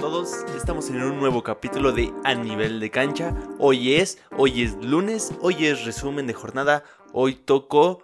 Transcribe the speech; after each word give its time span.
todos, 0.00 0.44
estamos 0.56 0.88
en 0.90 1.02
un 1.02 1.18
nuevo 1.18 1.42
capítulo 1.42 1.92
de 1.92 2.12
A 2.24 2.34
Nivel 2.34 2.80
de 2.80 2.90
Cancha. 2.90 3.34
Hoy 3.58 3.94
es, 3.94 4.22
hoy 4.36 4.62
es 4.62 4.74
lunes, 4.84 5.32
hoy 5.40 5.66
es 5.66 5.84
resumen 5.84 6.26
de 6.26 6.34
jornada, 6.34 6.84
hoy 7.12 7.34
tocó 7.34 8.02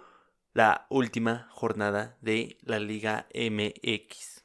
la 0.53 0.85
última 0.89 1.47
jornada 1.51 2.17
de 2.21 2.57
la 2.61 2.79
Liga 2.79 3.27
MX. 3.33 4.43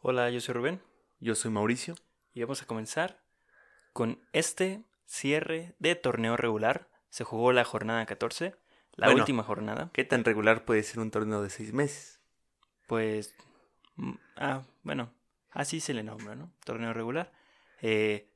Hola, 0.00 0.30
yo 0.30 0.40
soy 0.40 0.54
Rubén 0.54 0.80
Yo 1.20 1.34
soy 1.34 1.50
Mauricio. 1.50 1.94
y 2.34 2.42
vamos 2.42 2.62
a 2.62 2.66
comenzar 2.66 3.20
con 3.92 4.20
este 4.32 4.84
cierre 5.06 5.74
de 5.78 5.94
torneo 5.94 6.36
regular. 6.36 6.88
Se 7.10 7.24
jugó 7.24 7.52
la 7.52 7.64
jornada 7.64 8.04
14, 8.06 8.54
la 8.94 9.06
Bueno. 9.08 9.20
última 9.22 9.42
jornada. 9.42 9.90
¿Qué 9.92 10.04
tan 10.04 10.24
regular 10.24 10.64
puede 10.64 10.82
ser 10.82 11.00
un 11.00 11.10
torneo 11.10 11.42
de 11.42 11.50
seis 11.50 11.72
meses? 11.72 12.20
Pues, 12.86 13.34
mm, 13.96 14.12
ah, 14.36 14.62
bueno, 14.82 15.10
así 15.56 15.80
se 15.80 15.94
le 15.94 16.02
nombra, 16.02 16.36
¿no? 16.36 16.52
Torneo 16.64 16.92
regular. 16.92 17.32
Eh, 17.80 18.28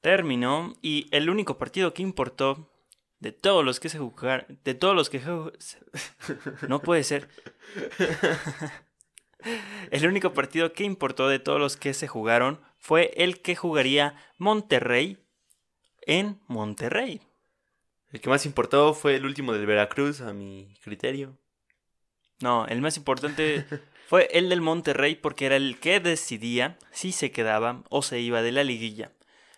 terminó 0.00 0.72
y 0.80 1.08
el 1.10 1.28
único 1.28 1.58
partido 1.58 1.92
que 1.92 2.02
importó 2.02 2.72
de 3.18 3.32
todos 3.32 3.64
los 3.64 3.80
que 3.80 3.88
se 3.88 3.98
jugaron, 3.98 4.58
de 4.64 4.74
todos 4.74 4.94
los 4.94 5.10
que 5.10 5.20
no 6.68 6.80
puede 6.80 7.04
ser. 7.04 7.28
el 9.90 10.06
único 10.06 10.32
partido 10.32 10.72
que 10.72 10.84
importó 10.84 11.28
de 11.28 11.40
todos 11.40 11.60
los 11.60 11.76
que 11.76 11.92
se 11.92 12.08
jugaron 12.08 12.60
fue 12.78 13.12
el 13.16 13.42
que 13.42 13.56
jugaría 13.56 14.14
Monterrey 14.38 15.18
en 16.02 16.40
Monterrey. 16.46 17.20
El 18.12 18.20
que 18.20 18.30
más 18.30 18.46
importó 18.46 18.94
fue 18.94 19.16
el 19.16 19.24
último 19.24 19.52
del 19.52 19.66
Veracruz, 19.66 20.20
a 20.20 20.32
mi 20.32 20.74
criterio. 20.82 21.36
No, 22.40 22.66
el 22.66 22.80
más 22.80 22.96
importante 22.96 23.66
fue 24.10 24.28
el 24.32 24.48
del 24.48 24.60
Monterrey 24.60 25.14
porque 25.14 25.46
era 25.46 25.54
el 25.54 25.78
que 25.78 26.00
decidía 26.00 26.76
si 26.90 27.12
se 27.12 27.30
quedaba 27.30 27.84
o 27.90 28.02
se 28.02 28.18
iba 28.18 28.42
de 28.42 28.50
la 28.50 28.64
liguilla. 28.64 29.12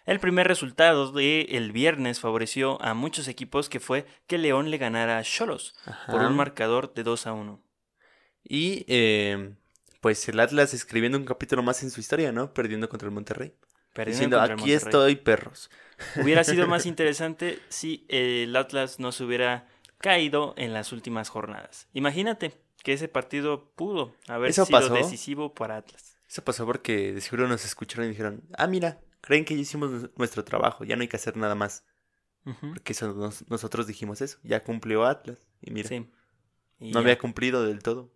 El 0.05 0.21
primer 0.21 0.47
resultado 0.47 1.11
del 1.11 1.73
viernes 1.73 2.21
favoreció 2.21 2.77
a 2.83 2.93
muchos 2.93 3.29
equipos 3.29 3.71
que 3.71 3.81
fue 3.81 4.05
que 4.27 4.37
León 4.37 4.71
le 4.71 4.77
ganara 4.77 5.17
a 5.17 5.23
Cholos 5.23 5.75
por 6.07 6.21
un 6.21 6.37
marcador 6.37 6.93
de 6.93 7.03
2 7.03 7.27
a 7.29 7.33
1. 7.33 7.63
Y 8.45 8.85
eh, 8.89 9.55
pues 10.03 10.29
el 10.29 10.39
Atlas 10.39 10.75
escribiendo 10.75 11.17
un 11.17 11.25
capítulo 11.25 11.63
más 11.63 11.83
en 11.83 11.91
su 11.91 12.01
historia, 12.01 12.31
¿no? 12.31 12.53
Perdiendo 12.53 12.91
contra 12.91 13.09
el 13.09 13.15
Monterrey. 13.15 13.55
Perdiendo 13.95 14.37
Diciendo, 14.37 14.37
contra 14.37 14.55
el 14.55 14.61
aquí 14.61 14.71
Monterrey". 14.71 14.87
estoy, 14.87 15.17
perros. 15.17 15.71
Hubiera 16.17 16.45
sido 16.45 16.67
más 16.67 16.85
interesante 16.85 17.59
si 17.71 18.05
el 18.11 18.55
Atlas 18.55 19.01
no 19.01 19.13
se 19.13 19.25
hubiera 19.25 19.67
caído 19.97 20.53
en 20.59 20.75
las 20.75 20.93
últimas 20.93 21.31
jornadas. 21.31 21.89
Imagínate 21.95 22.53
que 22.83 22.93
ese 22.95 23.09
partido 23.09 23.71
pudo 23.75 24.15
haber 24.29 24.51
¿Eso 24.51 24.65
sido 24.67 24.79
pasó? 24.81 24.95
decisivo 24.95 25.55
para 25.55 25.77
Atlas. 25.79 26.17
Eso 26.29 26.43
pasó 26.43 26.65
porque 26.67 27.13
de 27.13 27.21
seguro 27.21 27.47
nos 27.49 27.65
escucharon 27.65 28.07
y 28.07 28.11
dijeron, 28.11 28.43
ah, 28.57 28.67
mira, 28.67 29.01
creen 29.21 29.45
que 29.45 29.55
ya 29.55 29.61
hicimos 29.61 30.11
nuestro 30.17 30.45
trabajo, 30.45 30.85
ya 30.85 30.97
no 30.97 31.03
hay 31.03 31.09
que 31.09 31.17
hacer 31.17 31.37
nada 31.37 31.55
más. 31.55 31.85
Porque 32.45 32.93
eso 32.93 33.13
nos- 33.13 33.49
nosotros 33.49 33.87
dijimos 33.87 34.21
eso, 34.21 34.39
ya 34.43 34.65
cumplió 34.65 35.05
Atlas. 35.05 35.39
Y 35.61 35.71
mira, 35.71 35.89
Sí. 35.89 36.11
Y 36.81 36.87
no 36.91 36.95
ya. 36.95 37.01
había 37.01 37.19
cumplido 37.19 37.65
del 37.65 37.83
todo. 37.83 38.11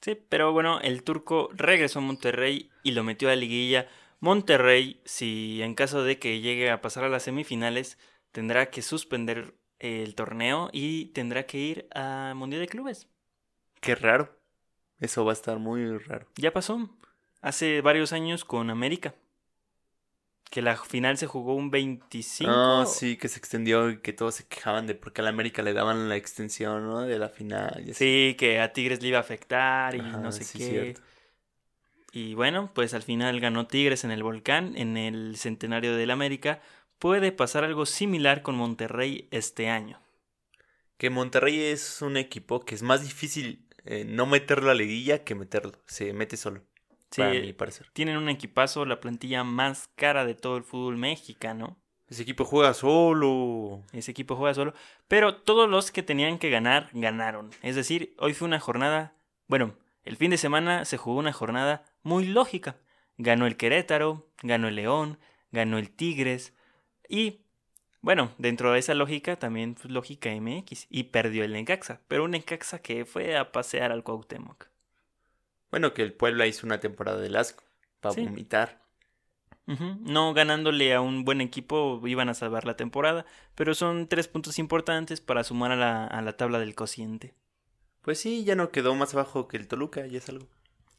Sí, 0.00 0.14
pero 0.28 0.52
bueno, 0.52 0.80
el 0.80 1.02
turco 1.02 1.50
regresó 1.52 1.98
a 1.98 2.02
Monterrey 2.02 2.70
y 2.82 2.92
lo 2.92 3.02
metió 3.04 3.28
a 3.28 3.32
la 3.32 3.36
liguilla. 3.36 3.88
Monterrey, 4.20 5.00
si 5.04 5.60
en 5.62 5.74
caso 5.74 6.02
de 6.02 6.18
que 6.18 6.40
llegue 6.40 6.70
a 6.70 6.80
pasar 6.80 7.04
a 7.04 7.08
las 7.10 7.24
semifinales, 7.24 7.98
tendrá 8.32 8.70
que 8.70 8.80
suspender 8.82 9.54
el 9.78 10.14
torneo 10.14 10.70
y 10.72 11.06
tendrá 11.06 11.44
que 11.46 11.58
ir 11.58 11.88
a 11.94 12.32
Mundial 12.36 12.62
de 12.62 12.68
Clubes. 12.68 13.08
Qué 13.80 13.94
raro. 13.94 14.34
Eso 14.98 15.24
va 15.24 15.32
a 15.32 15.34
estar 15.34 15.58
muy 15.58 15.98
raro. 15.98 16.26
Ya 16.36 16.52
pasó 16.52 16.90
hace 17.42 17.80
varios 17.80 18.12
años 18.12 18.44
con 18.44 18.70
América. 18.70 19.14
Que 20.50 20.62
la 20.62 20.76
final 20.76 21.18
se 21.18 21.26
jugó 21.26 21.54
un 21.54 21.70
25. 21.70 22.50
Ah, 22.50 22.84
sí, 22.86 23.16
que 23.16 23.28
se 23.28 23.38
extendió 23.38 23.90
y 23.90 23.98
que 23.98 24.12
todos 24.12 24.36
se 24.36 24.46
quejaban 24.46 24.86
de 24.86 24.94
por 24.94 25.12
qué 25.12 25.20
a 25.20 25.24
la 25.24 25.30
América 25.30 25.60
le 25.62 25.72
daban 25.72 26.08
la 26.08 26.16
extensión, 26.16 26.86
¿no? 26.86 27.00
De 27.02 27.18
la 27.18 27.28
final. 27.28 27.82
y 27.84 27.90
así. 27.90 27.94
Sí, 28.30 28.36
que 28.38 28.60
a 28.60 28.72
Tigres 28.72 29.02
le 29.02 29.08
iba 29.08 29.18
a 29.18 29.22
afectar 29.22 29.94
y 29.96 30.00
Ajá, 30.00 30.18
no 30.18 30.30
sé 30.32 30.44
sí, 30.44 30.58
qué. 30.58 30.64
cierto. 30.70 31.00
Y 32.12 32.34
bueno, 32.34 32.70
pues 32.74 32.94
al 32.94 33.02
final 33.02 33.40
ganó 33.40 33.66
Tigres 33.66 34.04
en 34.04 34.12
el 34.12 34.22
Volcán, 34.22 34.74
en 34.76 34.96
el 34.96 35.36
centenario 35.36 35.96
del 35.96 36.10
América. 36.10 36.62
Puede 36.98 37.32
pasar 37.32 37.64
algo 37.64 37.84
similar 37.84 38.42
con 38.42 38.54
Monterrey 38.54 39.28
este 39.32 39.68
año. 39.68 40.00
Que 40.96 41.10
Monterrey 41.10 41.60
es 41.60 42.00
un 42.00 42.16
equipo 42.16 42.60
que 42.64 42.74
es 42.74 42.82
más 42.82 43.02
difícil 43.02 43.65
eh, 43.86 44.04
no 44.06 44.26
meterlo 44.26 44.70
a 44.70 44.74
la 44.74 44.78
liguilla 44.78 45.24
que 45.24 45.34
meterlo. 45.34 45.72
Se 45.86 46.12
mete 46.12 46.36
solo. 46.36 46.62
Sí, 47.10 47.20
Para 47.22 47.32
mi 47.32 47.52
parecer. 47.52 47.86
tienen 47.92 48.16
un 48.16 48.28
equipazo, 48.28 48.84
la 48.84 49.00
plantilla 49.00 49.44
más 49.44 49.88
cara 49.94 50.24
de 50.26 50.34
todo 50.34 50.56
el 50.56 50.64
fútbol 50.64 50.96
mexicano. 50.96 51.78
Ese 52.08 52.22
equipo 52.22 52.44
juega 52.44 52.74
solo. 52.74 53.84
Ese 53.92 54.10
equipo 54.10 54.36
juega 54.36 54.54
solo. 54.54 54.74
Pero 55.08 55.36
todos 55.36 55.68
los 55.68 55.90
que 55.90 56.02
tenían 56.02 56.38
que 56.38 56.50
ganar, 56.50 56.88
ganaron. 56.92 57.50
Es 57.62 57.74
decir, 57.74 58.14
hoy 58.18 58.34
fue 58.34 58.46
una 58.46 58.60
jornada. 58.60 59.14
Bueno, 59.48 59.74
el 60.04 60.16
fin 60.16 60.30
de 60.30 60.38
semana 60.38 60.84
se 60.84 60.96
jugó 60.96 61.18
una 61.18 61.32
jornada 61.32 61.84
muy 62.02 62.26
lógica. 62.26 62.76
Ganó 63.18 63.46
el 63.46 63.56
Querétaro, 63.56 64.30
ganó 64.42 64.68
el 64.68 64.76
León, 64.76 65.18
ganó 65.50 65.78
el 65.78 65.90
Tigres. 65.90 66.54
Y, 67.08 67.45
bueno, 68.02 68.32
dentro 68.38 68.72
de 68.72 68.78
esa 68.78 68.94
lógica 68.94 69.36
también 69.36 69.74
pues, 69.74 69.90
lógica 69.90 70.30
MX. 70.30 70.86
Y 70.90 71.04
perdió 71.04 71.44
el 71.44 71.52
Necaxa. 71.52 72.00
Pero 72.08 72.24
un 72.24 72.32
Necaxa 72.32 72.80
que 72.80 73.04
fue 73.04 73.36
a 73.36 73.52
pasear 73.52 73.92
al 73.92 74.02
Cuauhtémoc. 74.04 74.66
Bueno, 75.70 75.92
que 75.94 76.02
el 76.02 76.12
Puebla 76.12 76.46
hizo 76.46 76.66
una 76.66 76.80
temporada 76.80 77.20
de 77.20 77.36
asco. 77.36 77.64
Para 78.00 78.14
Sí. 78.14 78.22
vomitar. 78.24 78.84
No 79.66 80.32
ganándole 80.32 80.94
a 80.94 81.00
un 81.00 81.24
buen 81.24 81.40
equipo 81.40 82.00
iban 82.06 82.28
a 82.28 82.34
salvar 82.34 82.64
la 82.66 82.76
temporada. 82.76 83.26
Pero 83.56 83.74
son 83.74 84.06
tres 84.06 84.28
puntos 84.28 84.58
importantes 84.60 85.20
para 85.20 85.42
sumar 85.42 85.72
a 85.72 85.76
la, 85.76 86.06
a 86.06 86.22
la 86.22 86.36
tabla 86.36 86.60
del 86.60 86.76
cociente. 86.76 87.34
Pues 88.02 88.20
sí, 88.20 88.44
ya 88.44 88.54
no 88.54 88.70
quedó 88.70 88.94
más 88.94 89.14
abajo 89.14 89.48
que 89.48 89.56
el 89.56 89.66
Toluca, 89.66 90.06
ya 90.06 90.18
es 90.18 90.28
algo. 90.28 90.46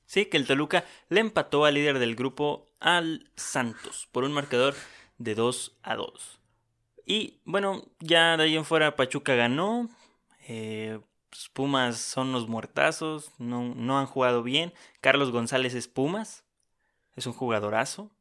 Sí, 0.06 0.26
que 0.26 0.36
el 0.36 0.46
Toluca 0.46 0.84
le 1.08 1.22
empató 1.22 1.64
al 1.64 1.76
líder 1.76 2.00
del 2.00 2.16
grupo 2.16 2.68
al 2.82 3.30
Santos 3.36 4.10
por 4.12 4.26
un 4.26 4.34
marcador 4.34 4.76
de 5.18 5.34
2 5.36 5.78
a 5.84 5.96
2. 5.96 6.37
Y 7.10 7.40
bueno, 7.46 7.86
ya 8.02 8.36
de 8.36 8.44
ahí 8.44 8.58
en 8.58 8.66
fuera 8.66 8.98
Pachuca 8.98 9.34
ganó. 9.34 9.90
Eh, 10.50 11.00
pues, 11.30 11.50
Pumas 11.50 11.98
son 11.98 12.34
los 12.34 12.50
muertazos, 12.50 13.32
no, 13.38 13.74
no 13.76 13.98
han 13.98 14.08
jugado 14.08 14.44
bien. 14.44 14.74
Carlos 15.00 15.32
González 15.32 15.74
es 15.74 15.88
Pumas, 15.88 16.44
es 17.16 17.26
un 17.26 17.32
jugadorazo. 17.32 18.12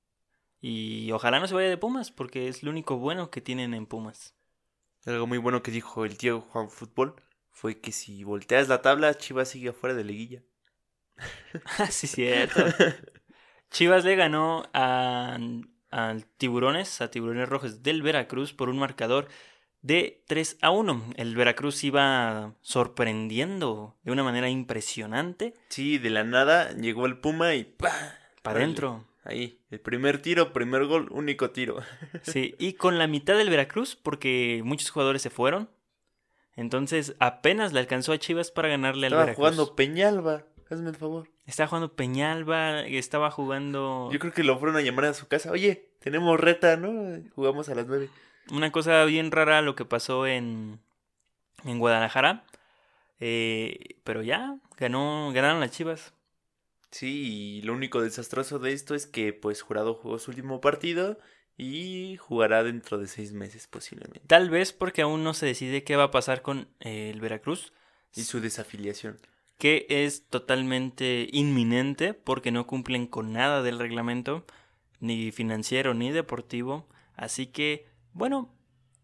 Y 0.61 1.11
ojalá 1.11 1.41
no 1.41 1.49
se 1.49 1.55
vaya 1.55 1.69
de 1.69 1.77
Pumas 1.77 2.13
porque 2.13 2.47
es 2.47 2.63
lo 2.63 2.71
único 2.71 2.97
bueno 2.97 3.31
que 3.31 3.41
tienen 3.41 3.75
en 3.75 3.87
Pumas. 3.87 4.37
Algo 5.05 5.27
muy 5.27 5.39
bueno 5.39 5.65
que 5.65 5.73
dijo 5.73 6.05
el 6.05 6.17
tío 6.17 6.41
Juan 6.41 6.71
Fútbol 6.71 7.17
fue 7.51 7.81
que 7.81 7.91
si 7.91 8.23
volteas 8.23 8.69
la 8.69 8.83
tabla, 8.83 9.17
Chivas 9.17 9.49
sigue 9.49 9.71
afuera 9.71 9.97
de 9.97 10.05
liguilla. 10.05 10.43
Ah, 11.79 11.91
sí, 11.91 12.07
cierto. 12.07 12.63
Chivas 13.71 14.05
le 14.05 14.15
ganó 14.15 14.69
a, 14.75 15.39
a 15.97 16.15
Tiburones, 16.37 17.01
a 17.01 17.11
Tiburones 17.11 17.49
Rojos 17.49 17.83
del 17.83 18.03
Veracruz 18.03 18.53
por 18.53 18.69
un 18.69 18.79
marcador 18.79 19.29
de 19.83 20.23
3 20.27 20.59
a 20.63 20.71
1. 20.71 21.13
El 21.17 21.35
Veracruz 21.37 21.83
iba 21.85 22.55
sorprendiendo 22.61 23.97
de 24.03 24.13
una 24.13 24.23
manera 24.25 24.49
impresionante 24.49 25.55
Sí, 25.69 25.99
de 25.99 26.11
la 26.11 26.25
nada 26.25 26.73
llegó 26.73 27.07
el 27.07 27.19
Puma 27.19 27.55
y 27.55 27.65
¡pa! 27.65 27.91
para 28.43 28.59
adentro. 28.59 29.05
Ahí, 29.25 29.61
el 29.71 29.81
primer 29.81 30.23
tiro, 30.23 30.53
primer 30.53 30.87
gol, 30.87 31.09
único 31.11 31.51
tiro. 31.51 31.79
Sí, 32.23 32.55
y 32.59 32.75
con 32.75 32.99
la 32.99 33.07
mitad 33.07 33.37
del 33.37 33.51
Veracruz 33.51 33.97
porque 33.97 34.61
muchos 34.65 34.91
jugadores 34.91 35.23
se 35.23 35.31
fueron. 35.31 35.69
Entonces 36.55 37.15
apenas 37.19 37.73
le 37.73 37.81
alcanzó 37.81 38.13
a 38.13 38.19
Chivas 38.19 38.51
para 38.51 38.69
ganarle 38.69 39.07
al 39.07 39.13
Estaba 39.13 39.25
Veracruz. 39.25 39.37
jugando 39.37 39.77
Peñalba, 39.77 40.45
hazme 40.71 40.91
el 40.91 40.97
favor. 40.97 41.29
Estaba 41.47 41.69
jugando 41.69 41.95
Peñalba, 41.95 42.81
estaba 42.81 43.31
jugando... 43.31 44.11
Yo 44.13 44.19
creo 44.19 44.33
que 44.33 44.43
lo 44.43 44.59
fueron 44.59 44.77
a 44.77 44.81
llamar 44.81 45.07
a 45.07 45.15
su 45.15 45.29
casa. 45.29 45.53
Oye, 45.53 45.91
tenemos 46.01 46.39
reta, 46.39 46.77
¿no? 46.77 47.23
Jugamos 47.35 47.69
a 47.69 47.75
las 47.75 47.87
nueve. 47.87 48.11
una 48.51 48.73
cosa 48.73 49.05
bien 49.05 49.31
rara 49.31 49.63
lo 49.63 49.77
que 49.77 49.85
pasó 49.85 50.27
en, 50.27 50.81
en 51.65 51.79
Guadalajara. 51.79 52.45
Eh, 53.21 53.97
pero 54.05 54.23
ya, 54.23 54.59
ganó, 54.77 55.31
ganaron 55.33 55.61
las 55.61 55.71
Chivas. 55.71 56.13
Sí, 56.91 57.59
y 57.59 57.63
lo 57.63 57.75
único 57.75 58.01
desastroso 58.01 58.59
de 58.59 58.73
esto 58.73 58.95
es 58.95 59.07
que 59.07 59.33
pues 59.33 59.63
Jurado 59.63 59.95
jugó 59.95 60.19
su 60.19 60.31
último 60.31 60.61
partido 60.61 61.19
y 61.57 62.17
jugará 62.19 62.63
dentro 62.63 62.99
de 62.99 63.07
seis 63.07 63.33
meses 63.33 63.67
posiblemente. 63.67 64.21
Tal 64.27 64.51
vez 64.51 64.73
porque 64.73 65.03
aún 65.03 65.25
no 65.25 65.35
se 65.35 65.47
decide 65.47 65.85
qué 65.85 65.97
va 65.97 66.05
a 66.05 66.11
pasar 66.11 66.43
con 66.43 66.69
eh, 66.81 67.11
el 67.11 67.21
Veracruz, 67.21 67.73
Y 68.15 68.23
su 68.25 68.41
desafiliación. 68.41 69.19
Que 69.59 69.87
es 69.89 70.27
totalmente 70.29 71.29
inminente 71.33 72.15
porque 72.15 72.51
no 72.51 72.67
cumplen 72.67 73.07
con 73.07 73.33
nada 73.33 73.63
del 73.63 73.79
reglamento, 73.79 74.45
ni 75.01 75.33
financiero 75.33 75.95
ni 75.95 76.11
deportivo. 76.11 76.87
Así 77.15 77.47
que, 77.47 77.87
bueno, 78.13 78.55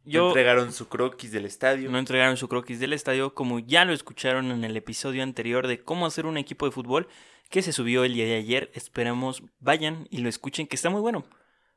No 0.04 0.10
yo... 0.10 0.28
entregaron 0.28 0.72
su 0.72 0.88
croquis 0.88 1.32
del 1.32 1.46
estadio. 1.46 1.90
No 1.90 1.98
entregaron 1.98 2.36
su 2.36 2.48
croquis 2.48 2.80
del 2.80 2.92
estadio, 2.92 3.34
como 3.34 3.58
ya 3.58 3.84
lo 3.84 3.92
escucharon 3.92 4.50
en 4.50 4.64
el 4.64 4.76
episodio 4.76 5.22
anterior 5.22 5.66
de 5.66 5.82
cómo 5.82 6.06
hacer 6.06 6.26
un 6.26 6.36
equipo 6.36 6.66
de 6.66 6.72
fútbol, 6.72 7.08
que 7.48 7.62
se 7.62 7.72
subió 7.72 8.04
el 8.04 8.14
día 8.14 8.24
de 8.24 8.36
ayer. 8.36 8.70
Esperamos 8.74 9.42
vayan 9.60 10.06
y 10.10 10.18
lo 10.18 10.28
escuchen, 10.28 10.66
que 10.66 10.76
está 10.76 10.90
muy 10.90 11.00
bueno. 11.00 11.24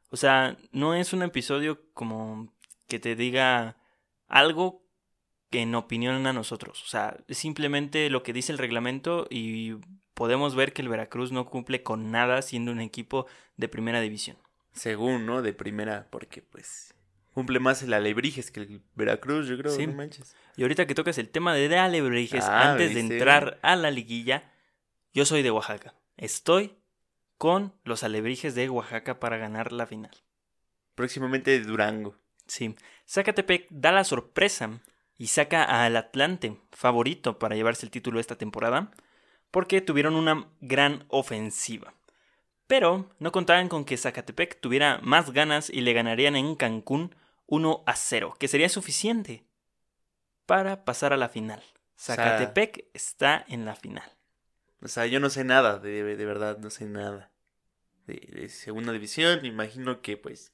O 0.10 0.18
sea, 0.18 0.58
no 0.72 0.94
es 0.94 1.14
un 1.14 1.24
episodio 1.24 1.82
como 1.94 2.54
que 2.88 3.00
te 3.00 3.16
diga 3.16 3.78
algo 4.28 4.85
en 5.52 5.76
opinión 5.76 6.26
a 6.28 6.34
nosotros. 6.34 6.84
O 6.84 6.88
sea, 6.88 7.18
es 7.28 7.38
simplemente 7.38 8.10
lo 8.10 8.24
que 8.24 8.34
dice 8.34 8.52
el 8.52 8.58
reglamento 8.58 9.28
y 9.30 9.76
podemos 10.14 10.56
ver 10.56 10.74
que 10.74 10.82
el 10.82 10.90
Veracruz 10.90 11.32
no 11.32 11.46
cumple 11.46 11.84
con 11.84 12.12
nada 12.12 12.42
siendo 12.42 12.72
un 12.72 12.82
equipo 12.82 13.26
de 13.58 13.68
primera 13.68 14.02
división. 14.02 14.38
Según, 14.74 15.26
¿no? 15.26 15.42
De 15.42 15.54
primera, 15.54 16.08
porque 16.10 16.42
pues 16.42 16.94
cumple 17.34 17.60
más 17.60 17.82
el 17.84 17.94
Alebrijes 17.94 18.52
que 18.52 18.62
el 18.62 18.82
Veracruz, 18.96 19.48
yo 19.48 19.58
creo, 19.58 19.72
Sí. 19.72 19.88
no 19.88 19.94
manches. 19.94 20.36
Y 20.58 20.62
ahorita 20.64 20.88
que 20.88 20.96
tocas 20.96 21.18
el 21.18 21.30
tema 21.30 21.54
de 21.54 21.78
Alebrijes, 21.78 22.44
Ah, 22.46 22.72
antes 22.72 22.94
de 22.94 23.00
entrar 23.02 23.60
a 23.62 23.76
la 23.76 23.92
liguilla, 23.92 24.52
yo 25.14 25.26
soy 25.26 25.42
de 25.44 25.52
Oaxaca. 25.52 25.94
Estoy 26.18 26.76
con 27.38 27.74
los 27.84 28.04
Alebrijes 28.04 28.56
de 28.56 28.70
Oaxaca 28.70 29.20
para 29.20 29.38
ganar 29.38 29.72
la 29.74 29.86
final. 29.86 30.12
Próximamente 30.96 31.52
de 31.52 31.60
Durango. 31.62 32.16
Sí, 32.48 32.76
Zacatepec 33.08 33.68
da 33.70 33.92
la 33.92 34.04
sorpresa 34.04 34.80
y 35.18 35.28
saca 35.28 35.64
al 35.86 35.96
Atlante, 35.96 36.58
favorito 36.72 37.40
para 37.40 37.56
llevarse 37.56 37.86
el 37.86 37.92
título 37.92 38.20
esta 38.20 38.38
temporada, 38.38 38.92
porque 39.52 39.82
tuvieron 39.82 40.16
una 40.16 40.50
gran 40.62 41.06
ofensiva. 41.10 41.94
Pero 42.68 43.10
no 43.20 43.32
contaban 43.32 43.70
con 43.70 43.86
que 43.86 43.96
Zacatepec 43.98 44.60
tuviera 44.60 45.00
más 45.04 45.32
ganas 45.32 45.70
y 45.70 45.82
le 45.82 45.94
ganarían 45.94 46.36
en 46.36 46.56
Cancún 46.56 47.16
1 47.48 47.84
a 47.86 47.96
0, 47.96 48.36
que 48.40 48.48
sería 48.48 48.70
suficiente 48.70 49.46
para 50.46 50.84
pasar 50.86 51.14
a 51.14 51.18
la 51.18 51.30
final. 51.30 51.64
sea- 51.96 52.16
Zacatepec 52.16 52.86
está 52.94 53.46
en 53.48 53.66
la 53.66 53.76
final. 53.76 54.12
O 54.82 54.88
sea, 54.88 55.06
yo 55.06 55.20
no 55.20 55.30
sé 55.30 55.44
nada, 55.44 55.80
de, 55.80 56.04
de 56.16 56.26
verdad, 56.26 56.58
no 56.58 56.70
sé 56.70 56.86
nada. 56.86 57.32
De, 58.08 58.16
de 58.34 58.50
segunda 58.50 58.92
división, 58.92 59.40
me 59.42 59.48
imagino 59.48 60.02
que 60.02 60.18
pues 60.18 60.52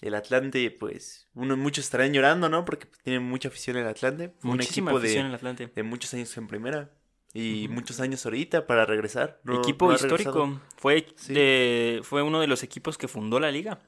el 0.00 0.14
Atlante, 0.14 0.70
pues, 0.70 1.28
uno, 1.34 1.56
muchos 1.56 1.84
estarán 1.84 2.12
llorando, 2.12 2.48
¿no? 2.48 2.64
Porque 2.64 2.86
pues, 2.86 3.00
tiene 3.02 3.20
mucha 3.20 3.48
afición 3.48 3.76
el 3.76 3.86
Atlante. 3.86 4.30
Fue 4.40 4.50
un 4.50 4.56
Muchísima 4.56 4.90
equipo 4.90 4.98
afición 4.98 5.14
de, 5.14 5.20
en 5.20 5.26
el 5.26 5.34
Atlante. 5.34 5.72
de 5.74 5.82
muchos 5.82 6.12
años 6.14 6.36
en 6.36 6.48
primera. 6.48 6.90
Y 7.34 7.68
muchos 7.68 7.98
años 8.00 8.24
ahorita 8.26 8.66
para 8.66 8.84
regresar. 8.84 9.40
No- 9.44 9.58
Equipo 9.60 9.88
no 9.88 9.94
histórico. 9.94 10.60
Fue, 10.76 11.06
Sí. 11.16 11.32
de- 11.32 12.00
fue 12.02 12.22
uno 12.22 12.40
de 12.40 12.46
los 12.46 12.62
equipos 12.62 12.98
que 12.98 13.08
fundó 13.08 13.40
la 13.40 13.50
liga. 13.50 13.80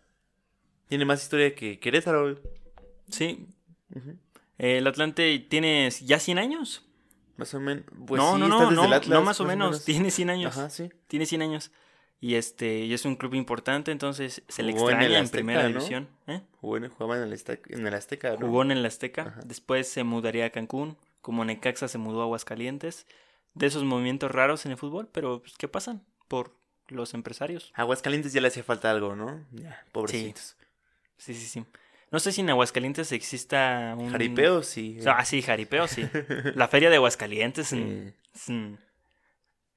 Tiene 0.89 1.05
más 1.05 1.23
historia 1.23 1.55
que 1.55 1.79
Querétaro. 1.79 2.41
Sí. 3.11 3.47
El 4.57 4.87
Atlante 4.87 5.39
tiene 5.51 5.91
ya 6.03 6.19
100 6.19 6.39
años. 6.39 6.87
Más 7.37 7.53
o 7.53 7.61
menos. 7.61 7.85
Pues 8.07 8.23
no, 8.23 8.35
sí, 8.35 8.41
no, 8.41 8.49
no, 8.49 8.71
no, 8.71 8.83
Atlas, 8.85 9.09
no 9.09 9.23
más 9.23 9.41
o 9.41 9.45
menos. 9.45 9.85
Tiene 9.85 10.11
100 10.11 10.31
años. 10.31 10.57
Ajá, 10.57 10.71
sí. 10.71 10.89
Tiene 11.09 11.27
100 11.27 11.43
años. 11.43 11.71
Y 12.21 12.37
este 12.37 12.79
y 12.79 12.95
es 12.95 13.05
un 13.05 13.17
club 13.17 13.35
importante, 13.35 13.93
entonces 13.93 14.43
se 14.49 14.63
le 14.63 14.73
Jugó 14.73 14.91
extraña 14.91 15.19
en, 15.19 15.25
Azteca, 15.25 15.33
primera 15.37 15.63
¿no? 15.65 15.69
división. 15.69 16.09
¿eh? 16.27 16.41
Jugó 16.61 16.79
en, 16.79 16.89
jugaba 16.89 17.17
en 17.17 17.23
el, 17.25 17.33
Azteca, 17.33 17.75
en 17.75 17.87
el 17.87 17.95
Azteca, 17.95 18.37
¿no? 18.37 18.47
Jugó 18.47 18.63
en 18.63 18.71
el 18.71 18.87
Azteca. 18.87 19.23
Ajá. 19.23 19.41
Después 19.45 19.89
se 19.89 20.05
mudaría 20.05 20.47
a 20.47 20.51
Cancún. 20.51 20.97
Como 21.21 21.45
Necaxa 21.45 21.89
se 21.89 21.99
mudó 21.99 22.21
a 22.21 22.25
Aguascalientes. 22.25 23.07
De 23.55 23.67
esos 23.67 23.85
movimientos 23.85 24.31
raros 24.31 24.65
en 24.67 24.73
el 24.73 24.79
fútbol, 24.79 25.09
pero 25.13 25.41
pues, 25.41 25.55
¿qué 25.57 25.69
pasan? 25.69 26.03
Por 26.29 26.57
los 26.89 27.15
empresarios. 27.15 27.73
Aguascalientes 27.75 28.33
ya 28.33 28.41
le 28.41 28.49
hacía 28.49 28.65
falta 28.65 28.91
algo, 28.91 29.15
¿no? 29.15 29.45
Ya, 29.53 29.85
pobrecitos. 29.93 30.57
Sí, 31.17 31.35
sí, 31.35 31.47
sí. 31.47 31.65
No 32.11 32.21
sé 32.21 32.33
si 32.33 32.41
en 32.43 32.51
Aguascalientes 32.51 33.11
exista 33.13 33.95
un. 33.99 34.11
Jaripeo, 34.11 34.63
sí. 34.63 34.99
Ah, 35.07 35.25
sí, 35.25 35.43
jaripeo, 35.43 35.89
sí. 35.89 36.09
La 36.55 36.69
feria 36.69 36.91
de 36.91 36.97
Aguascalientes. 36.97 37.73
mm, 37.73 38.09
Sí. 38.33 38.53
Mm, 38.53 38.77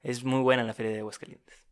es 0.02 0.24
muy 0.24 0.40
buena 0.40 0.62
la 0.64 0.74
feria 0.74 0.92
de 0.92 0.98
Aguascalientes. 1.00 1.64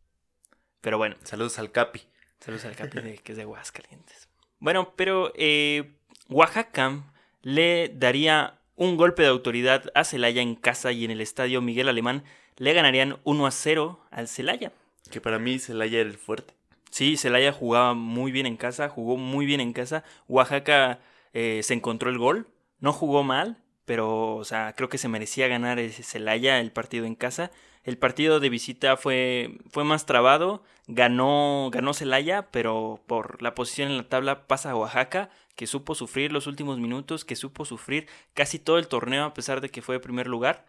Pero 0.87 0.97
bueno, 0.97 1.17
Saludos 1.23 1.59
al 1.59 1.69
Capi. 1.73 1.99
saludos 2.39 2.63
al 2.63 2.77
Capi 2.77 3.01
de, 3.01 3.17
que 3.17 3.33
es 3.33 3.35
de 3.35 3.41
Aguascalientes. 3.41 4.29
Bueno, 4.59 4.93
pero 4.95 5.33
eh, 5.35 5.97
Oaxaca 6.29 7.03
le 7.41 7.89
daría 7.89 8.61
un 8.77 8.95
golpe 8.95 9.21
de 9.23 9.27
autoridad 9.27 9.91
a 9.95 10.05
Celaya 10.05 10.41
en 10.41 10.55
casa 10.55 10.93
y 10.93 11.03
en 11.03 11.11
el 11.11 11.19
estadio 11.19 11.61
Miguel 11.61 11.89
Alemán 11.89 12.23
le 12.55 12.71
ganarían 12.71 13.19
1 13.25 13.47
a 13.47 13.51
0 13.51 13.99
al 14.11 14.29
Celaya. 14.29 14.71
Que 15.11 15.19
para 15.19 15.39
mí 15.39 15.59
Celaya 15.59 15.99
era 15.99 16.09
el 16.09 16.17
fuerte. 16.17 16.53
Sí, 16.89 17.17
Celaya 17.17 17.51
jugaba 17.51 17.93
muy 17.93 18.31
bien 18.31 18.45
en 18.45 18.55
casa, 18.55 18.87
jugó 18.87 19.17
muy 19.17 19.45
bien 19.45 19.59
en 19.59 19.73
casa. 19.73 20.05
Oaxaca 20.29 21.01
eh, 21.33 21.59
se 21.63 21.73
encontró 21.73 22.09
el 22.09 22.17
gol, 22.17 22.47
no 22.79 22.93
jugó 22.93 23.23
mal, 23.23 23.57
pero 23.83 24.37
o 24.37 24.45
sea, 24.45 24.71
creo 24.71 24.87
que 24.87 24.97
se 24.97 25.09
merecía 25.09 25.49
ganar 25.49 25.79
ese 25.79 26.03
Celaya 26.03 26.61
el 26.61 26.71
partido 26.71 27.05
en 27.05 27.15
casa. 27.15 27.51
El 27.87 27.97
partido 27.97 28.41
de 28.41 28.49
visita 28.49 28.97
fue, 28.97 29.59
fue 29.69 29.85
más 29.85 30.05
trabado, 30.05 30.61
ganó, 30.87 31.69
ganó 31.71 31.93
Celaya, 31.93 32.51
pero 32.51 33.01
por 33.07 33.41
la 33.41 33.55
posición 33.55 33.89
en 33.89 33.95
la 33.95 34.09
tabla 34.09 34.45
pasa 34.45 34.71
a 34.71 34.75
Oaxaca, 34.75 35.29
que 35.55 35.67
supo 35.67 35.95
sufrir 35.95 36.33
los 36.33 36.47
últimos 36.47 36.79
minutos, 36.79 37.23
que 37.23 37.37
supo 37.37 37.63
sufrir 37.63 38.09
casi 38.33 38.59
todo 38.59 38.77
el 38.77 38.89
torneo 38.89 39.23
a 39.23 39.33
pesar 39.33 39.61
de 39.61 39.69
que 39.69 39.81
fue 39.81 40.01
primer 40.01 40.27
lugar. 40.27 40.65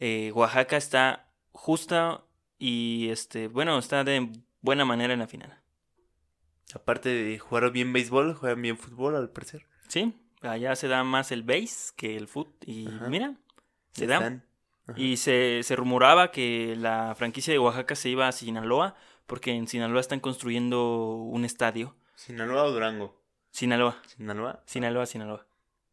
Eh, 0.00 0.32
Oaxaca 0.34 0.78
está 0.78 1.28
justa 1.52 2.22
y 2.58 3.10
este, 3.10 3.48
bueno, 3.48 3.78
está 3.78 4.02
de 4.02 4.26
buena 4.62 4.86
manera 4.86 5.12
en 5.12 5.18
la 5.18 5.28
final. 5.28 5.60
Aparte 6.74 7.10
de 7.10 7.38
jugar 7.38 7.70
bien 7.70 7.92
béisbol, 7.92 8.32
juegan 8.32 8.62
bien 8.62 8.78
fútbol 8.78 9.14
al 9.16 9.28
parecer. 9.28 9.66
Sí, 9.88 10.14
allá 10.40 10.74
se 10.74 10.88
da 10.88 11.04
más 11.04 11.32
el 11.32 11.42
base 11.42 11.92
que 11.96 12.16
el 12.16 12.28
foot. 12.28 12.48
Y 12.64 12.88
Ajá. 12.88 13.10
mira, 13.10 13.34
se 13.92 14.06
Ya 14.06 14.20
da. 14.20 14.42
Ajá. 14.86 14.98
Y 15.00 15.16
se, 15.16 15.62
se 15.62 15.76
rumoraba 15.76 16.30
que 16.30 16.74
la 16.76 17.14
franquicia 17.16 17.52
de 17.52 17.58
Oaxaca 17.58 17.94
se 17.96 18.08
iba 18.08 18.28
a 18.28 18.32
Sinaloa, 18.32 18.94
porque 19.26 19.52
en 19.52 19.66
Sinaloa 19.66 20.00
están 20.00 20.20
construyendo 20.20 21.14
un 21.16 21.44
estadio. 21.44 21.96
¿Sinaloa 22.14 22.64
o 22.64 22.70
Durango? 22.72 23.20
Sinaloa, 23.50 24.00
¿Sinaloa? 24.06 24.62
Sinaloa, 24.66 25.06
Sinaloa. 25.06 25.46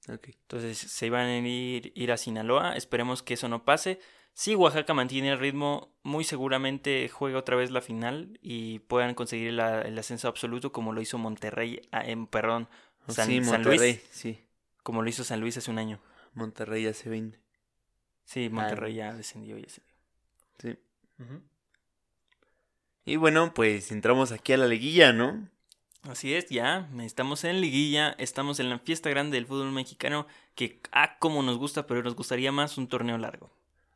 Ok. 0.10 0.28
Entonces 0.30 0.78
se 0.78 1.06
iban 1.07 1.25
a 1.28 1.38
ir, 1.40 1.92
ir 1.95 2.12
a 2.12 2.18
Sinaloa. 2.18 2.75
Esperemos 2.75 3.24
que 3.24 3.36
eso 3.36 3.48
no 3.48 3.63
pase. 3.63 4.00
Si 4.34 4.54
Oaxaca 4.56 4.94
mantiene 4.94 5.31
el 5.31 5.39
ritmo, 5.39 5.96
muy 6.04 6.24
seguramente 6.24 7.07
juega 7.07 7.39
otra 7.39 7.56
vez 7.56 7.72
la 7.72 7.81
final 7.81 8.38
y 8.42 8.80
puedan 8.80 9.13
conseguir 9.16 9.54
la- 9.54 9.81
el 9.81 9.98
ascenso 9.98 10.28
absoluto 10.28 10.72
como 10.72 10.92
lo 10.92 11.01
hizo 11.01 11.18
Monterrey, 11.18 11.81
ah, 11.92 12.01
em, 12.06 12.25
perdón, 12.28 12.68
San, 13.07 13.28
sí, 13.28 13.44
San 13.44 13.62
Monterrey. 13.63 13.78
Luis, 13.94 14.07
Sí, 14.12 14.44
como 14.81 15.01
lo 15.04 15.10
hizo 15.10 15.24
San 15.24 15.39
Luis 15.39 15.56
hace 15.57 15.69
un 15.72 15.78
año. 15.78 16.01
Monterrey 16.34 16.86
hace 16.88 17.10
20. 17.10 17.39
Sí, 18.25 18.50
Monterrey 18.50 18.96
ya 18.96 19.13
descendió 19.13 19.58
y 19.58 19.65
ascendió. 19.65 19.94
Sí. 20.60 20.77
Y 23.06 23.15
bueno, 23.18 23.53
pues 23.53 23.92
entramos 23.92 24.32
aquí 24.32 24.53
a 24.53 24.58
la 24.58 24.68
liguilla, 24.68 25.13
¿no? 25.13 25.50
Así 26.03 26.34
es, 26.34 26.50
ya, 26.50 26.89
estamos 27.01 27.46
en 27.46 27.62
liguilla, 27.62 28.13
estamos 28.18 28.60
en 28.60 28.70
la 28.70 28.80
fiesta 28.80 29.10
grande 29.10 29.38
del 29.38 29.46
fútbol 29.46 29.72
mexicano, 29.72 30.27
que 30.53 30.82
ah, 30.92 31.18
como 31.18 31.42
nos 31.44 31.58
gusta, 31.58 31.88
pero 31.88 32.03
nos 32.03 32.15
gustaría 32.15 32.51
más 32.51 32.77
un 32.77 32.88
torneo 32.88 33.18
largo. 33.18 33.50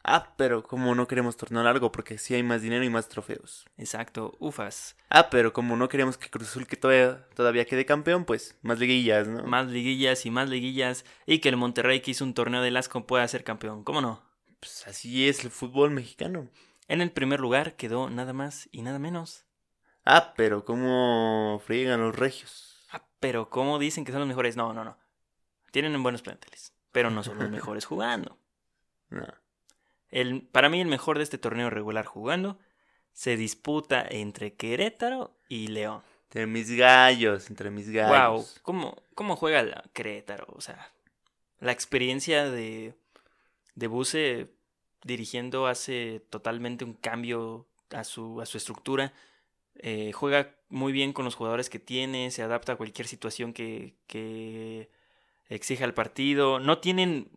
Ah, 0.09 0.33
pero 0.37 0.63
como 0.63 0.95
no 0.95 1.05
queremos 1.05 1.35
torneo 1.35 1.63
largo, 1.63 1.91
porque 1.91 2.17
sí 2.17 2.33
hay 2.33 2.41
más 2.41 2.61
dinero 2.61 2.85
y 2.85 2.89
más 2.89 3.09
trofeos. 3.09 3.65
Exacto, 3.77 4.37
ufas. 4.39 4.95
Ah, 5.09 5.29
pero 5.29 5.51
como 5.51 5.75
no 5.75 5.89
queremos 5.89 6.17
que 6.17 6.29
Cruz 6.29 6.47
Azul 6.47 6.65
que 6.65 6.77
todavía, 6.77 7.27
todavía 7.35 7.65
quede 7.65 7.85
campeón, 7.85 8.23
pues 8.23 8.55
más 8.61 8.79
liguillas, 8.79 9.27
¿no? 9.27 9.43
Más 9.43 9.67
liguillas 9.67 10.25
y 10.25 10.31
más 10.31 10.49
liguillas, 10.49 11.03
y 11.25 11.39
que 11.39 11.49
el 11.49 11.57
Monterrey 11.57 11.99
que 11.99 12.11
hizo 12.11 12.23
un 12.23 12.33
torneo 12.33 12.61
de 12.61 12.71
Lasco 12.71 13.05
pueda 13.05 13.27
ser 13.27 13.43
campeón, 13.43 13.83
¿cómo 13.83 13.99
no? 13.99 14.23
Pues 14.61 14.87
así 14.87 15.27
es 15.27 15.43
el 15.43 15.51
fútbol 15.51 15.91
mexicano. 15.91 16.47
En 16.87 17.01
el 17.01 17.11
primer 17.11 17.41
lugar 17.41 17.75
quedó 17.75 18.09
nada 18.09 18.31
más 18.31 18.69
y 18.71 18.83
nada 18.83 18.99
menos. 18.99 19.43
Ah, 20.05 20.33
pero 20.37 20.63
cómo 20.63 21.61
friegan 21.65 21.99
los 21.99 22.15
regios. 22.15 22.87
Ah, 22.93 23.03
pero 23.19 23.49
¿cómo 23.49 23.77
dicen 23.77 24.05
que 24.05 24.13
son 24.13 24.21
los 24.21 24.29
mejores? 24.29 24.55
No, 24.55 24.71
no, 24.71 24.85
no. 24.85 24.97
Tienen 25.71 26.01
buenos 26.01 26.21
planteles, 26.21 26.71
pero 26.93 27.09
no 27.09 27.25
son 27.25 27.39
los 27.39 27.49
mejores 27.49 27.83
jugando. 27.83 28.37
No. 29.09 29.25
El, 30.19 30.41
para 30.41 30.67
mí 30.69 30.81
el 30.81 30.87
mejor 30.87 31.17
de 31.17 31.23
este 31.23 31.37
torneo 31.37 31.69
regular 31.69 32.05
jugando 32.05 32.57
se 33.13 33.37
disputa 33.37 34.03
entre 34.09 34.55
Querétaro 34.55 35.37
y 35.47 35.67
León. 35.67 36.01
Entre 36.23 36.47
mis 36.47 36.71
gallos, 36.71 37.51
entre 37.51 37.69
mis 37.69 37.85
Wow, 37.85 37.93
gallos. 37.93 38.59
¿cómo, 38.63 38.97
¿cómo 39.13 39.35
juega 39.35 39.61
la 39.61 39.83
Querétaro? 39.93 40.47
O 40.55 40.61
sea, 40.61 40.91
la 41.59 41.71
experiencia 41.71 42.49
de, 42.49 42.95
de 43.75 43.87
Buse 43.87 44.47
dirigiendo 45.03 45.67
hace 45.67 46.23
totalmente 46.31 46.83
un 46.83 46.93
cambio 46.93 47.67
a 47.91 48.03
su, 48.03 48.41
a 48.41 48.47
su 48.47 48.57
estructura. 48.57 49.13
Eh, 49.75 50.13
juega 50.13 50.55
muy 50.69 50.93
bien 50.93 51.13
con 51.13 51.25
los 51.25 51.35
jugadores 51.35 51.69
que 51.69 51.77
tiene, 51.77 52.31
se 52.31 52.41
adapta 52.41 52.73
a 52.73 52.77
cualquier 52.77 53.07
situación 53.07 53.53
que, 53.53 53.93
que 54.07 54.89
exija 55.47 55.85
el 55.85 55.93
partido. 55.93 56.59
No 56.59 56.79
tienen 56.79 57.29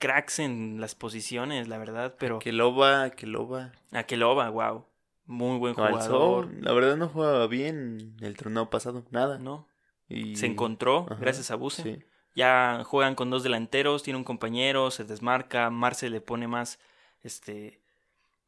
cracks 0.00 0.40
en 0.40 0.80
las 0.80 0.96
posiciones, 0.96 1.68
la 1.68 1.78
verdad, 1.78 2.16
pero 2.18 2.40
Que 2.40 2.50
loba, 2.50 3.10
que 3.10 3.28
loba. 3.28 3.72
Akeloba, 3.92 4.48
wow. 4.50 4.86
Muy 5.26 5.58
buen 5.58 5.78
alzó. 5.78 6.18
jugador. 6.18 6.48
La 6.60 6.72
verdad 6.72 6.96
no 6.96 7.08
jugaba 7.08 7.46
bien 7.46 8.16
el 8.20 8.36
torneo 8.36 8.68
pasado, 8.68 9.04
nada. 9.10 9.38
¿no? 9.38 9.68
Y... 10.08 10.34
Se 10.34 10.46
encontró 10.46 11.06
Ajá, 11.08 11.20
gracias 11.20 11.52
a 11.52 11.54
Buse. 11.54 11.82
Sí. 11.84 12.04
Ya 12.34 12.82
juegan 12.84 13.14
con 13.14 13.30
dos 13.30 13.44
delanteros, 13.44 14.02
tiene 14.02 14.16
un 14.18 14.24
compañero, 14.24 14.90
se 14.90 15.04
desmarca, 15.04 15.70
Marce 15.70 16.10
le 16.10 16.20
pone 16.20 16.48
más, 16.48 16.80
este, 17.22 17.80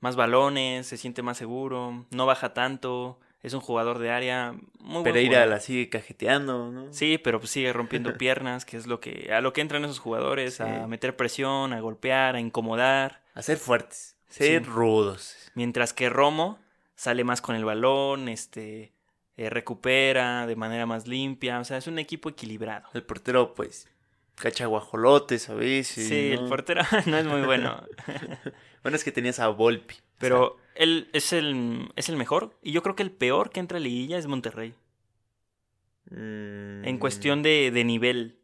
más 0.00 0.16
balones, 0.16 0.87
se 0.87 0.97
siente 0.97 1.23
más 1.23 1.37
seguro, 1.37 2.06
no 2.11 2.26
baja 2.26 2.54
tanto, 2.54 3.21
es 3.42 3.54
un 3.54 3.61
jugador 3.61 3.99
de 3.99 4.11
área 4.11 4.54
muy 4.78 5.02
Pereira 5.02 5.46
la 5.46 5.58
sigue 5.61 5.88
cajeteando, 5.88 6.70
¿no? 6.70 6.92
Sí, 6.92 7.18
pero 7.18 7.38
pues 7.40 7.50
sigue 7.50 7.72
rompiendo 7.72 8.14
piernas, 8.18 8.64
que 8.64 8.76
es 8.76 8.87
lo 8.87 9.00
que 9.00 9.32
a 9.32 9.40
lo 9.40 9.52
que 9.52 9.61
entran 9.61 9.84
esos 9.84 9.99
jugadores, 9.99 10.54
Sí. 10.54 10.62
a 10.62 10.87
meter 10.87 11.16
presión, 11.16 11.72
a 11.72 11.80
golpear, 11.80 12.37
a 12.37 12.40
incomodar, 12.40 13.22
A 13.34 13.42
ser 13.42 13.56
fuertes, 13.58 14.16
ser 14.28 14.62
Sí. 14.64 14.68
rudos. 14.70 15.37
mientras 15.54 15.92
que 15.92 16.08
Romo 16.08 16.58
sale 16.94 17.25
más 17.25 17.40
con 17.40 17.56
el 17.56 17.64
balón, 17.64 18.28
este 18.28 18.92
eh, 19.38 19.49
recupera 19.50 20.46
de 20.46 20.56
manera 20.56 20.84
más 20.87 21.06
limpia, 21.08 21.58
o 21.58 21.64
sea, 21.64 21.78
es 21.78 21.87
un 21.87 21.99
equipo 21.99 22.28
equilibrado. 22.28 22.87
El 22.92 23.02
portero, 23.02 23.54
pues, 23.54 23.88
cacha 24.37 24.66
guajolotes 24.66 25.49
a 25.49 25.54
veces. 25.54 26.06
Sí, 26.06 26.32
el 26.32 26.46
portero 26.49 26.82
no 27.06 27.16
es 27.18 27.25
muy 27.25 27.40
bueno, 27.42 27.82
Bueno, 28.82 28.96
es 28.96 29.04
que 29.04 29.11
tenías 29.12 29.38
a 29.40 29.49
Volpi. 29.49 29.94
Pero 30.22 30.56
él 30.74 31.08
es 31.12 31.32
el 31.34 31.90
es 31.96 32.08
el 32.08 32.16
mejor 32.16 32.56
y 32.62 32.72
yo 32.72 32.82
creo 32.82 32.96
que 32.96 33.02
el 33.02 33.10
peor 33.10 33.50
que 33.50 33.60
entra 33.60 33.76
a 33.78 33.80
liguilla 33.80 34.16
es 34.18 34.26
Monterrey 34.26 34.74
Mm, 36.10 36.84
en 36.84 36.98
cuestión 36.98 37.42
de, 37.42 37.70
de 37.70 37.84
nivel. 37.84 38.38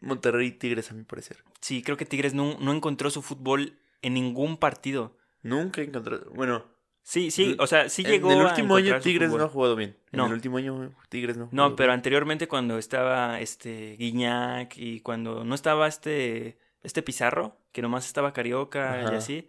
Monterrey 0.00 0.48
y 0.48 0.52
Tigres, 0.52 0.90
a 0.90 0.94
mi 0.94 1.04
parecer. 1.04 1.44
Sí, 1.60 1.82
creo 1.82 1.96
que 1.96 2.06
Tigres 2.06 2.34
no, 2.34 2.56
no 2.58 2.72
encontró 2.72 3.08
su 3.10 3.22
fútbol 3.22 3.78
en 4.00 4.14
ningún 4.14 4.56
partido. 4.56 5.16
Nunca 5.42 5.80
he 5.80 5.84
encontrado. 5.84 6.30
Bueno, 6.34 6.64
Sí, 7.04 7.30
sí, 7.32 7.56
o 7.58 7.66
sea, 7.66 7.88
sí 7.88 8.02
en 8.04 8.10
llegó 8.12 8.30
el 8.32 8.40
a 8.40 8.48
último 8.50 8.76
año 8.76 8.98
Tigres 9.00 9.28
fútbol. 9.28 9.40
no 9.40 9.46
ha 9.46 9.50
jugado 9.50 9.76
bien. 9.76 9.96
En 10.12 10.20
el 10.20 10.32
último 10.32 10.56
año 10.58 10.92
Tigres 11.08 11.36
no 11.36 11.44
ha 11.44 11.48
No, 11.50 11.74
pero 11.76 11.88
bien. 11.88 11.98
anteriormente 11.98 12.46
cuando 12.48 12.78
estaba 12.78 13.40
este 13.40 13.96
Guiñac 13.96 14.76
y 14.78 15.00
cuando 15.00 15.44
no 15.44 15.54
estaba 15.54 15.88
este 15.88 16.58
este 16.82 17.02
Pizarro, 17.02 17.56
que 17.72 17.82
nomás 17.82 18.06
estaba 18.06 18.32
Carioca 18.32 19.02
y 19.12 19.14
así, 19.16 19.48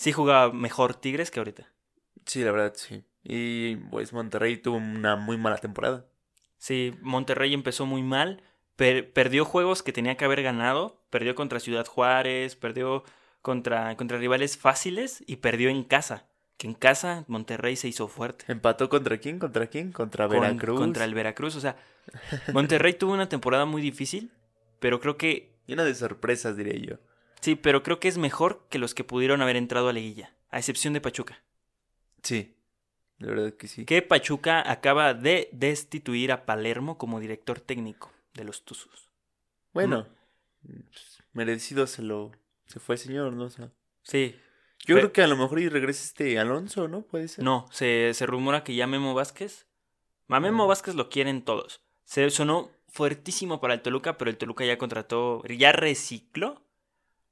sí 0.00 0.12
jugaba 0.12 0.50
mejor 0.52 0.94
Tigres 0.94 1.30
que 1.30 1.40
ahorita. 1.40 1.66
Sí, 2.24 2.42
la 2.42 2.52
verdad, 2.52 2.72
sí. 2.74 3.04
Y 3.22 3.76
pues 3.90 4.12
Monterrey 4.14 4.56
tuvo 4.56 4.78
una 4.78 5.16
muy 5.16 5.36
mala 5.36 5.58
temporada. 5.58 6.06
Sí, 6.56 6.94
Monterrey 7.02 7.52
empezó 7.52 7.84
muy 7.86 8.02
mal, 8.02 8.42
per- 8.76 9.12
perdió 9.12 9.44
juegos 9.44 9.82
que 9.82 9.92
tenía 9.92 10.16
que 10.16 10.24
haber 10.24 10.42
ganado, 10.42 11.02
perdió 11.10 11.34
contra 11.34 11.60
Ciudad 11.60 11.86
Juárez, 11.86 12.56
perdió 12.56 13.04
contra, 13.42 13.94
contra 13.96 14.16
rivales 14.18 14.56
fáciles 14.56 15.22
y 15.26 15.36
perdió 15.36 15.68
en 15.68 15.84
casa. 15.84 16.26
Que 16.56 16.66
en 16.66 16.74
casa 16.74 17.24
Monterrey 17.28 17.76
se 17.76 17.88
hizo 17.88 18.08
fuerte. 18.08 18.44
¿Empató 18.48 18.88
contra 18.88 19.18
quién? 19.18 19.38
¿Contra 19.38 19.66
quién? 19.68 19.92
Contra 19.92 20.28
Con- 20.28 20.40
Veracruz. 20.40 20.78
Contra 20.78 21.04
el 21.04 21.14
Veracruz. 21.14 21.56
O 21.56 21.60
sea, 21.60 21.76
Monterrey 22.52 22.94
tuvo 22.94 23.12
una 23.12 23.28
temporada 23.28 23.64
muy 23.66 23.80
difícil, 23.82 24.30
pero 24.78 24.98
creo 25.00 25.16
que 25.16 25.50
Llena 25.66 25.84
de 25.84 25.94
sorpresas, 25.94 26.56
diría 26.56 26.74
yo. 26.76 26.96
Sí, 27.40 27.54
pero 27.56 27.82
creo 27.82 28.00
que 28.00 28.08
es 28.08 28.18
mejor 28.18 28.66
que 28.68 28.78
los 28.78 28.94
que 28.94 29.04
pudieron 29.04 29.40
haber 29.42 29.56
entrado 29.56 29.88
a 29.88 29.92
liguilla, 29.92 30.34
a 30.50 30.58
excepción 30.58 30.92
de 30.92 31.00
Pachuca. 31.00 31.42
Sí, 32.22 32.54
la 33.18 33.28
verdad 33.28 33.54
que 33.54 33.66
sí. 33.68 33.84
Que 33.86 34.02
Pachuca 34.02 34.70
acaba 34.70 35.14
de 35.14 35.48
destituir 35.52 36.32
a 36.32 36.44
Palermo 36.44 36.98
como 36.98 37.20
director 37.20 37.60
técnico 37.60 38.10
de 38.34 38.44
los 38.44 38.64
Tuzos. 38.64 39.08
Bueno, 39.72 40.06
pues, 40.62 41.22
merecido 41.32 41.86
se 41.86 42.02
lo... 42.02 42.32
Se 42.66 42.78
fue 42.80 42.96
el 42.96 42.98
señor, 43.00 43.32
¿no? 43.32 43.44
O 43.44 43.50
sea, 43.50 43.70
Sí. 44.02 44.36
yo 44.86 44.96
creo 44.96 45.12
que 45.12 45.22
a 45.22 45.26
lo 45.26 45.36
mejor 45.36 45.60
y 45.60 45.68
regresa 45.68 46.04
este 46.04 46.38
Alonso, 46.38 46.88
¿no? 46.88 47.02
Puede 47.02 47.28
ser. 47.28 47.44
No, 47.44 47.68
se, 47.72 48.12
se 48.14 48.26
rumora 48.26 48.64
que 48.64 48.74
ya 48.74 48.86
Memo 48.86 49.14
Vázquez. 49.14 49.66
A 50.28 50.40
Memo 50.40 50.64
Ah. 50.64 50.68
Vázquez 50.68 50.94
lo 50.94 51.08
quieren 51.08 51.42
todos. 51.42 51.80
Se 52.04 52.28
sonó 52.30 52.70
fuertísimo 52.88 53.60
para 53.60 53.74
el 53.74 53.82
Toluca, 53.82 54.18
pero 54.18 54.30
el 54.30 54.36
Toluca 54.36 54.64
ya 54.64 54.78
contrató, 54.78 55.42
ya 55.44 55.72
recicló 55.72 56.62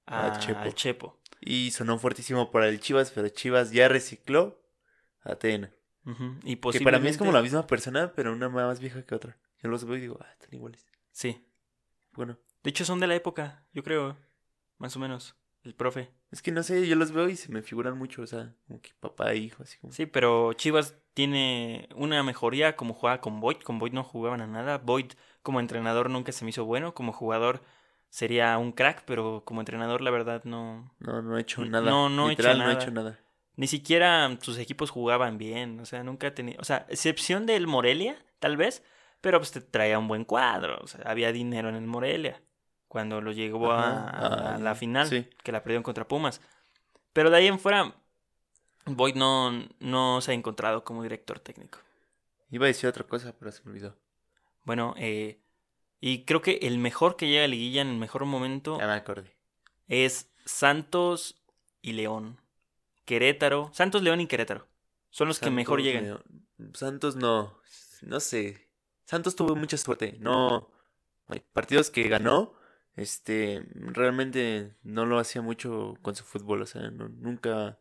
a, 0.09 0.35
A 0.35 0.39
Chepo. 0.39 0.59
al 0.61 0.75
Chepo. 0.75 1.21
Y 1.41 1.71
sonó 1.71 1.99
fuertísimo 1.99 2.51
para 2.51 2.69
el 2.69 2.81
Chivas, 2.81 3.11
pero 3.13 3.29
Chivas 3.29 3.71
ya 3.71 3.89
recicló 3.89 4.61
a 5.23 5.37
Tena. 5.37 5.73
Ujú, 6.05 6.37
Y 6.43 6.57
Que 6.57 6.81
para 6.81 6.99
mí 6.99 7.09
es 7.09 7.19
como 7.19 7.33
la 7.33 7.43
misma 7.43 7.67
persona, 7.67 8.13
pero 8.15 8.33
una 8.33 8.49
más 8.49 8.81
vieja 8.81 9.05
que 9.05 9.15
otra. 9.15 9.37
Yo 9.63 9.69
los 9.69 9.85
veo 9.85 9.97
y 9.97 10.01
digo, 10.01 10.19
ah, 10.21 10.29
están 10.33 10.55
iguales. 10.55 10.87
Sí. 11.13 11.45
Bueno, 12.13 12.39
De 12.63 12.71
hecho, 12.71 12.85
son 12.85 12.99
de 13.01 13.07
la 13.07 13.15
época, 13.15 13.65
yo 13.73 13.83
creo. 13.83 14.17
Más 14.79 14.97
o 14.97 14.99
menos. 15.01 15.37
El 15.65 15.75
profe. 15.75 16.11
es 16.31 16.41
que 16.41 16.51
no 16.53 16.63
sé, 16.63 16.87
yo 16.87 16.95
los 16.97 17.11
veo 17.13 17.29
y 17.29 17.37
se 17.37 17.51
me 17.53 17.63
figuran 17.63 17.99
mucho, 17.99 18.23
o 18.23 18.27
sea, 18.27 18.55
como 18.67 18.81
que 18.81 18.93
papá 19.01 19.33
e 19.33 19.37
hijo, 19.37 19.63
así 19.63 19.77
como. 19.79 19.93
Sí, 19.93 20.07
pero 20.07 20.53
Chivas 20.55 20.95
tiene 21.15 21.89
una 21.95 22.23
mejoría 22.23 22.77
como 22.77 22.95
juega 22.95 23.21
con 23.21 23.41
Boyd. 23.41 23.59
Con 23.59 23.79
Boyd 23.79 23.93
no 23.93 24.05
jugaban 24.05 24.41
a 24.41 24.47
nada. 24.47 24.79
Boyd 24.79 25.13
como 25.43 25.61
entrenador 25.61 26.09
nunca 26.11 26.33
se 26.33 26.45
me 26.45 26.51
hizo 26.51 26.65
bueno. 26.65 26.95
Como 26.95 27.13
jugador 27.13 27.63
sería 28.09 28.57
un 28.59 28.73
crack, 28.73 29.05
pero 29.05 29.43
como 29.45 29.61
entrenador 29.61 30.01
la 30.01 30.11
verdad 30.11 30.43
no... 30.45 30.95
No, 30.99 31.23
no 31.23 31.37
ha 31.37 31.41
hecho 31.41 31.65
nada. 31.65 31.91
no, 31.91 32.09
no 32.09 32.31
hecho 32.31 32.43
Literal, 32.43 32.59
no 32.59 32.65
ha 32.65 32.67
nada. 32.69 32.81
hecho 32.81 32.91
nada. 32.91 33.21
Ni 33.57 33.67
siquiera 33.67 34.39
sus 34.41 34.59
equipos 34.59 34.91
jugaban 34.91 35.39
bien. 35.39 35.81
O 35.81 35.85
sea, 35.85 36.03
nunca 36.05 36.35
tenía... 36.35 36.57
O 36.61 36.65
sea, 36.65 36.87
excepción 36.89 37.47
del 37.47 37.67
Morelia, 37.67 38.17
tal 38.39 38.57
vez. 38.57 38.83
Pero 39.21 39.39
pues 39.39 39.51
te 39.51 39.61
traía 39.61 39.99
un 39.99 40.09
buen 40.09 40.25
cuadro. 40.25 40.79
O 40.81 40.87
sea, 40.87 41.03
había 41.05 41.33
dinero 41.33 41.69
en 41.69 41.75
el 41.75 41.87
Morelia. 41.87 42.41
Cuando 42.87 43.21
lo 43.21 43.33
llegó 43.33 43.73
a, 43.73 44.59
la 44.61 44.75
final, 44.75 45.09
sí. 45.09 45.29
que 45.43 45.53
la 45.53 45.63
perdieron 45.63 45.83
contra 45.83 46.09
Pumas. 46.09 46.41
Pero 47.13 47.31
de 47.31 47.37
ahí 47.37 47.47
en 47.47 47.59
fuera, 47.59 47.95
Boyd 48.87 49.17
no, 49.17 49.53
no 49.81 50.21
se 50.21 50.31
ha 50.31 50.35
encontrado 50.35 50.85
como 50.85 51.03
director 51.03 51.39
técnico. 51.41 51.81
Iba 52.51 52.65
a 52.65 52.69
decir 52.69 52.89
otra 52.89 53.05
cosa, 53.05 53.35
pero 53.39 53.53
se 53.53 53.63
me 53.65 53.73
olvidó. 53.73 53.97
Bueno, 54.65 54.95
eh, 54.97 55.41
y 56.01 56.25
creo 56.25 56.43
que 56.43 56.59
el 56.63 56.79
mejor 56.79 57.17
que 57.17 57.29
llega 57.29 57.45
a 57.45 57.49
Liguilla 57.49 57.83
en 57.83 57.89
el 57.89 57.97
mejor 57.99 58.25
momento 58.25 58.79
Ya 58.79 58.87
me 58.87 58.93
acordé. 58.95 59.33
es 59.89 60.31
Santos 60.45 61.43
y 61.83 61.93
León. 61.93 62.41
Querétaro. 63.05 63.71
Santos, 63.73 64.03
León 64.03 64.21
y 64.21 64.27
Querétaro. 64.27 64.67
Son 65.11 65.29
los 65.29 65.41
que 65.41 65.51
mejor 65.51 65.83
llegan. 65.83 66.05
León- 66.05 66.47
Santos 66.75 67.17
no. 67.17 67.59
No 68.03 68.21
sé. 68.21 68.69
Santos 69.05 69.35
tuvo 69.37 69.57
mucha 69.57 69.77
suerte. 69.77 70.17
No. 70.21 70.71
Hay 71.29 71.41
partidos 71.53 71.91
que 71.91 72.09
ganó. 72.09 72.55
Este. 72.97 73.65
Realmente 73.75 74.75
no 74.83 75.07
lo 75.07 75.19
hacía 75.19 75.41
mucho 75.41 75.95
con 76.03 76.15
su 76.15 76.25
fútbol. 76.25 76.63
O 76.63 76.67
sea, 76.67 76.91
no- 76.91 77.09
nunca 77.09 77.79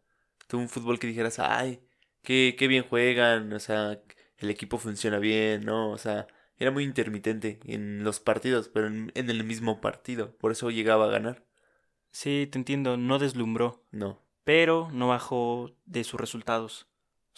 tuvo 0.48 0.62
un 0.62 0.70
fútbol 0.70 1.00
que 1.00 1.08
dijeras, 1.08 1.40
ay, 1.40 1.82
qué, 2.24 2.56
qué 2.58 2.68
bien 2.68 2.84
juegan. 2.88 3.52
O 3.54 3.60
sea, 3.60 4.02
el 4.38 4.50
equipo 4.50 4.78
funciona 4.78 5.20
bien, 5.20 5.66
¿no? 5.66 5.92
O 5.92 5.98
sea, 5.98 6.28
era 6.58 6.72
muy 6.72 6.84
intermitente 6.84 7.60
en 7.66 8.04
los 8.04 8.20
partidos, 8.20 8.70
pero 8.70 8.88
en, 8.88 9.12
en 9.16 9.30
el 9.30 9.44
mismo 9.44 9.82
partido. 9.82 10.36
Por 10.38 10.52
eso 10.52 10.70
llegaba 10.72 11.06
a 11.06 11.10
ganar. 11.10 11.46
Sí, 12.12 12.48
te 12.52 12.58
entiendo, 12.58 12.98
no 12.98 13.20
deslumbró, 13.20 13.84
No. 13.92 14.22
pero 14.44 14.90
no 14.92 15.08
bajó 15.10 15.72
de 15.86 16.04
sus 16.04 16.20
resultados. 16.20 16.88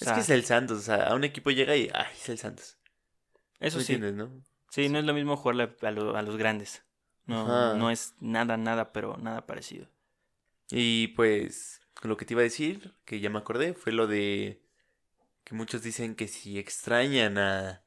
O 0.02 0.06
Es 0.06 0.12
que 0.12 0.22
es 0.22 0.30
el 0.30 0.46
Santos. 0.46 0.78
O 0.80 0.82
sea, 0.82 1.08
a 1.08 1.16
un 1.16 1.24
equipo 1.24 1.52
llega 1.52 1.76
y, 1.76 1.90
ay, 1.94 2.08
es 2.14 2.30
el 2.30 2.38
Santos. 2.38 2.78
eso 3.60 3.78
¿Me 3.80 3.84
sí. 3.84 3.94
entiendes, 3.94 4.14
no? 4.28 4.42
Sí, 4.70 4.88
no 4.90 5.00
es 5.00 5.06
lo 5.06 5.14
mismo 5.14 5.36
jugarle 5.36 5.76
a, 5.82 5.92
lo- 5.92 6.16
a 6.16 6.22
los 6.22 6.38
grandes. 6.38 6.84
No, 7.26 7.42
Ajá. 7.42 7.74
no 7.78 7.92
es 7.92 8.16
nada, 8.20 8.58
nada, 8.58 8.92
pero 8.94 9.18
nada 9.18 9.46
parecido. 9.46 9.88
Y 10.72 11.10
pues 11.10 11.82
lo 12.04 12.16
que 12.18 12.26
te 12.26 12.34
iba 12.34 12.42
a 12.42 12.44
decir, 12.44 12.96
que 13.06 13.20
ya 13.20 13.30
me 13.30 13.40
acordé, 13.40 13.74
fue 13.74 13.92
lo 13.92 14.08
de 14.08 14.62
que 15.44 15.56
muchos 15.56 15.82
dicen 15.84 16.16
que 16.16 16.28
si 16.28 16.60
extrañan 16.60 17.38
a, 17.38 17.84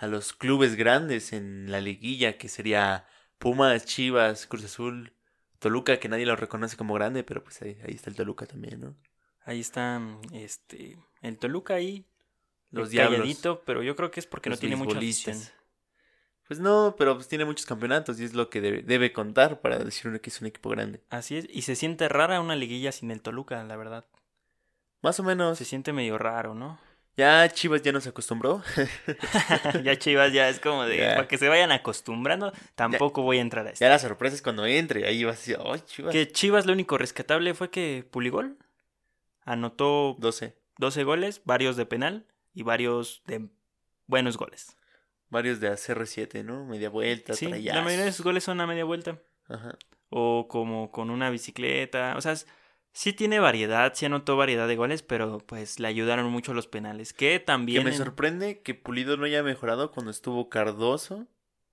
a 0.00 0.06
los 0.06 0.32
clubes 0.32 0.76
grandes 0.76 1.34
en 1.34 1.70
la 1.70 1.82
liguilla, 1.82 2.38
que 2.38 2.48
sería 2.48 3.06
Pumas, 3.36 3.84
Chivas, 3.84 4.46
Cruz 4.46 4.64
Azul, 4.64 5.12
Toluca, 5.58 6.00
que 6.00 6.08
nadie 6.08 6.24
lo 6.24 6.36
reconoce 6.36 6.78
como 6.78 6.94
grande, 6.94 7.22
pero 7.22 7.44
pues 7.44 7.60
ahí, 7.60 7.78
ahí 7.86 7.94
está 7.94 8.08
el 8.08 8.16
Toluca 8.16 8.46
también, 8.46 8.80
¿no? 8.80 8.96
Ahí 9.44 9.60
está 9.60 10.00
este 10.32 10.96
el 11.20 11.36
Toluca 11.36 11.74
ahí, 11.74 12.06
Los 12.70 12.88
diablos. 12.88 13.38
pero 13.66 13.82
yo 13.82 13.94
creo 13.94 14.10
que 14.10 14.20
es 14.20 14.26
porque 14.26 14.48
no 14.48 14.56
tiene 14.56 14.76
mucha 14.76 14.96
afición. 14.96 15.38
Pues 16.48 16.60
no, 16.60 16.94
pero 16.96 17.14
pues 17.14 17.28
tiene 17.28 17.44
muchos 17.44 17.66
campeonatos 17.66 18.18
y 18.18 18.24
es 18.24 18.32
lo 18.32 18.48
que 18.48 18.62
debe, 18.62 18.82
debe 18.82 19.12
contar 19.12 19.60
para 19.60 19.78
decir 19.78 20.08
uno 20.08 20.18
que 20.22 20.30
es 20.30 20.40
un 20.40 20.46
equipo 20.46 20.70
grande. 20.70 21.02
Así 21.10 21.36
es, 21.36 21.46
y 21.50 21.62
se 21.62 21.76
siente 21.76 22.08
rara 22.08 22.40
una 22.40 22.56
liguilla 22.56 22.90
sin 22.90 23.10
el 23.10 23.20
Toluca, 23.20 23.62
la 23.64 23.76
verdad. 23.76 24.06
Más 25.02 25.20
o 25.20 25.22
menos. 25.22 25.58
Se 25.58 25.66
siente 25.66 25.92
medio 25.92 26.16
raro, 26.16 26.54
¿no? 26.54 26.78
Ya 27.20 27.48
Chivas 27.52 27.82
ya 27.82 27.92
nos 27.92 28.06
acostumbró. 28.06 28.62
ya 29.84 29.98
Chivas 29.98 30.32
ya 30.32 30.48
es 30.48 30.58
como 30.58 30.84
de 30.84 30.96
Ya. 30.96 31.14
para 31.16 31.28
que 31.28 31.36
se 31.38 31.48
vayan 31.48 31.70
acostumbrando, 31.70 32.52
tampoco 32.74 33.20
voy 33.22 33.38
a 33.38 33.40
entrar 33.42 33.66
a 33.66 33.70
esto. 33.70 33.84
Ya 33.84 33.90
la 33.90 33.98
sorpresa 33.98 34.34
es 34.34 34.42
cuando 34.42 34.64
entre, 34.64 35.06
ahí 35.06 35.24
vas 35.24 35.36
a 35.36 35.38
decir, 35.38 35.58
¡ay, 35.64 35.80
Chivas! 35.86 36.12
Que 36.12 36.26
Chivas 36.32 36.64
lo 36.66 36.72
único 36.72 36.96
rescatable 36.98 37.52
fue 37.54 37.70
que 37.70 38.06
Puligol 38.10 38.56
anotó 39.44 40.16
12. 40.18 40.56
12 40.78 41.04
goles, 41.04 41.42
varios 41.44 41.76
de 41.76 41.84
penal 41.86 42.26
y 42.54 42.62
varios 42.62 43.22
de 43.26 43.48
buenos 44.06 44.36
goles. 44.38 44.76
Varios 45.28 45.60
de 45.60 45.70
ACR7, 45.70 46.42
¿no? 46.44 46.64
Media 46.64 46.88
vuelta, 46.88 47.34
Sí, 47.34 47.46
la 47.46 47.82
mayoría 47.82 48.06
de 48.06 48.12
sus 48.12 48.24
goles 48.24 48.42
son 48.44 48.60
a 48.60 48.66
media 48.66 48.84
vuelta. 48.84 49.18
Ajá. 49.48 49.76
O 50.08 50.48
como 50.48 50.90
con 50.90 51.10
una 51.10 51.28
bicicleta. 51.30 52.14
O 52.16 52.20
sea, 52.20 52.32
es- 52.32 52.46
sí 52.92 53.12
tiene 53.12 53.38
variedad, 53.40 53.92
sí 53.94 54.06
anotó 54.06 54.36
variedad 54.36 54.66
de 54.68 54.76
goles, 54.76 55.02
pero 55.02 55.38
pues 55.38 55.78
le 55.80 55.88
ayudaron 55.88 56.30
mucho 56.30 56.54
los 56.54 56.66
penales. 56.66 57.12
Que 57.12 57.32
Que 57.32 57.40
también. 57.40 57.84
me 57.84 57.90
en- 57.90 57.96
sorprende 57.96 58.60
que 58.60 58.74
Pulido 58.74 59.16
no 59.16 59.24
haya 59.24 59.42
mejorado 59.42 59.90
cuando 59.92 60.10
estuvo 60.10 60.48
Cardoso 60.48 61.26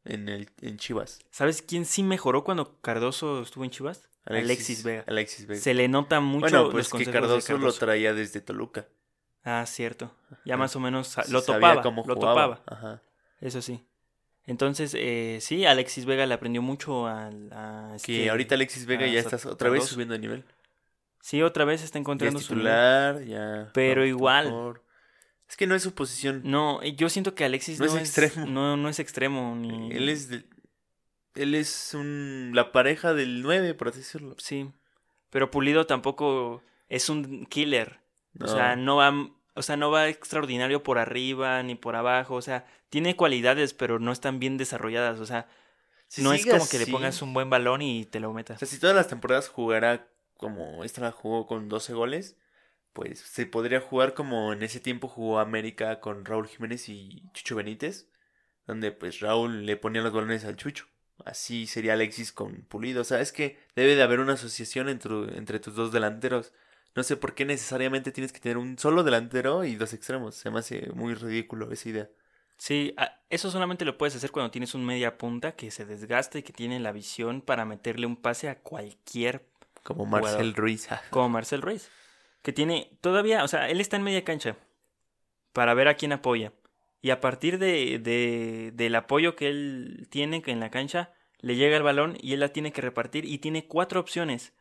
en, 0.05 0.29
el, 0.29 0.49
en 0.61 0.77
Chivas. 0.77 1.19
¿Sabes 1.31 1.61
quién 1.61 1.85
sí 1.85 2.03
mejoró 2.03 2.43
cuando 2.43 2.79
Cardoso 2.81 3.41
estuvo 3.41 3.63
en 3.63 3.71
Chivas? 3.71 4.07
Alexis, 4.25 4.83
Vega. 4.83 5.05
Alexis 5.07 5.47
Vega. 5.47 5.61
Se 5.61 5.73
le 5.73 5.87
nota 5.87 6.19
mucho 6.19 6.41
bueno, 6.41 6.69
pues 6.69 6.91
los 6.91 7.01
que 7.01 7.09
Cardoso, 7.11 7.57
lo 7.57 7.71
traía 7.73 8.13
desde 8.13 8.41
Toluca. 8.41 8.85
Ah, 9.43 9.65
cierto. 9.65 10.11
Ya 10.43 10.55
Ajá. 10.55 10.57
más 10.63 10.75
o 10.75 10.81
menos 10.81 11.15
lo 11.29 11.39
Sabía 11.41 11.59
topaba. 11.69 11.81
cómo 11.81 12.03
Lo 12.05 12.15
topaba. 12.15 12.61
Ajá. 12.65 13.01
Eso 13.39 13.61
sí. 13.61 13.85
Entonces, 14.45 14.93
eh, 14.97 15.39
sí, 15.41 15.65
Alexis 15.65 16.05
Vega 16.05 16.25
le 16.25 16.33
aprendió 16.33 16.61
mucho 16.61 17.07
al- 17.07 17.49
a... 17.53 17.95
Que 18.03 18.17
este- 18.23 18.29
ahorita 18.29 18.55
Alexis 18.55 18.85
Vega 18.85 19.07
ya 19.07 19.19
está 19.19 19.37
otra 19.49 19.69
vez 19.69 19.85
subiendo 19.85 20.13
de 20.13 20.19
nivel. 20.19 20.43
Sí, 21.27 21.41
otra 21.41 21.65
vez 21.65 21.83
está 21.83 21.97
Ya 21.97 21.99
es 21.99 22.03
encontrando 22.03 22.39
su 22.39 22.47
titular, 22.53 23.21
ya. 23.25 23.69
Pero 23.73 24.05
igual. 24.05 24.79
Es 25.49 25.57
que 25.57 25.67
no 25.67 25.75
es 25.75 25.83
su 25.83 25.93
posición. 25.93 26.39
No, 26.45 26.81
yo 26.81 27.09
siento 27.09 27.35
que 27.35 27.43
Alexis 27.43 27.81
No 27.81 27.85
no, 27.85 27.97
es 27.97 27.99
extremo. 27.99 28.45
No, 28.47 28.77
no 28.77 28.87
es 28.87 28.97
extremo. 28.99 29.53
Ni... 29.57 29.91
Él 29.91 30.07
es 30.07 30.29
de- 30.29 30.45
él 31.35 31.53
es 31.53 31.93
un 31.93 32.51
la 32.53 32.71
pareja 32.71 33.13
del 33.13 33.41
9, 33.41 33.73
por 33.73 33.89
así 33.89 33.97
decirlo. 33.97 34.35
Sí. 34.37 34.71
Pero 35.29 35.51
Pulido 35.51 35.85
tampoco 35.85 36.63
es 36.87 37.09
un 37.09 37.45
killer. 37.47 37.99
No. 38.31 38.45
O 38.45 38.47
sea, 38.47 38.77
no 38.77 38.95
va, 38.95 39.13
o 39.53 39.61
sea, 39.63 39.75
no 39.75 39.91
va 39.91 40.07
extraordinario 40.07 40.81
por 40.81 40.97
arriba 40.97 41.61
ni 41.61 41.75
por 41.75 41.97
abajo. 41.97 42.35
O 42.35 42.41
sea, 42.41 42.65
tiene 42.89 43.17
cualidades, 43.17 43.73
pero 43.73 43.99
no 43.99 44.13
están 44.13 44.39
bien 44.39 44.55
desarrolladas. 44.55 45.19
O 45.19 45.25
sea, 45.25 45.49
Si 46.07 46.21
no 46.23 46.31
es 46.31 46.45
como 46.45 46.69
que 46.69 46.79
le 46.79 46.87
pongas 46.87 47.21
un 47.21 47.33
buen 47.33 47.49
balón 47.49 47.81
y 47.81 48.05
te 48.05 48.21
lo 48.21 48.29
O 48.29 48.33
metas. 48.33 48.59
sea, 48.59 48.67
si 48.67 48.79
todas 48.79 48.95
las 48.95 49.09
temporadas 49.09 49.49
jugara 49.49 50.07
como 50.37 50.83
esta 50.83 51.11
jugó 51.11 51.47
con 51.47 51.69
12 51.69 51.93
goles, 51.93 52.37
pues 52.93 53.19
se 53.19 53.45
podría 53.45 53.79
jugar 53.81 54.13
como 54.13 54.53
en 54.53 54.63
ese 54.63 54.79
tiempo 54.79 55.07
jugó 55.07 55.39
América 55.39 55.99
con 55.99 56.25
Raúl 56.25 56.47
Jiménez 56.47 56.89
y 56.89 57.23
Chucho 57.33 57.55
Benítez, 57.55 58.09
donde 58.65 58.91
pues 58.91 59.19
Raúl 59.19 59.65
le 59.65 59.77
ponía 59.77 60.01
los 60.01 60.13
balones 60.13 60.45
al 60.45 60.55
Chucho. 60.57 60.87
Así 61.25 61.67
sería 61.67 61.93
Alexis 61.93 62.31
con 62.31 62.63
Pulido. 62.63 63.01
O 63.01 63.03
sea, 63.03 63.21
es 63.21 63.31
que 63.31 63.59
debe 63.75 63.95
de 63.95 64.03
haber 64.03 64.19
una 64.19 64.33
asociación 64.33 64.89
entre, 64.89 65.37
entre 65.37 65.59
tus 65.59 65.75
dos 65.75 65.91
delanteros. 65.91 66.53
No 66.95 67.03
sé 67.03 67.17
por 67.17 67.35
qué 67.35 67.45
necesariamente 67.45 68.11
tienes 68.11 68.31
que 68.33 68.39
tener 68.39 68.57
un 68.57 68.77
solo 68.77 69.03
delantero 69.03 69.63
y 69.63 69.75
dos 69.75 69.93
extremos. 69.93 70.35
Se 70.35 70.49
me 70.49 70.59
hace 70.59 70.89
muy 70.93 71.13
ridículo 71.13 71.71
esa 71.71 71.89
idea. 71.89 72.09
Sí, 72.57 72.95
eso 73.29 73.51
solamente 73.51 73.85
lo 73.85 73.97
puedes 73.97 74.15
hacer 74.15 74.31
cuando 74.31 74.49
tienes 74.51 74.73
un 74.73 74.83
media 74.83 75.17
punta 75.17 75.55
que 75.55 75.69
se 75.69 75.85
desgasta 75.85 76.39
y 76.39 76.43
que 76.43 76.53
tiene 76.53 76.79
la 76.79 76.91
visión 76.91 77.41
para 77.41 77.65
meterle 77.65 78.07
un 78.07 78.15
pase 78.15 78.49
a 78.49 78.59
cualquier 78.59 79.45
Como 79.95 80.05
Jugador. 80.05 80.29
Marcel 80.31 80.53
Ruiz. 80.53 80.87
como 81.09 81.29
Marcel 81.29 81.61
Ruiz, 81.61 81.89
que 82.41 82.51
tiene 82.53 82.97
todavía, 83.01 83.43
o 83.43 83.47
sea, 83.47 83.69
él 83.69 83.79
está 83.79 83.95
en 83.95 84.03
media 84.03 84.23
cancha 84.25 84.57
para 85.53 85.73
ver 85.73 85.87
a 85.87 85.95
quién 85.95 86.11
apoya. 86.11 86.51
Y 87.01 87.11
a 87.11 87.21
partir 87.21 87.57
de, 87.59 87.99
de- 87.99 88.71
del 88.73 88.95
apoyo 88.95 89.35
que 89.35 89.47
él 89.49 90.07
tiene 90.09 90.41
en 90.45 90.59
la 90.59 90.69
cancha, 90.71 91.13
le 91.39 91.55
llega 91.55 91.77
el 91.77 91.83
balón 91.83 92.17
y 92.19 92.33
él 92.33 92.39
la 92.41 92.49
tiene 92.49 92.71
que 92.73 92.81
repartir 92.81 93.23
y 93.25 93.37
tiene 93.37 93.65
cuatro 93.67 93.99
opciones. 93.99 94.53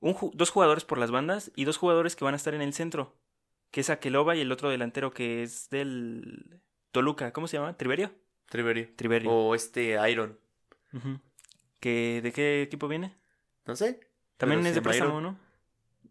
Un 0.00 0.16
dos 0.34 0.50
jugadores 0.50 0.84
por 0.84 0.98
las 0.98 1.10
bandas 1.10 1.50
y 1.56 1.64
dos 1.64 1.76
jugadores 1.76 2.14
que 2.14 2.24
van 2.24 2.34
a 2.34 2.36
estar 2.36 2.54
en 2.54 2.62
el 2.62 2.72
centro, 2.74 3.16
que 3.70 3.80
es 3.80 3.90
Aqueloba 3.90 4.36
y 4.36 4.40
el 4.42 4.52
otro 4.52 4.68
delantero 4.70 5.12
que 5.12 5.42
es 5.42 5.70
del 5.70 6.60
Toluca, 6.92 7.32
¿cómo 7.32 7.48
se 7.48 7.56
llama? 7.56 7.76
¿Triverio? 7.76 8.12
Triverio. 8.48 8.88
Triverio. 8.96 9.30
O 9.30 9.54
este 9.54 9.96
Iron. 10.10 10.38
Ujú. 10.92 11.20
¿Que, 11.80 12.20
¿De 12.22 12.32
qué 12.32 12.62
equipo 12.62 12.86
viene? 12.88 13.14
No 13.66 13.76
sé. 13.76 14.00
También 14.38 14.64
es 14.66 14.74
de 14.74 14.82
préstamo. 14.82 15.20
¿no? 15.20 15.38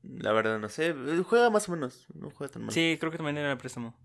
La 0.04 0.32
verdad 0.32 0.60
no 0.60 0.70
sé. 0.70 0.94
Juega 1.28 1.50
más 1.50 1.68
o 1.68 1.72
menos. 1.72 2.06
No 2.14 2.30
juega 2.30 2.54
tan 2.54 2.64
mal. 2.64 2.72
Sí, 2.72 2.98
creo 3.00 3.12
que 3.12 3.18
también 3.18 3.38
era 3.38 3.58
préstamo. 3.58 3.96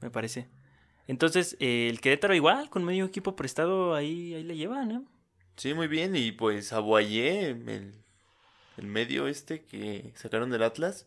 Me 0.00 0.10
parece. 0.10 0.48
Entonces, 1.06 1.56
eh, 1.60 1.88
el 1.88 2.00
Querétaro 2.00 2.34
igual, 2.34 2.70
con 2.70 2.84
medio 2.84 3.04
equipo 3.04 3.36
prestado, 3.36 3.94
ahí, 3.94 4.34
ahí 4.34 4.42
le 4.42 4.56
llevan, 4.56 4.90
¿eh? 4.90 5.02
Sí, 5.56 5.74
muy 5.74 5.88
bien. 5.88 6.16
Y 6.16 6.32
pues 6.32 6.72
Aguayé, 6.72 7.50
el, 7.50 7.94
el 8.76 8.86
medio 8.86 9.26
este 9.28 9.62
que 9.64 10.12
sacaron 10.16 10.50
del 10.50 10.62
Atlas, 10.62 11.06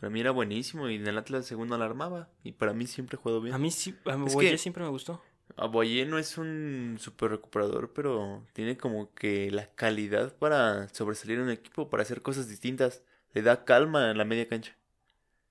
para 0.00 0.10
mí 0.10 0.20
era 0.20 0.30
buenísimo. 0.30 0.88
Y 0.88 0.96
en 0.96 1.06
el 1.06 1.18
Atlas 1.18 1.46
segundo 1.46 1.76
la 1.78 1.84
armaba. 1.84 2.28
Y 2.44 2.52
para 2.52 2.72
mí 2.72 2.86
siempre 2.86 3.16
jugó 3.16 3.40
bien. 3.40 3.54
A 3.54 3.58
mí 3.58 3.70
sí, 3.70 3.96
a 4.04 4.58
siempre 4.58 4.84
me 4.84 4.90
gustó. 4.90 5.22
Aguayé 5.56 6.06
no 6.06 6.18
es 6.18 6.38
un 6.38 6.96
super 7.00 7.30
recuperador, 7.30 7.92
pero 7.92 8.44
tiene 8.52 8.76
como 8.76 9.12
que 9.14 9.50
la 9.50 9.66
calidad 9.74 10.34
para 10.36 10.88
sobresalir 10.90 11.38
en 11.38 11.44
un 11.44 11.50
equipo, 11.50 11.88
para 11.90 12.02
hacer 12.02 12.22
cosas 12.22 12.48
distintas. 12.48 13.02
Le 13.34 13.42
da 13.42 13.64
calma 13.64 14.10
en 14.10 14.18
la 14.18 14.24
media 14.24 14.46
cancha. 14.48 14.76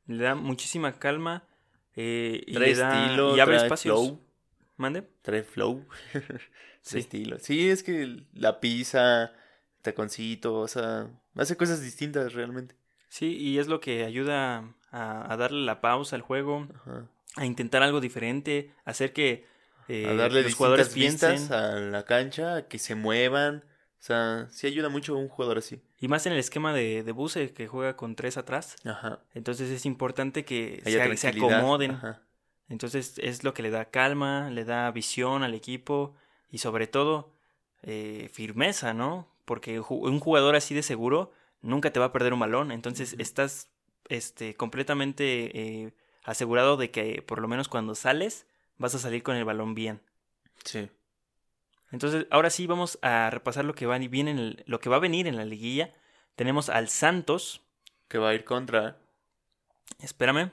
Le 0.08 0.24
da 0.24 0.36
muchísima 0.36 0.94
calma 1.00 1.44
eh, 1.96 2.44
y, 2.46 2.54
Trae 2.54 2.68
le 2.70 2.76
da- 2.76 3.04
estilo, 3.04 3.36
y 3.36 3.40
abre 3.40 3.56
trae 3.56 3.66
espacios. 3.68 4.00
flow. 4.00 4.22
¿Mande? 4.78 5.04
Trae 5.22 5.44
flow. 5.44 5.86
Sí. 6.84 6.98
Estilo. 6.98 7.38
Sí, 7.38 7.70
es 7.70 7.84
que 7.84 8.24
la 8.34 8.60
pizza, 8.60 9.34
taconcito, 9.84 10.56
o 10.56 10.68
sea, 10.68 11.12
hace 11.36 11.56
cosas 11.56 11.80
distintas 11.84 12.34
realmente. 12.34 12.74
Sí, 13.08 13.38
y 13.38 13.60
es 13.60 13.68
lo 13.68 13.80
que 13.80 14.04
ayuda 14.04 14.74
a, 14.92 15.32
a 15.32 15.38
darle 15.38 15.64
la 15.64 15.80
pausa 15.80 16.16
al 16.16 16.24
juego, 16.24 16.68
Ajá. 16.74 17.08
a 17.36 17.46
intentar 17.46 17.84
algo 17.84 18.02
diferente, 18.02 18.72
hacer 18.84 19.14
que 19.14 19.46
eh, 19.92 20.08
a 20.08 20.16
darle 20.16 20.44
los 20.44 20.56
jugadores 20.56 20.90
piensen. 20.90 21.52
a 21.52 21.80
la 21.80 22.06
cancha, 22.06 22.56
a 22.56 22.68
que 22.68 22.80
se 22.80 22.96
muevan. 22.96 23.64
O 24.00 24.04
sea, 24.04 24.48
sí 24.50 24.66
ayuda 24.66 24.90
mucho 24.90 25.14
a 25.14 25.18
un 25.18 25.28
jugador 25.28 25.58
así. 25.58 25.82
Y 26.00 26.08
más 26.08 26.26
en 26.26 26.34
el 26.34 26.40
esquema 26.40 26.74
de, 26.74 27.04
de 27.04 27.12
Buse, 27.12 27.54
que 27.54 27.68
juega 27.68 27.96
con 27.96 28.16
tres 28.16 28.38
atrás. 28.38 28.76
Ajá. 28.86 29.20
Entonces 29.34 29.70
es 29.70 29.86
importante 29.86 30.46
que 30.46 30.82
se, 31.18 31.28
acomoden. 31.28 31.92
Ajá. 31.92 32.22
Entonces 32.70 33.16
es 33.18 33.44
lo 33.44 33.54
que 33.54 33.62
le 33.62 33.70
da 33.70 33.86
calma, 33.86 34.50
le 34.50 34.64
da 34.64 34.90
visión 34.92 35.44
al 35.44 35.54
equipo 35.54 36.16
y 36.50 36.60
sobre 36.60 36.88
todo 36.88 37.34
eh, 37.84 38.30
firmeza, 38.32 38.94
¿no? 38.94 39.28
Porque 39.46 39.82
un 39.82 40.20
jugador 40.20 40.56
así 40.56 40.74
de 40.74 40.84
seguro 40.84 41.34
nunca 41.62 41.92
te 41.92 42.00
va 42.00 42.08
a 42.08 42.12
perder 42.14 42.34
un 42.34 42.40
balón. 42.40 42.72
Entonces 42.72 43.16
estás 43.20 43.70
este, 44.08 44.56
completamente 44.56 45.52
eh, 45.60 45.94
asegurado 46.24 46.78
de 46.78 46.92
que 46.92 47.22
por 47.22 47.42
lo 47.42 47.48
menos 47.48 47.68
cuando 47.68 47.94
sales 47.94 48.48
vas 48.82 48.96
a 48.96 49.00
salir 49.00 49.24
con 49.24 49.36
el 49.36 49.46
balón 49.46 49.74
bien. 49.76 50.02
Sí. 50.64 50.90
Entonces 51.92 52.26
ahora 52.32 52.50
sí 52.50 52.68
vamos 52.68 53.00
a 53.02 53.30
repasar 53.30 53.66
lo 53.66 53.76
que 53.76 53.86
va, 53.86 53.98
y 53.98 54.08
viene 54.08 54.32
en 54.32 54.40
el- 54.40 54.64
lo 54.66 54.80
que 54.80 54.90
va 54.90 54.96
a 54.98 55.00
venir 55.00 55.28
en 55.28 55.36
la 55.38 55.46
liguilla. 55.46 55.92
Tenemos 56.36 56.70
al 56.70 56.90
Santos, 56.90 57.62
Que 58.08 58.18
va 58.18 58.30
a 58.30 58.34
ir 58.34 58.46
contra. 58.46 58.98
espérame, 60.00 60.52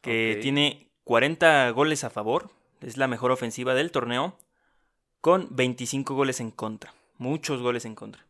que 0.00 0.38
tiene 0.42 0.90
40 1.04 1.70
goles 1.70 2.04
a 2.04 2.10
favor, 2.10 2.50
es 2.80 2.96
la 2.96 3.08
mejor 3.08 3.30
ofensiva 3.32 3.74
del 3.74 3.90
torneo, 3.90 4.38
con 5.20 5.48
25 5.56 6.14
goles 6.14 6.40
en 6.40 6.50
contra, 6.50 6.94
muchos 7.18 7.60
goles 7.62 7.84
en 7.84 7.94
contra. 7.94 8.24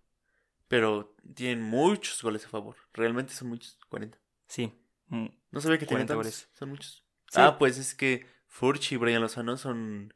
Pero 0.68 1.14
tienen 1.35 1.62
muchos 1.62 2.22
goles 2.22 2.44
a 2.46 2.49
favor. 2.49 2.77
Realmente 2.92 3.33
son 3.35 3.49
muchos. 3.49 3.79
40. 3.88 4.18
Sí, 4.49 4.72
mm, 5.09 5.27
No 5.51 5.61
sabía 5.61 5.79
que 5.79 5.87
tenían 5.87 6.07
40 6.07 6.14
tantos. 6.14 6.16
goles. 6.25 6.49
Son 6.59 6.68
muchos. 6.70 7.05
Sí. 7.31 7.40
Ah, 7.40 7.57
pues 7.59 7.77
es 7.79 7.94
que 7.94 8.27
Furch 8.59 8.92
y 8.92 8.97
Brian 8.97 9.21
Lozano 9.21 9.57
son. 9.57 10.14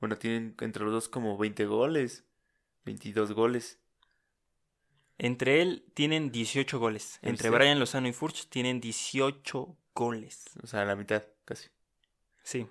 Bueno, 0.00 0.16
tienen 0.16 0.54
entre 0.60 0.84
los 0.84 0.92
dos 0.92 1.08
como 1.08 1.36
20 1.36 1.66
goles. 1.66 2.24
22 2.84 3.32
goles. 3.32 3.78
entre 5.18 5.62
él 5.62 5.84
tienen 5.94 6.32
18 6.32 6.78
goles, 6.80 7.18
¿En 7.22 7.30
entre? 7.30 7.50
Brian 7.50 7.78
Lozano 7.78 8.08
y 8.08 8.12
Furch 8.12 8.48
tienen 8.48 8.80
18 8.80 9.76
goles. 9.94 10.44
O 10.62 10.66
sea, 10.66 10.84
la 10.84 10.96
mitad, 10.96 11.22
casi. 11.44 11.68
Sí, 12.42 12.66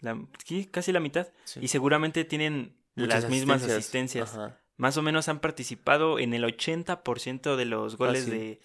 la- 0.00 0.20
sí, 0.44 0.66
casi 0.66 0.90
la 0.90 0.98
mitad. 1.00 1.28
Sí. 1.44 1.60
Y 1.62 1.68
seguramente 1.68 2.24
tienen 2.24 2.76
Muchas 2.96 3.22
las 3.22 3.30
mismas 3.30 3.62
asistencias. 3.62 4.36
Más 4.76 4.96
o 4.96 5.02
menos 5.02 5.28
han 5.28 5.38
participado 5.40 6.18
en 6.18 6.34
el 6.34 6.44
80% 6.44 7.54
de 7.56 7.64
los 7.66 7.96
goles 7.96 8.24
Fácil. 8.24 8.38
de 8.40 8.60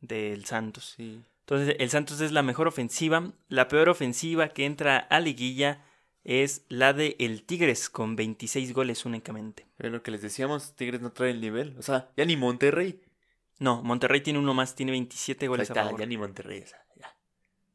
del 0.00 0.44
Santos. 0.44 0.94
Sí. 0.96 1.22
Entonces, 1.50 1.76
el 1.80 1.90
Santos 1.90 2.20
es 2.20 2.30
la 2.30 2.42
mejor 2.42 2.68
ofensiva. 2.68 3.32
La 3.48 3.66
peor 3.66 3.88
ofensiva 3.88 4.50
que 4.50 4.64
entra 4.66 4.98
a 4.98 5.18
liguilla 5.18 5.84
es 6.22 6.64
la 6.68 6.92
de 6.92 7.16
el 7.18 7.42
Tigres, 7.42 7.90
con 7.90 8.14
26 8.14 8.72
goles 8.72 9.04
únicamente. 9.04 9.66
Es 9.78 9.90
lo 9.90 10.00
que 10.02 10.12
les 10.12 10.22
decíamos, 10.22 10.76
Tigres 10.76 11.00
no 11.00 11.10
trae 11.10 11.32
el 11.32 11.40
nivel. 11.40 11.74
O 11.76 11.82
sea, 11.82 12.08
ya 12.16 12.24
ni 12.24 12.36
Monterrey. 12.36 13.00
No, 13.58 13.82
Monterrey 13.82 14.20
tiene 14.20 14.38
uno 14.38 14.54
más, 14.54 14.76
tiene 14.76 14.92
27 14.92 15.44
Ahí 15.44 15.48
goles 15.48 15.70
a 15.70 15.72
está, 15.72 15.84
favor. 15.84 15.98
ya 15.98 16.06
ni 16.06 16.16
Monterrey. 16.16 16.62
o 16.62 16.66
sea, 16.68 16.78
ya. 16.96 17.16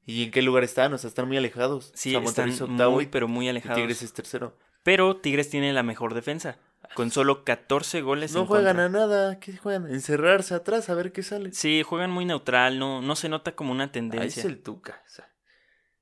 ¿Y 0.06 0.24
en 0.24 0.32
qué 0.32 0.42
lugar 0.42 0.64
están? 0.64 0.94
O 0.94 0.98
sea, 0.98 1.10
están 1.10 1.28
muy 1.28 1.36
alejados. 1.36 1.92
Sí, 1.96 2.12
o 2.12 2.14
sea, 2.14 2.22
Monterrey 2.22 2.52
están 2.54 2.68
es 2.68 2.72
octavo 2.72 2.94
muy, 2.94 3.08
pero 3.08 3.28
muy 3.28 3.48
y 3.48 3.50
alejados. 3.50 3.76
Tigres 3.78 4.02
es 4.04 4.14
tercero. 4.14 4.58
Pero 4.84 5.18
Tigres 5.18 5.50
tiene 5.50 5.74
la 5.74 5.84
mejor 5.84 6.14
defensa, 6.14 6.60
con 6.94 7.12
solo 7.12 7.44
14 7.44 8.02
goles 8.02 8.34
No 8.34 8.42
en 8.42 8.46
juegan 8.48 8.76
contra. 8.78 8.86
a 8.86 8.90
nada. 9.08 9.40
¿Qué 9.40 9.56
juegan? 9.58 9.92
Encerrarse 9.92 10.54
atrás 10.54 10.90
a 10.90 10.96
ver 10.96 11.12
qué 11.12 11.24
sale. 11.24 11.52
Sí, 11.54 11.82
juegan 11.84 12.12
muy 12.12 12.26
neutral, 12.26 12.78
no, 12.80 13.02
no 13.02 13.16
se 13.16 13.30
nota 13.30 13.56
como 13.56 13.72
una 13.72 13.86
Ahí 13.86 13.90
tendencia. 13.90 14.40
es 14.42 14.46
el 14.46 14.62
Tuca. 14.62 15.02
O 15.06 15.10
sea, 15.10 15.32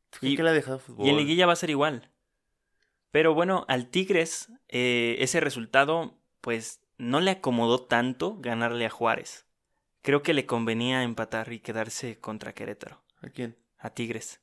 ¿Tuca 0.09 0.27
Y- 0.27 0.35
qué 0.35 0.43
le 0.43 0.49
ha 0.49 0.53
dejado 0.53 0.79
fútbol? 0.79 1.05
Y 1.05 1.09
en 1.09 1.17
liguilla 1.17 1.45
va 1.45 1.53
a 1.53 1.57
ser 1.57 1.69
igual. 1.69 2.11
Pero 3.11 3.33
bueno, 3.33 3.65
al 3.67 3.89
Tigres 3.89 4.51
eh, 4.69 5.15
ese 5.19 5.39
resultado 5.39 6.17
pues 6.41 6.81
no 6.97 7.21
le 7.21 7.31
acomodó 7.31 7.83
tanto 7.85 8.37
ganarle 8.39 8.85
a 8.85 8.89
Juárez. 8.89 9.45
Creo 10.01 10.21
que 10.23 10.33
le 10.33 10.45
convenía 10.45 11.03
empatar 11.03 11.53
y 11.53 11.59
quedarse 11.59 12.19
contra 12.19 12.53
Querétaro, 12.53 13.01
¿A 13.21 13.29
quién? 13.29 13.57
a 13.77 13.91
Tigres. 13.91 14.41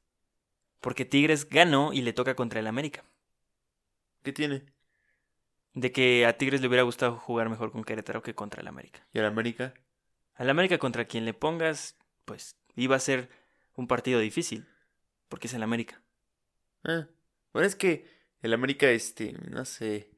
Porque 0.81 1.05
Tigres 1.05 1.48
ganó 1.48 1.92
y 1.92 2.00
le 2.00 2.12
toca 2.14 2.35
contra 2.35 2.61
el 2.61 2.66
América. 2.66 3.05
¿Qué 4.22 4.33
tiene? 4.33 4.64
De 5.74 5.92
que 5.92 6.26
a 6.26 6.37
Tigres 6.37 6.61
le 6.61 6.68
hubiera 6.68 6.83
gustado 6.83 7.16
jugar 7.16 7.48
mejor 7.48 7.72
con 7.72 7.85
Querétaro 7.85 8.22
que 8.22 8.35
contra 8.35 8.61
el 8.61 8.68
América. 8.68 9.06
¿Y 9.12 9.18
el 9.18 9.24
América? 9.24 9.74
Al 10.35 10.50
América 10.50 10.78
contra 10.78 11.04
quien 11.04 11.24
le 11.24 11.35
pongas, 11.35 11.96
pues 12.24 12.56
iba 12.74 12.96
a 12.96 13.00
ser 13.00 13.28
un 13.74 13.87
partido 13.87 14.20
difícil, 14.20 14.66
porque 15.28 15.46
es 15.46 15.54
el 15.54 15.62
América. 15.62 16.02
Ah, 16.85 17.06
bueno, 17.52 17.66
es 17.66 17.76
que 17.76 18.06
el 18.42 18.52
América, 18.52 18.90
este, 18.90 19.33
no 19.50 19.64
sé, 19.64 20.11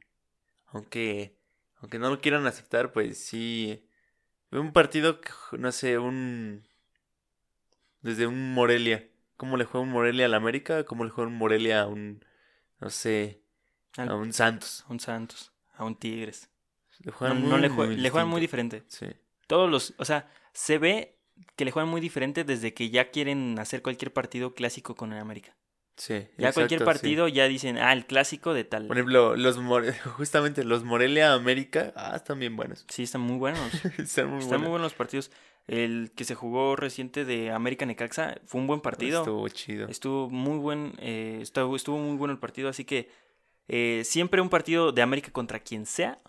aunque, 0.67 1.37
aunque 1.77 1.99
no 1.99 2.11
lo 2.11 2.21
quieran 2.21 2.47
aceptar, 2.47 2.93
pues 2.93 3.19
sí, 3.19 3.89
un 4.51 4.73
partido, 4.73 5.21
que, 5.21 5.31
no 5.59 5.73
sé, 5.73 5.99
un, 5.99 6.67
desde 8.01 8.27
un 8.27 8.55
Morelia, 8.55 9.09
¿cómo 9.37 9.57
le 9.57 9.65
juega 9.65 9.85
un 9.85 9.93
Morelia 9.93 10.27
al 10.27 10.35
América? 10.35 10.85
¿Cómo 10.85 11.05
le 11.05 11.11
juega 11.11 11.31
un 11.31 11.37
Morelia 11.37 11.83
a 11.83 11.87
un, 11.89 12.25
no 12.81 12.91
sé, 12.91 13.42
Al- 13.97 14.09
a 14.11 14.15
un 14.15 14.33
Santos? 14.33 14.85
A 14.89 14.93
un 14.93 15.01
Santos, 15.01 15.53
a 15.75 15.85
un 15.85 15.95
Tigres. 15.97 16.49
Le 17.01 17.11
juegan, 17.13 17.43
no 17.43 17.51
muy, 17.51 17.61
le, 17.61 17.71
jue- 17.71 17.87
muy 17.89 17.97
le 17.97 18.11
juegan 18.11 18.29
muy 18.29 18.41
diferente. 18.41 18.85
Sí, 18.89 19.07
Todos 19.47 19.71
los, 19.71 19.95
o 19.99 20.05
sea, 20.05 20.29
se 20.53 20.79
ve 20.79 21.19
que 21.57 21.65
le 21.65 21.71
juegan 21.73 21.89
muy 21.91 22.01
diferente 22.01 22.45
desde 22.45 22.75
que 22.75 22.91
ya 22.91 23.11
quieren 23.11 23.59
hacer 23.59 23.83
cualquier 23.83 24.13
partido 24.13 24.55
clásico 24.55 24.95
con 24.95 25.13
el 25.13 25.19
América. 25.19 25.57
sí. 25.97 26.27
Ya 26.39 26.53
cualquier 26.53 26.81
sí. 26.81 26.85
partido 26.87 27.27
ya 27.29 27.49
dicen, 27.49 27.77
ah, 27.79 27.93
el 27.93 28.07
clásico 28.07 28.55
de 28.55 28.65
tal. 28.65 28.87
Por 28.87 28.97
ejemplo, 28.99 29.35
los 29.37 29.59
More- 29.59 29.93
justamente 30.17 30.63
los 30.65 30.85
Morelia 30.85 31.33
América, 31.33 31.93
ah, 31.97 32.13
están 32.15 32.39
bien 32.39 32.55
buenos. 32.57 32.85
Sí, 32.89 33.03
están 33.05 33.23
muy 33.23 33.37
buenos. 33.39 33.61
están 33.99 33.99
muy 33.99 34.05
Están 34.07 34.31
muy 34.31 34.39
buenos. 34.39 34.61
buenos 34.69 34.81
los 34.83 34.95
partidos. 34.95 35.31
El 35.67 36.13
que 36.15 36.25
se 36.25 36.35
jugó 36.35 36.77
reciente 36.77 37.25
de 37.25 37.51
América 37.51 37.87
Necaxa 37.87 38.37
fue 38.47 38.61
un 38.61 38.67
buen 38.67 38.81
partido. 38.81 39.21
Estuvo 39.21 39.49
chido. 39.49 39.89
Estuvo 39.89 40.29
muy 40.31 40.59
buen, 40.59 40.95
eh, 40.99 41.39
estuvo, 41.41 41.75
estuvo 41.77 41.99
muy 41.99 42.17
bueno 42.17 42.33
el 42.33 42.39
partido, 42.41 42.69
así 42.69 42.85
que 42.85 43.11
eh, 43.69 44.03
siempre 44.05 44.41
un 44.41 44.49
partido 44.49 44.93
de 44.93 45.03
América 45.03 45.31
contra 45.33 45.61
quien 45.61 45.87
sea 45.87 46.21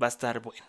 va 0.00 0.06
a 0.06 0.08
estar 0.08 0.40
bueno. 0.40 0.64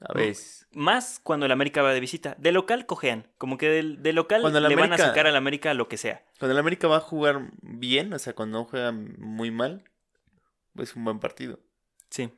A 0.00 0.12
veces. 0.12 0.68
Más 0.72 1.20
cuando 1.22 1.46
el 1.46 1.52
América 1.52 1.82
va 1.82 1.92
de 1.92 1.98
visita. 1.98 2.36
De 2.38 2.52
local 2.52 2.86
cojean, 2.86 3.26
como 3.36 3.58
que 3.58 3.68
del, 3.68 4.00
de 4.02 4.12
local 4.12 4.42
Cuando 4.42 4.58
el 4.60 4.68
le 4.68 4.76
van 4.76 4.84
a 4.84 4.94
América- 4.94 5.08
sacar 5.08 5.26
al 5.26 5.34
América 5.34 5.74
lo 5.74 5.88
que 5.88 5.96
sea. 5.96 6.24
Cuando 6.38 6.52
el 6.52 6.58
América 6.58 6.86
va 6.86 6.98
a 6.98 7.00
jugar 7.00 7.50
bien, 7.62 8.12
o 8.12 8.18
sea, 8.20 8.32
cuando 8.34 8.58
no 8.58 8.64
juega 8.64 8.92
muy 8.92 9.50
mal, 9.50 9.82
es 10.76 10.94
un 10.94 11.04
buen 11.04 11.18
partido. 11.18 11.58
Sí, 12.10 12.30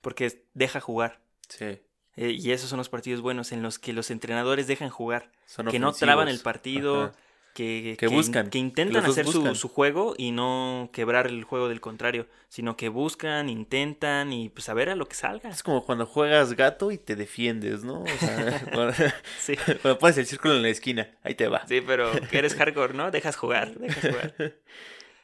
porque 0.00 0.44
deja 0.54 0.80
jugar. 0.80 1.20
Sí. 1.48 1.80
Eh, 2.16 2.30
y 2.32 2.50
esos 2.50 2.68
son 2.68 2.78
los 2.78 2.88
partidos 2.88 3.20
buenos 3.20 3.52
en 3.52 3.62
los 3.62 3.78
que 3.78 3.92
los 3.92 4.10
entrenadores 4.10 4.66
dejan 4.66 4.90
jugar, 4.90 5.30
Son 5.46 5.66
que 5.68 5.78
no 5.78 5.92
traban 5.92 6.26
el 6.28 6.40
partido, 6.40 7.04
Ajá. 7.04 7.12
Que, 7.54 7.96
Que 7.98 8.06
buscan, 8.08 8.48
que 8.50 8.58
intentan 8.58 9.04
hacer 9.04 9.26
su, 9.26 9.54
su 9.54 9.68
juego 9.68 10.14
y 10.16 10.30
no 10.30 10.90
quebrar 10.92 11.26
el 11.26 11.44
juego 11.44 11.68
del 11.68 11.80
contrario, 11.80 12.26
sino 12.48 12.76
que 12.76 12.88
buscan, 12.88 13.48
intentan 13.48 14.32
y 14.32 14.48
pues 14.48 14.68
a 14.68 14.74
ver 14.74 14.88
a 14.88 14.96
lo 14.96 15.06
que 15.06 15.14
salga. 15.14 15.50
Es 15.50 15.62
como 15.62 15.84
cuando 15.84 16.06
juegas 16.06 16.54
gato 16.54 16.90
y 16.90 16.98
te 16.98 17.14
defiendes, 17.16 17.84
¿no? 17.84 18.02
O 18.02 18.06
sea, 18.06 18.60
cuando, 18.72 18.94
Sí, 19.38 19.56
cuando 19.82 19.98
pones 19.98 20.18
el 20.18 20.26
círculo 20.26 20.54
en 20.54 20.62
la 20.62 20.68
esquina, 20.68 21.10
ahí 21.22 21.34
te 21.34 21.48
va. 21.48 21.66
sí, 21.66 21.80
pero 21.80 22.10
que 22.30 22.38
eres 22.38 22.54
hardcore, 22.56 22.94
¿no? 22.94 23.10
Dejas 23.10 23.36
jugar, 23.36 23.74
dejas 23.78 24.10
jugar. 24.10 24.34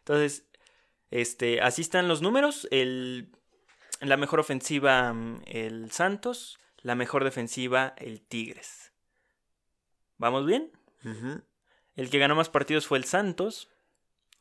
Entonces, 0.00 0.44
este, 1.10 1.60
así 1.60 1.82
están 1.82 2.08
los 2.08 2.20
números. 2.22 2.68
El, 2.70 3.30
la 4.00 4.16
mejor 4.16 4.40
ofensiva, 4.40 5.12
mm, 5.12 5.42
el 5.46 5.90
Santos. 5.90 6.58
La 6.82 6.94
mejor 6.94 7.24
defensiva, 7.24 7.94
el 7.98 8.20
Tigres. 8.20 8.92
¿Vamos 10.16 10.46
bien? 10.46 10.70
Ujú. 11.04 11.42
El 11.98 12.10
que 12.10 12.18
ganó 12.18 12.34
más 12.34 12.48
partidos 12.48 12.86
fue 12.86 12.98
el 12.98 13.04
Santos. 13.04 13.68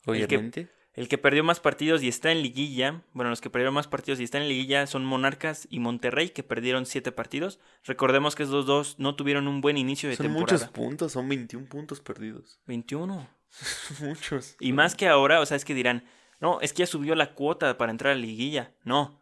El 0.06 0.26
que- 0.26 0.36
Obviamente. 0.36 0.70
El 0.94 1.06
que 1.08 1.16
perdió 1.16 1.44
más 1.44 1.60
partidos 1.60 2.02
y 2.02 2.08
está 2.08 2.32
en 2.32 2.42
liguilla, 2.42 3.02
bueno, 3.12 3.30
los 3.30 3.40
que 3.40 3.50
perdieron 3.50 3.72
más 3.74 3.86
partidos 3.86 4.18
y 4.18 4.24
están 4.24 4.42
en 4.42 4.48
liguilla 4.48 4.84
son 4.88 5.04
Monarcas 5.04 5.68
y 5.70 5.78
Monterrey, 5.78 6.30
que 6.30 6.42
perdieron 6.42 6.86
siete 6.86 7.12
partidos. 7.12 7.60
Recordemos 7.84 8.34
que 8.34 8.42
esos 8.42 8.66
dos 8.66 8.96
no 8.98 9.14
tuvieron 9.14 9.46
un 9.46 9.60
buen 9.60 9.76
inicio 9.76 10.08
de 10.08 10.16
Son 10.16 10.26
temporada. 10.26 10.56
muchos 10.58 10.68
puntos, 10.72 11.12
son 11.12 11.28
21 11.28 11.68
puntos 11.68 12.00
perdidos. 12.00 12.58
21. 12.66 13.28
muchos. 14.00 14.56
Y 14.58 14.72
más 14.72 14.96
que 14.96 15.06
ahora, 15.06 15.40
o 15.40 15.46
sea, 15.46 15.56
es 15.56 15.64
que 15.64 15.72
dirán, 15.74 16.04
no, 16.40 16.60
es 16.62 16.72
que 16.72 16.80
ya 16.80 16.86
subió 16.86 17.14
la 17.14 17.34
cuota 17.34 17.76
para 17.78 17.92
entrar 17.92 18.12
a 18.12 18.16
la 18.16 18.20
liguilla. 18.22 18.72
No. 18.82 19.20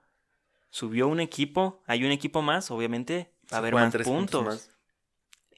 Subió 0.70 1.09
un 1.09 1.20
equipo, 1.20 1.83
hay 1.87 2.05
un 2.05 2.11
equipo 2.11 2.40
más, 2.40 2.70
obviamente 2.70 3.33
va 3.53 3.57
a 3.57 3.61
haber 3.61 3.75
más 3.75 3.94
puntos. 3.99 4.44
más. 4.46 4.70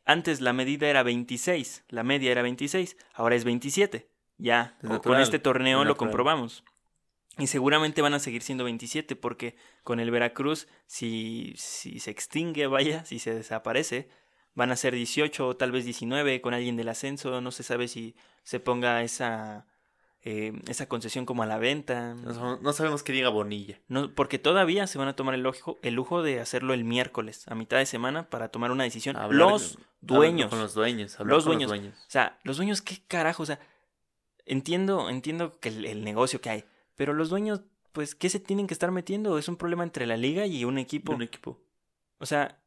Antes 0.09 0.41
la 0.41 0.53
medida 0.55 0.89
era 0.89 1.03
26, 1.03 1.85
la 1.91 2.03
media 2.03 2.33
era 2.33 2.41
26, 2.41 2.97
ahora 3.13 3.37
es 3.37 3.45
27. 3.45 4.09
Ya, 4.39 4.75
con- 4.89 5.01
este 5.23 5.39
torneo 5.39 5.79
lo 5.85 5.97
comprobamos. 6.09 6.65
Y 7.37 7.47
seguramente 7.49 8.01
van 8.03 8.15
a 8.15 8.19
seguir 8.19 8.41
siendo 8.43 8.65
27 8.65 9.15
porque 9.17 9.55
con 9.85 10.01
el 10.01 10.11
Veracruz, 10.11 10.67
si, 10.87 11.53
si 11.57 12.01
se 12.01 12.11
extingue, 12.11 12.67
vaya, 12.67 13.05
si 13.05 13.19
se 13.19 13.35
desaparece, 13.35 14.09
van 14.55 14.73
a 14.73 14.77
ser 14.77 14.95
18 14.95 15.47
o 15.47 15.57
tal 15.57 15.71
vez 15.73 15.85
19 15.85 16.41
con 16.41 16.55
alguien 16.55 16.77
del 16.77 16.89
ascenso. 16.89 17.41
No 17.43 17.51
se 17.53 17.63
sabe 17.63 17.87
si 17.87 18.17
se 18.45 18.61
ponga 18.61 19.03
esa, 19.03 19.67
eh, 20.23 20.53
esa 20.69 20.87
concesión 20.89 21.25
como 21.27 21.43
a 21.43 21.47
la 21.47 21.59
venta. 21.59 22.15
No, 22.15 22.35
sabemos- 22.35 22.61
no 22.63 22.73
sabemos 22.73 23.03
qué 23.03 23.13
diga 23.13 23.29
Bonilla. 23.29 23.81
No, 23.89 24.13
porque 24.15 24.39
todavía 24.39 24.87
se 24.87 24.99
van 24.99 25.09
a 25.09 25.15
tomar 25.17 25.35
el 25.35 25.43
lujo, 25.43 25.79
el 25.83 25.95
lujo 25.95 26.23
de 26.23 26.41
hacerlo 26.41 26.75
el 26.75 26.85
miércoles, 26.85 27.47
a 27.49 27.55
mitad 27.55 27.79
de 27.79 27.87
semana, 27.87 28.29
para 28.29 28.49
tomar 28.49 28.71
una 28.73 28.85
decisión. 28.85 29.17
Hablar- 29.17 29.49
los 29.51 29.79
dueños. 30.01 30.51
Con 30.51 30.59
los 30.61 30.75
dueños. 30.75 31.17
Los 31.21 31.45
con 31.45 31.59
dueños. 31.59 31.97
O 31.99 32.11
sea, 32.11 32.39
los 32.43 32.57
dueños, 32.57 32.83
¿qué 32.83 32.99
carajo? 33.07 33.43
O 33.43 33.47
sea, 33.47 33.61
entiendo, 34.47 35.09
entiendo 35.11 35.59
que 35.61 35.69
el, 35.69 35.85
el 35.85 36.05
negocio 36.05 36.41
que 36.41 36.51
hay, 36.51 36.65
pero 36.97 37.13
los 37.13 37.29
dueños, 37.29 37.61
pues, 37.93 38.15
¿qué 38.15 38.29
se 38.29 38.41
tienen 38.41 38.67
que 38.67 38.75
estar 38.75 38.91
metiendo? 38.91 39.39
Es 39.39 39.49
un 39.49 39.57
problema 39.57 39.83
entre 39.85 40.07
la 40.07 40.17
liga 40.17 40.47
y 40.47 40.65
un 40.65 40.79
equipo. 40.79 41.13
Un 41.13 41.23
equipo. 41.23 41.61
O 42.19 42.27
sea, 42.27 42.59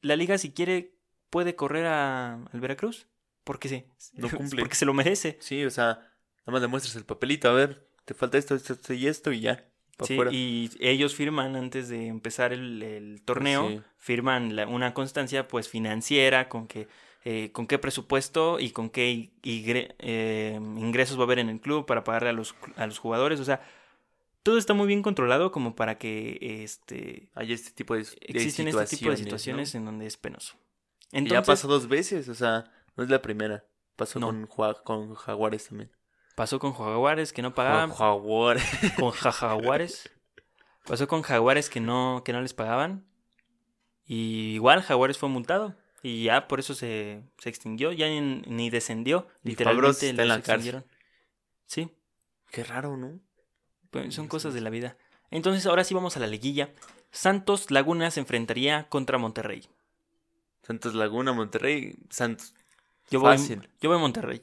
la 0.00 0.16
liga 0.16 0.38
si 0.38 0.50
quiere 0.52 0.92
puede 1.30 1.54
correr 1.56 1.86
a, 1.86 2.34
al 2.34 2.60
Veracruz, 2.60 3.06
porque 3.44 3.68
sí, 3.68 3.84
No 4.14 4.28
cumple. 4.30 4.60
porque 4.62 4.74
se 4.74 4.84
lo 4.86 4.94
merece. 4.94 5.36
Sí, 5.40 5.64
o 5.64 5.70
sea, 5.70 6.00
nada 6.46 6.52
más 6.52 6.62
demuestras 6.62 6.96
el 6.96 7.04
papelito. 7.04 7.48
A 7.48 7.52
ver, 7.52 7.88
te 8.04 8.14
falta 8.14 8.38
esto, 8.38 8.54
esto, 8.54 8.72
esto 8.74 8.92
y 8.94 9.06
esto 9.06 9.32
y 9.32 9.40
ya. 9.40 9.64
Sí, 10.04 10.14
fuera. 10.16 10.30
y 10.30 10.70
ellos 10.80 11.14
firman 11.14 11.56
antes 11.56 11.88
de 11.88 12.06
empezar 12.08 12.52
el, 12.52 12.82
el 12.82 13.22
torneo, 13.24 13.68
Sí. 13.70 13.80
firman 13.96 14.54
la- 14.54 14.66
una 14.66 14.92
constancia 14.92 15.48
pues 15.48 15.70
financiera 15.70 16.50
con 16.50 16.66
que 16.66 16.86
eh, 17.24 17.50
con 17.50 17.66
qué 17.66 17.78
presupuesto 17.78 18.60
y 18.60 18.70
con 18.70 18.88
qué 18.90 19.32
eh, 19.42 20.58
ingresos 20.76 21.16
va 21.18 21.22
a 21.22 21.24
haber 21.24 21.38
en 21.40 21.48
el 21.48 21.60
club 21.60 21.84
para 21.86 22.04
pagarle 22.04 22.28
a 22.28 22.32
los, 22.32 22.54
a 22.76 22.86
los 22.86 22.98
jugadores. 22.98 23.40
O 23.40 23.44
sea, 23.44 23.62
todo 24.44 24.58
está 24.58 24.74
muy 24.74 24.86
bien 24.86 25.02
controlado 25.02 25.50
como 25.50 25.74
para 25.74 25.98
que 25.98 26.38
este, 26.62 27.30
Hay 27.34 27.52
este 27.52 27.70
tipo 27.72 27.94
de, 27.94 28.02
de 28.04 28.08
existen 28.28 28.68
este 28.68 28.96
tipo 28.98 29.10
de 29.10 29.16
situaciones, 29.16 29.18
situaciones 29.20 29.74
¿no? 29.74 29.78
en 29.80 29.84
donde 29.86 30.06
es 30.06 30.16
penoso. 30.16 30.56
Entonces, 31.10 31.32
ya 31.32 31.42
pasó 31.42 31.66
dos 31.68 31.88
veces, 31.88 32.28
o 32.28 32.34
sea, 32.34 32.70
no 32.96 33.02
es 33.02 33.10
la 33.10 33.22
primera. 33.22 33.64
Pasó 33.96 34.20
No. 34.20 34.26
con, 34.28 34.46
con 34.84 35.14
Jaguares 35.14 35.66
también. 35.68 35.90
Pasó 36.36 36.60
con 36.60 36.72
Jaguares 36.72 37.32
que 37.32 37.42
no 37.42 37.52
pagaban, 37.54 37.88
Con 37.90 37.98
Jaguares. 37.98 38.64
con 39.00 39.10
Ja- 39.10 39.32
Jaguares. 39.32 40.08
Pasó 40.86 41.08
con 41.08 41.22
Jaguares 41.22 41.68
que 41.68 41.80
no, 41.80 42.22
que 42.24 42.32
no 42.32 42.40
les 42.40 42.54
pagaban. 42.54 43.04
Y 44.06 44.54
igual 44.54 44.82
Jaguares 44.82 45.18
fue 45.18 45.28
multado. 45.28 45.74
Y 46.02 46.22
ya 46.24 46.46
por 46.46 46.60
eso 46.60 46.74
se, 46.74 47.22
se 47.38 47.48
extinguió. 47.48 47.90
Ya 47.90 48.06
ni, 48.08 48.20
ni 48.20 48.70
descendió. 48.70 49.26
Y 49.42 49.48
Literalmente 49.50 50.10
está 50.10 50.22
en 50.22 50.28
los 50.28 50.36
la 50.38 50.42
cárcel. 50.44 50.84
Sí, 51.66 51.90
Qué 52.52 52.62
raro, 52.62 52.96
¿no? 52.96 53.18
pues 53.90 54.14
son 54.14 54.28
cosas 54.28 54.54
de 54.54 54.60
la 54.60 54.70
vida. 54.70 54.96
Entonces 55.32 55.66
ahora 55.66 55.82
sí 55.82 55.94
vamos 55.94 56.16
a 56.16 56.20
la 56.20 56.28
liguilla. 56.28 56.72
Santos 57.10 57.70
Laguna 57.72 58.10
se 58.12 58.20
enfrentaría 58.20 58.88
contra 58.88 59.18
Monterrey. 59.18 59.68
Santos 60.62 60.94
Laguna, 60.94 61.32
Monterrey, 61.32 61.96
Santos. 62.10 62.54
Yo 63.10 63.20
voy, 63.20 63.36
Fácil. 63.36 63.68
yo 63.80 63.90
voy 63.90 63.98
Monterrey. 63.98 64.42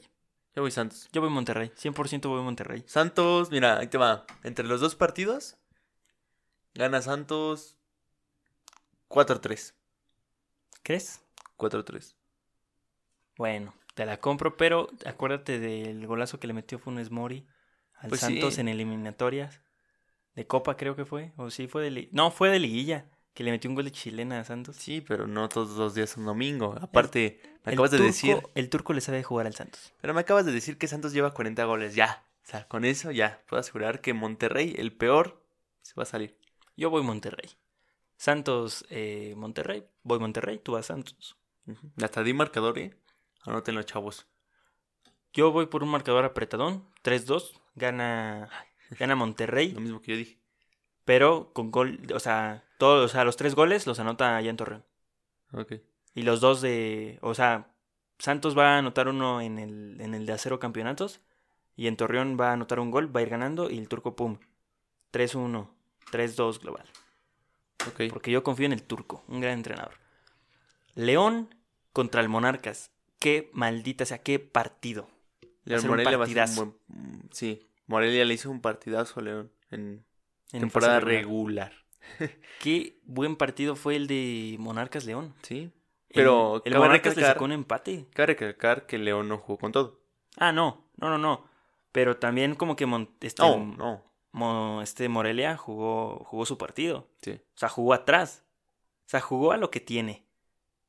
Yo 0.54 0.62
voy 0.62 0.70
Santos. 0.70 1.08
Yo 1.12 1.20
voy 1.20 1.30
Monterrey. 1.30 1.72
100% 1.76 2.28
voy 2.28 2.42
Monterrey. 2.42 2.84
Santos, 2.86 3.50
mira, 3.50 3.78
ahí 3.78 3.88
te 3.88 3.98
va. 3.98 4.24
Entre 4.44 4.64
los 4.64 4.80
dos 4.80 4.94
partidos, 4.94 5.56
gana 6.74 7.02
Santos 7.02 7.76
4-3. 9.08 9.74
¿Crees? 10.82 11.22
4-3. 11.56 12.14
Bueno, 13.36 13.74
te 13.94 14.06
la 14.06 14.18
compro, 14.18 14.56
pero 14.56 14.88
acuérdate 15.06 15.58
del 15.58 16.06
golazo 16.06 16.38
que 16.38 16.46
le 16.46 16.52
metió 16.52 16.78
Funes 16.78 17.10
Mori 17.10 17.46
al 17.96 18.10
Pues 18.10 18.20
Santos 18.20 18.54
sí. 18.54 18.60
en 18.60 18.68
eliminatorias. 18.68 19.60
De 20.34 20.46
Copa 20.46 20.76
creo 20.76 20.94
que 20.94 21.04
fue. 21.04 21.32
O 21.36 21.50
sí, 21.50 21.66
fue 21.66 21.90
de... 21.90 22.08
No, 22.12 22.30
fue 22.30 22.50
de 22.50 22.58
liguilla. 22.60 23.06
Que 23.34 23.42
le 23.44 23.50
metió 23.50 23.68
un 23.68 23.74
gol 23.74 23.84
de 23.84 23.90
chilena 23.92 24.38
a 24.40 24.44
Santos. 24.44 24.76
Sí, 24.76 25.00
pero 25.00 25.26
no 25.26 25.48
todos 25.48 25.76
los 25.76 25.94
días 25.94 26.10
son 26.10 26.24
domingo. 26.24 26.76
Aparte, 26.80 27.40
me 27.64 27.72
acabas 27.72 27.90
de 27.90 27.98
turco- 27.98 28.06
decir. 28.06 28.36
El 28.54 28.70
turco 28.70 28.92
le 28.92 29.00
sabe 29.00 29.22
jugar 29.24 29.46
al 29.46 29.54
Santos. 29.54 29.92
Pero 30.00 30.14
me 30.14 30.20
acabas 30.20 30.46
de 30.46 30.52
decir 30.52 30.78
que 30.78 30.86
Santos 30.86 31.12
lleva 31.12 31.34
40 31.34 31.64
goles. 31.64 31.94
Ya. 31.96 32.24
O 32.44 32.46
sea, 32.46 32.68
con 32.68 32.84
eso 32.84 33.10
ya 33.10 33.42
puedo 33.48 33.60
asegurar 33.60 34.00
que 34.00 34.14
Monterrey, 34.14 34.74
el 34.78 34.92
peor, 34.92 35.42
se 35.82 35.94
va 35.96 36.04
a 36.04 36.06
salir. 36.06 36.38
Yo 36.76 36.90
voy 36.90 37.02
Monterrey. 37.02 37.50
Santos, 38.16 38.86
eh, 38.90 39.34
Monterrey. 39.36 39.84
Voy 40.04 40.18
Monterrey, 40.20 40.58
tú 40.58 40.72
vas 40.72 40.86
Santos. 40.86 41.36
Hasta 42.00 42.22
di 42.22 42.34
marcador, 42.34 42.78
¿eh? 42.78 42.94
Anótenlo, 43.42 43.82
chavos. 43.82 44.26
Yo 45.32 45.50
voy 45.50 45.66
por 45.66 45.82
un 45.82 45.88
marcador 45.88 46.24
apretadón. 46.24 46.88
3-2. 47.02 47.60
Gana, 47.74 48.48
gana 48.90 49.16
Monterrey. 49.16 49.72
Lo 49.72 49.80
mismo 49.80 50.00
que 50.00 50.12
yo 50.12 50.18
dije. 50.18 50.38
Pero 51.04 51.52
con 51.52 51.70
gol, 51.70 52.00
o 52.14 52.20
sea, 52.20 52.64
todos, 52.78 53.04
o 53.04 53.08
sea, 53.12 53.24
los 53.24 53.36
tres 53.36 53.54
goles 53.54 53.86
los 53.86 53.98
anota 54.00 54.36
allá 54.36 54.50
en 54.50 54.56
Torreón. 54.56 54.84
Ok. 55.52 55.74
Y 56.14 56.22
los 56.22 56.40
dos 56.40 56.60
de, 56.60 57.18
o 57.20 57.34
sea, 57.34 57.74
Santos 58.18 58.56
va 58.56 58.74
a 58.74 58.78
anotar 58.78 59.08
uno 59.08 59.40
en 59.40 59.58
el, 59.58 60.00
en 60.00 60.14
el 60.14 60.26
de 60.26 60.32
acero 60.32 60.58
campeonatos. 60.58 61.20
Y 61.76 61.88
en 61.88 61.96
Torreón 61.96 62.38
va 62.40 62.50
a 62.50 62.52
anotar 62.52 62.78
un 62.78 62.90
gol, 62.90 63.14
va 63.14 63.20
a 63.20 63.22
ir 63.24 63.28
ganando. 63.28 63.68
Y 63.68 63.78
el 63.78 63.88
turco, 63.88 64.14
pum. 64.14 64.38
3-1, 65.12 65.68
3-2 66.12 66.60
global. 66.60 66.86
Ok. 67.88 68.02
Porque 68.10 68.30
yo 68.30 68.42
confío 68.42 68.66
en 68.66 68.72
el 68.72 68.82
turco, 68.82 69.24
un 69.28 69.40
gran 69.40 69.54
entrenador. 69.54 69.94
León 70.94 71.54
contra 71.92 72.20
el 72.20 72.28
Monarcas. 72.28 72.90
Qué 73.18 73.50
maldita 73.52 74.06
sea, 74.06 74.18
qué 74.22 74.38
partido. 74.38 75.08
León 75.64 75.82
un 75.84 75.90
Morelia 75.90 76.16
va 76.16 76.24
a 76.24 76.28
ser 76.28 76.48
un 76.48 76.54
buen. 76.54 76.74
mm, 76.88 77.28
Sí, 77.32 77.68
Morelia 77.86 78.24
le 78.24 78.34
hizo 78.34 78.50
un 78.50 78.60
partidazo 78.60 79.20
a 79.20 79.22
León 79.22 79.52
en 79.70 80.04
En 80.52 80.60
temporada 80.60 81.00
regular. 81.00 81.72
regular. 82.18 82.30
Qué 82.60 82.98
buen 83.04 83.36
partido 83.36 83.76
fue 83.76 83.96
el 83.96 84.06
de 84.06 84.56
Monarcas 84.58 85.04
León. 85.04 85.34
Sí. 85.42 85.62
El- 85.62 85.72
Pero 86.14 86.62
el, 86.64 86.72
cabe 86.72 86.84
Monarcas 86.84 87.16
le 87.16 87.22
sacó 87.22 87.44
un 87.44 87.52
empate. 87.52 88.06
Cabe 88.14 88.26
recalcar 88.28 88.86
que 88.86 88.98
León 88.98 89.28
no 89.28 89.38
jugó 89.38 89.58
con 89.58 89.72
todo. 89.72 90.00
Ah, 90.36 90.52
no, 90.52 90.84
no, 90.96 91.10
no, 91.10 91.18
no. 91.18 91.44
Pero 91.92 92.16
también 92.18 92.54
como 92.54 92.76
que 92.76 92.86
Mon- 92.86 93.10
este, 93.20 93.42
No, 93.42 93.56
no. 93.76 94.02
Mo- 94.32 94.82
este 94.82 95.08
Morelia 95.08 95.56
jugó, 95.56 96.24
jugó 96.24 96.44
su 96.46 96.58
partido. 96.58 97.08
Sí. 97.22 97.32
O 97.32 97.58
sea, 97.58 97.68
jugó 97.68 97.94
atrás. 97.94 98.44
O 99.06 99.08
sea, 99.10 99.20
jugó 99.20 99.52
a 99.52 99.56
lo 99.56 99.70
que 99.70 99.80
tiene. 99.80 100.24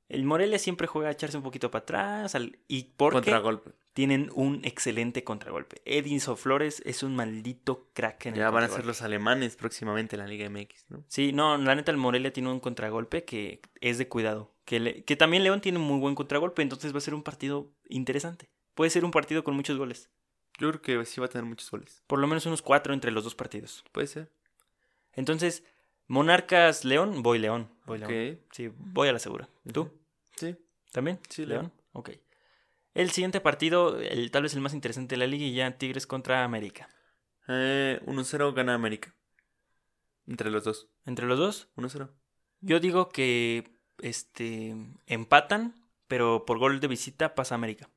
El 0.09 0.23
Morelia 0.25 0.59
siempre 0.59 0.87
juega 0.87 1.09
a 1.09 1.11
echarse 1.11 1.37
un 1.37 1.43
poquito 1.43 1.71
para 1.71 1.81
atrás. 1.83 2.35
al- 2.35 2.57
y 2.67 2.83
porque 2.97 3.15
Contragolpe. 3.15 3.71
Tienen 3.95 4.29
un 4.35 4.59
excelente 4.65 5.23
contragolpe. 5.23 5.81
Edinson 5.85 6.37
Flores 6.37 6.83
es 6.85 7.01
un 7.01 7.15
maldito 7.15 7.87
crack 7.93 8.27
en 8.27 8.33
el 8.33 8.39
Ya 8.41 8.49
van 8.49 8.65
a 8.65 8.67
ser 8.67 8.85
los 8.85 9.01
alemanes 9.01 9.55
próximamente 9.55 10.15
en 10.17 10.19
la 10.21 10.27
Liga 10.27 10.47
MX, 10.49 10.85
¿no? 10.89 11.03
Sí, 11.07 11.31
no, 11.31 11.57
la 11.57 11.73
neta 11.75 11.91
el 11.91 11.97
Morelia 11.97 12.33
tiene 12.33 12.49
un 12.51 12.59
contragolpe 12.59 13.23
que 13.23 13.61
es 13.81 13.97
de 13.97 14.07
cuidado. 14.09 14.53
Que, 14.65 14.79
le- 14.81 15.03
que 15.05 15.15
también 15.15 15.43
León 15.43 15.61
tiene 15.61 15.77
un 15.79 15.85
muy 15.85 15.97
buen 15.99 16.13
contragolpe, 16.13 16.61
entonces 16.61 16.93
va 16.93 16.97
a 16.97 17.01
ser 17.01 17.13
un 17.13 17.23
partido 17.23 17.71
interesante. 17.87 18.49
Puede 18.73 18.89
ser 18.91 19.05
un 19.05 19.11
partido 19.11 19.43
con 19.45 19.55
muchos 19.55 19.77
goles. 19.77 20.09
Yo 20.59 20.69
creo 20.71 20.81
que 20.81 21.05
sí 21.05 21.21
va 21.21 21.27
a 21.27 21.29
tener 21.29 21.45
muchos 21.45 21.71
goles. 21.71 22.03
Por 22.05 22.19
lo 22.19 22.27
menos 22.27 22.45
unos 22.45 22.61
cuatro 22.61 22.93
entre 22.93 23.11
los 23.11 23.23
dos 23.23 23.33
partidos. 23.35 23.83
Puede 23.93 24.07
ser. 24.07 24.29
Entonces, 25.13 25.63
Monarcas 26.07 26.83
León, 26.85 27.23
voy 27.23 27.39
León. 27.39 27.69
Voy 27.85 28.01
Ok. 28.03 28.09
León. 28.09 28.39
Sí, 28.51 28.69
voy 28.77 29.07
a 29.07 29.13
la 29.13 29.19
segura. 29.19 29.47
¿Tú? 29.71 29.89
Sí. 30.35 30.55
¿También? 30.91 31.19
Sí, 31.29 31.45
León. 31.45 31.61
León. 31.63 31.73
Ok. 31.93 32.09
El 32.95 33.11
siguiente 33.11 33.41
partido, 33.41 33.99
el, 33.99 34.31
tal 34.31 34.43
vez 34.43 34.53
el 34.53 34.61
más 34.61 34.73
interesante 34.73 35.15
de 35.15 35.19
la 35.19 35.27
liga, 35.27 35.45
y 35.45 35.53
ya 35.53 35.77
Tigres 35.77 36.07
contra 36.07 36.45
América. 36.45 36.89
Eh, 37.49 38.01
1-0 38.05 38.53
gana 38.53 38.73
América. 38.73 39.13
Entre 40.25 40.49
los 40.49 40.63
dos. 40.63 40.87
Entre 41.05 41.27
los 41.27 41.37
dos, 41.37 41.69
1-0. 41.75 42.09
yo 42.61 42.79
digo 42.79 43.09
que 43.09 43.77
este 43.99 44.75
empatan, 45.07 45.75
pero 46.07 46.45
por 46.45 46.57
gol 46.57 46.79
de 46.79 46.87
visita 46.87 47.35
pasa 47.35 47.53
América. 47.53 47.89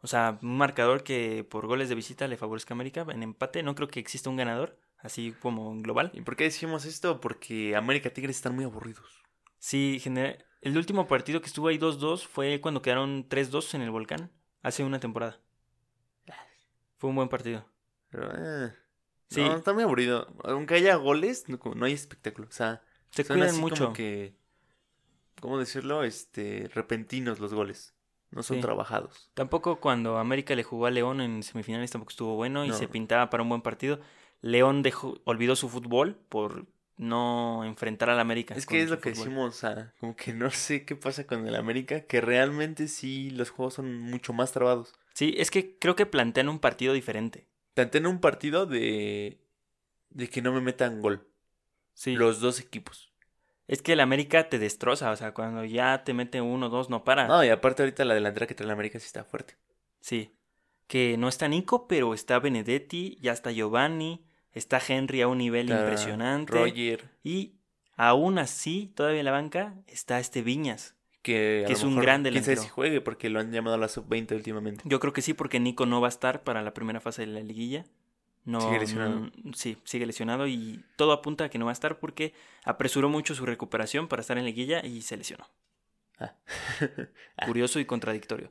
O 0.00 0.06
sea, 0.06 0.38
un 0.42 0.56
marcador 0.56 1.02
que 1.02 1.42
por 1.42 1.66
goles 1.66 1.88
de 1.88 1.96
visita 1.96 2.28
le 2.28 2.36
favorezca 2.36 2.74
a 2.74 2.76
América 2.76 3.04
en 3.10 3.24
empate. 3.24 3.64
No 3.64 3.74
creo 3.74 3.88
que 3.88 3.98
exista 3.98 4.30
un 4.30 4.36
ganador, 4.36 4.78
así 4.98 5.34
como 5.40 5.72
en 5.72 5.82
global. 5.82 6.12
¿Y 6.14 6.20
por 6.20 6.36
qué 6.36 6.44
decimos 6.44 6.84
esto? 6.84 7.20
Porque 7.20 7.74
América 7.74 8.10
Tigres 8.10 8.36
están 8.36 8.54
muy 8.54 8.64
aburridos. 8.64 9.27
Sí, 9.58 9.98
genera- 10.00 10.38
el 10.60 10.76
último 10.76 11.06
partido 11.06 11.40
que 11.40 11.46
estuvo 11.46 11.68
ahí 11.68 11.78
2-2 11.78 12.26
fue 12.26 12.60
cuando 12.60 12.82
quedaron 12.82 13.28
3-2 13.28 13.74
en 13.74 13.82
el 13.82 13.90
volcán, 13.90 14.30
hace 14.62 14.84
una 14.84 15.00
temporada. 15.00 15.40
Fue 16.96 17.10
un 17.10 17.16
buen 17.16 17.28
partido. 17.28 17.64
Pero, 18.10 18.30
eh, 18.34 18.72
Sí. 19.30 19.42
No, 19.42 19.56
está 19.56 19.74
muy 19.74 19.82
aburrido. 19.82 20.26
Aunque 20.44 20.74
haya 20.74 20.94
goles, 20.96 21.48
no, 21.48 21.58
no 21.74 21.84
hay 21.84 21.92
espectáculo. 21.92 22.48
O 22.48 22.52
sea, 22.52 22.82
Se 23.10 23.24
cuidan 23.26 23.60
mucho. 23.60 23.84
como 23.84 23.94
que... 23.94 24.34
¿Cómo 25.40 25.58
decirlo? 25.58 26.02
Este, 26.02 26.68
repentinos 26.74 27.38
los 27.38 27.52
goles. 27.52 27.94
No 28.30 28.42
son 28.42 28.56
Sí. 28.56 28.62
trabajados. 28.62 29.30
Tampoco 29.34 29.80
cuando 29.80 30.16
América 30.16 30.54
le 30.56 30.64
jugó 30.64 30.86
a 30.86 30.90
León 30.90 31.20
en 31.20 31.42
semifinales 31.42 31.90
tampoco 31.90 32.10
estuvo 32.10 32.34
bueno 32.36 32.64
y 32.64 32.68
No. 32.68 32.74
se 32.74 32.88
pintaba 32.88 33.28
para 33.30 33.42
un 33.42 33.50
buen 33.50 33.60
partido. 33.62 34.00
León 34.40 34.82
dejó, 34.82 35.20
olvidó 35.24 35.56
su 35.56 35.68
fútbol 35.68 36.16
por 36.30 36.66
no 36.98 37.64
enfrentar 37.64 38.10
al 38.10 38.20
América. 38.20 38.54
Es 38.54 38.66
que 38.66 38.82
es 38.82 38.90
lo 38.90 39.00
que 39.00 39.14
fútbol. 39.14 39.24
decimos, 39.24 39.54
o 39.54 39.58
sea, 39.58 39.94
como 39.98 40.16
que 40.16 40.34
no 40.34 40.50
sé 40.50 40.84
qué 40.84 40.96
pasa 40.96 41.26
con 41.26 41.46
el 41.46 41.54
América, 41.54 42.02
que 42.02 42.20
realmente 42.20 42.88
sí 42.88 43.30
los 43.30 43.50
juegos 43.50 43.74
son 43.74 43.98
mucho 44.00 44.32
más 44.32 44.52
trabados. 44.52 44.92
Sí, 45.14 45.34
es 45.38 45.50
que 45.50 45.78
creo 45.78 45.96
que 45.96 46.06
plantean 46.06 46.48
un 46.48 46.58
partido 46.58 46.92
diferente. 46.92 47.46
Plantean 47.74 48.06
un 48.06 48.20
partido 48.20 48.66
de, 48.66 49.40
de 50.10 50.28
que 50.28 50.42
no 50.42 50.52
me 50.52 50.60
metan 50.60 51.00
gol. 51.00 51.28
Sí. 51.94 52.14
Los 52.14 52.40
dos 52.40 52.60
equipos. 52.60 53.12
Es 53.68 53.82
que 53.82 53.92
el 53.92 54.00
América 54.00 54.48
te 54.48 54.58
destroza, 54.58 55.10
o 55.10 55.16
sea, 55.16 55.34
cuando 55.34 55.64
ya 55.64 56.02
te 56.02 56.14
mete 56.14 56.40
uno 56.40 56.66
o 56.66 56.68
dos 56.70 56.90
no 56.90 57.04
para. 57.04 57.28
No, 57.28 57.44
y 57.44 57.48
aparte 57.48 57.82
ahorita 57.82 58.04
la 58.04 58.14
delantera 58.14 58.46
que 58.46 58.54
trae 58.54 58.66
el 58.66 58.72
América 58.72 58.98
sí 58.98 59.06
está 59.06 59.24
fuerte. 59.24 59.56
Sí. 60.00 60.34
Que 60.86 61.16
no 61.18 61.28
está 61.28 61.48
Nico, 61.48 61.86
pero 61.86 62.14
está 62.14 62.38
Benedetti, 62.38 63.18
ya 63.20 63.32
está 63.32 63.52
Giovanni, 63.52 64.27
está 64.58 64.80
Henry 64.86 65.22
a 65.22 65.28
un 65.28 65.38
nivel 65.38 65.70
impresionante. 65.70 66.52
Roger, 66.52 67.08
Y 67.24 67.54
aún 67.96 68.38
así, 68.38 68.92
todavía 68.94 69.20
en 69.20 69.24
la 69.24 69.32
banca, 69.32 69.74
está 69.86 70.20
este 70.20 70.42
Viñas. 70.42 70.94
que, 71.22 71.64
es 71.68 71.82
un 71.82 71.96
gran 71.96 72.22
Quién 72.22 72.34
delantero. 72.34 72.62
si 72.62 72.68
juegue 72.68 73.00
porque 73.00 73.28
lo 73.30 73.40
han 73.40 73.50
llamado 73.52 73.74
a 73.76 73.78
la 73.78 73.88
sub-20 73.88 74.32
últimamente. 74.34 74.82
Yo 74.86 74.98
creo 75.00 75.12
que 75.12 75.20
sí, 75.22 75.34
porque 75.34 75.60
Nico 75.60 75.84
no 75.86 76.00
va 76.00 76.08
a 76.08 76.10
estar 76.10 76.42
para 76.42 76.62
la 76.62 76.72
primera 76.74 77.00
fase 77.00 77.22
de 77.22 77.28
la 77.32 77.40
liguilla. 77.40 77.84
No, 78.44 78.60
Sigue 78.62 78.78
lesionado. 78.78 79.30
no- 79.44 79.52
sí, 79.54 79.76
sigue 79.84 80.06
lesionado 80.06 80.46
y 80.46 80.82
todo 80.96 81.12
apunta 81.12 81.44
a 81.44 81.48
que 81.50 81.58
no 81.58 81.66
va 81.66 81.72
a 81.72 81.74
estar 81.74 81.98
porque 81.98 82.32
apresuró 82.64 83.10
mucho 83.10 83.34
su 83.34 83.44
recuperación 83.44 84.08
para 84.08 84.20
estar 84.22 84.38
en 84.38 84.46
liguilla 84.46 84.84
y 84.86 85.02
se 85.02 85.16
lesionó. 85.18 85.46
Ah. 86.18 86.34
Curioso 87.46 87.78
y 87.78 87.84
contradictorio. 87.84 88.50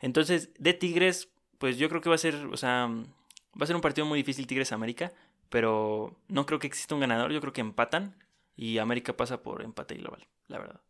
Entonces, 0.00 0.50
de 0.58 0.72
Tigres, 0.72 1.28
pues 1.58 1.76
yo 1.78 1.88
creo 1.90 2.00
que 2.00 2.08
va 2.08 2.14
a 2.14 2.18
ser, 2.18 2.34
o 2.50 2.56
sea, 2.56 2.86
va 2.88 3.64
a 3.64 3.66
ser 3.66 3.76
un 3.76 3.82
partido 3.82 4.06
muy 4.06 4.18
difícil 4.18 4.46
Tigres 4.46 4.72
América, 4.72 5.12
pero 5.50 6.16
no 6.28 6.46
creo 6.46 6.58
que 6.58 6.66
exista 6.66 6.94
un 6.94 7.00
ganador, 7.00 7.32
yo 7.32 7.40
creo 7.40 7.52
que 7.52 7.60
empatan 7.60 8.16
y 8.56 8.78
América 8.78 9.16
pasa 9.16 9.42
por 9.42 9.62
empate 9.62 9.94
global, 9.94 10.26
la 10.48 10.58
verdad. 10.58 10.80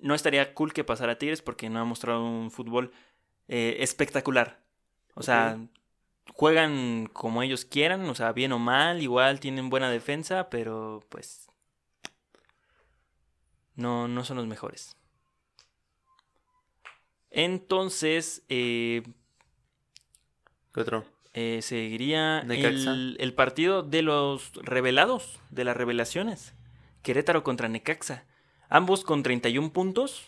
No 0.00 0.14
estaría 0.14 0.54
cool 0.54 0.72
que 0.72 0.84
pasara 0.84 1.18
Tigres 1.18 1.42
porque 1.42 1.70
no 1.70 1.80
ha 1.80 1.84
mostrado 1.84 2.24
un 2.24 2.50
fútbol 2.50 2.92
eh, 3.48 3.76
espectacular. 3.80 4.62
O 5.14 5.22
sea, 5.22 5.58
juegan 6.32 7.06
como 7.12 7.42
ellos 7.42 7.64
quieran, 7.64 8.08
o 8.08 8.14
sea, 8.14 8.32
bien 8.32 8.52
o 8.52 8.58
mal, 8.58 9.00
igual 9.02 9.40
tienen 9.40 9.70
buena 9.70 9.90
defensa, 9.90 10.50
pero 10.50 11.02
pues 11.08 11.48
no, 13.76 14.08
no 14.08 14.24
son 14.24 14.36
los 14.36 14.46
mejores. 14.46 14.96
Entonces, 17.30 18.44
eh, 18.48 19.02
¿Qué 20.74 20.80
otro? 20.80 21.04
Eh, 21.34 21.60
seguiría 21.62 22.40
el, 22.40 23.16
el 23.18 23.34
partido 23.34 23.82
de 23.82 24.02
los 24.02 24.52
revelados, 24.54 25.40
de 25.50 25.64
las 25.64 25.76
revelaciones. 25.76 26.54
Querétaro 27.02 27.42
contra 27.44 27.68
Necaxa. 27.68 28.24
Ambos 28.68 29.04
con 29.04 29.22
31 29.22 29.72
puntos. 29.72 30.24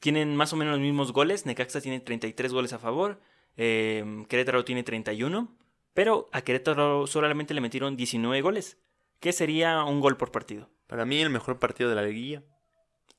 Tienen 0.00 0.36
más 0.36 0.52
o 0.52 0.56
menos 0.56 0.74
los 0.74 0.80
mismos 0.82 1.12
goles. 1.12 1.44
Necaxa 1.44 1.80
tiene 1.80 1.98
33 2.00 2.52
goles 2.52 2.72
a 2.72 2.78
favor. 2.78 3.20
eh, 3.56 4.24
Querétaro 4.28 4.64
tiene 4.64 4.84
31. 4.84 5.56
Pero 5.94 6.28
a 6.30 6.42
Querétaro 6.42 7.06
solamente 7.08 7.54
le 7.54 7.60
metieron 7.60 7.96
19 7.96 8.40
goles. 8.42 8.78
Que 9.18 9.32
sería 9.32 9.82
un 9.82 10.00
gol 10.00 10.16
por 10.16 10.30
partido. 10.30 10.70
Para 10.86 11.04
mí 11.04 11.20
el 11.20 11.30
mejor 11.30 11.58
partido 11.58 11.90
de 11.90 11.96
la 11.96 12.02
liguilla. 12.02 12.44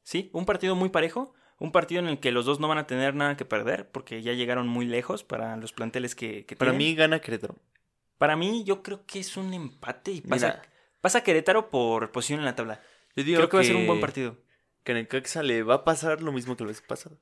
Sí, 0.03 0.29
un 0.31 0.45
partido 0.45 0.75
muy 0.75 0.89
parejo. 0.89 1.33
Un 1.59 1.71
partido 1.71 2.01
en 2.01 2.07
el 2.07 2.19
que 2.19 2.31
los 2.31 2.45
dos 2.45 2.59
no 2.59 2.67
van 2.67 2.77
a 2.79 2.87
tener 2.87 3.13
nada 3.15 3.37
que 3.37 3.45
perder. 3.45 3.89
Porque 3.89 4.21
ya 4.21 4.33
llegaron 4.33 4.67
muy 4.67 4.85
lejos 4.85 5.23
para 5.23 5.55
los 5.57 5.71
planteles 5.73 6.15
que, 6.15 6.45
que 6.45 6.55
Para 6.55 6.71
tienen. 6.71 6.87
mí 6.87 6.95
gana 6.95 7.19
Querétaro. 7.19 7.55
Para 8.17 8.35
mí, 8.35 8.63
yo 8.65 8.81
creo 8.81 9.05
que 9.05 9.19
es 9.19 9.37
un 9.37 9.53
empate 9.53 10.11
y 10.11 10.21
pasa, 10.21 10.47
Mira. 10.47 10.61
pasa 11.01 11.21
Querétaro 11.23 11.69
por 11.69 12.11
posición 12.11 12.39
en 12.39 12.45
la 12.45 12.55
tabla. 12.55 12.81
Yo 13.15 13.23
digo 13.23 13.37
Creo 13.37 13.49
que, 13.49 13.57
va 13.57 13.61
a 13.61 13.65
ser 13.65 13.75
un 13.75 13.87
buen 13.87 13.99
partido. 14.01 14.37
Que 14.83 14.93
a 14.93 14.95
Necaxa 14.95 15.43
le 15.43 15.63
va 15.63 15.75
a 15.75 15.83
pasar 15.83 16.21
lo 16.21 16.31
mismo 16.31 16.55
que 16.57 16.63
la 16.63 16.69
vez 16.69 16.81
pasada. 16.81 17.15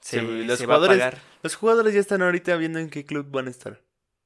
Se, 0.00 0.20
Sí, 0.20 0.44
los 0.44 0.58
se 0.58 0.66
va 0.66 0.74
a 0.74 0.78
jugadores- 0.78 0.98
pagar 0.98 1.18
Los 1.42 1.54
jugadores 1.56 1.94
ya 1.94 2.00
están 2.00 2.22
ahorita 2.22 2.56
viendo 2.56 2.78
en 2.78 2.90
qué 2.90 3.04
club 3.04 3.26
van 3.30 3.46
a 3.48 3.50
estar. 3.50 3.82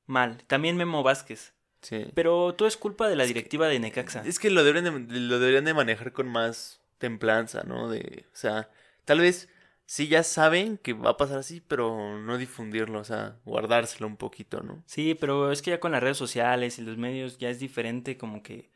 mal. 0.06 0.42
También 0.46 0.76
Memo 0.76 1.02
Vázquez. 1.02 1.52
Sí. 1.82 2.06
Pero 2.14 2.54
todo 2.54 2.68
es 2.68 2.76
culpa 2.76 3.08
de 3.08 3.16
la 3.16 3.24
directiva 3.24 3.66
de 3.68 3.78
Necaxa. 3.78 4.22
Es 4.26 4.38
que 4.38 4.50
lo 4.50 4.64
deberían 4.64 5.06
de, 5.08 5.18
lo 5.20 5.38
deberían 5.38 5.64
de 5.64 5.72
manejar 5.74 6.12
con 6.12 6.28
más 6.28 6.80
templanza, 6.98 7.62
¿no? 7.64 7.88
De, 7.88 8.26
o 8.32 8.36
sea, 8.36 8.68
tal 9.10 9.18
vez 9.18 9.48
sí 9.86 10.06
ya 10.06 10.22
saben 10.22 10.78
que 10.78 10.92
va 10.92 11.10
a 11.10 11.16
pasar 11.16 11.38
así, 11.38 11.60
pero 11.60 12.16
no 12.20 12.38
difundirlo, 12.38 13.00
o 13.00 13.04
sea, 13.04 13.40
guardárselo 13.44 14.06
un 14.06 14.16
poquito, 14.16 14.62
¿no? 14.62 14.84
Sí, 14.86 15.16
pero 15.18 15.50
es 15.50 15.62
que 15.62 15.72
ya 15.72 15.80
con 15.80 15.90
las 15.90 16.00
redes 16.00 16.16
sociales 16.16 16.78
y 16.78 16.82
los 16.82 16.96
medios 16.96 17.36
ya 17.36 17.50
es 17.50 17.58
diferente 17.58 18.16
como 18.16 18.40
que 18.44 18.70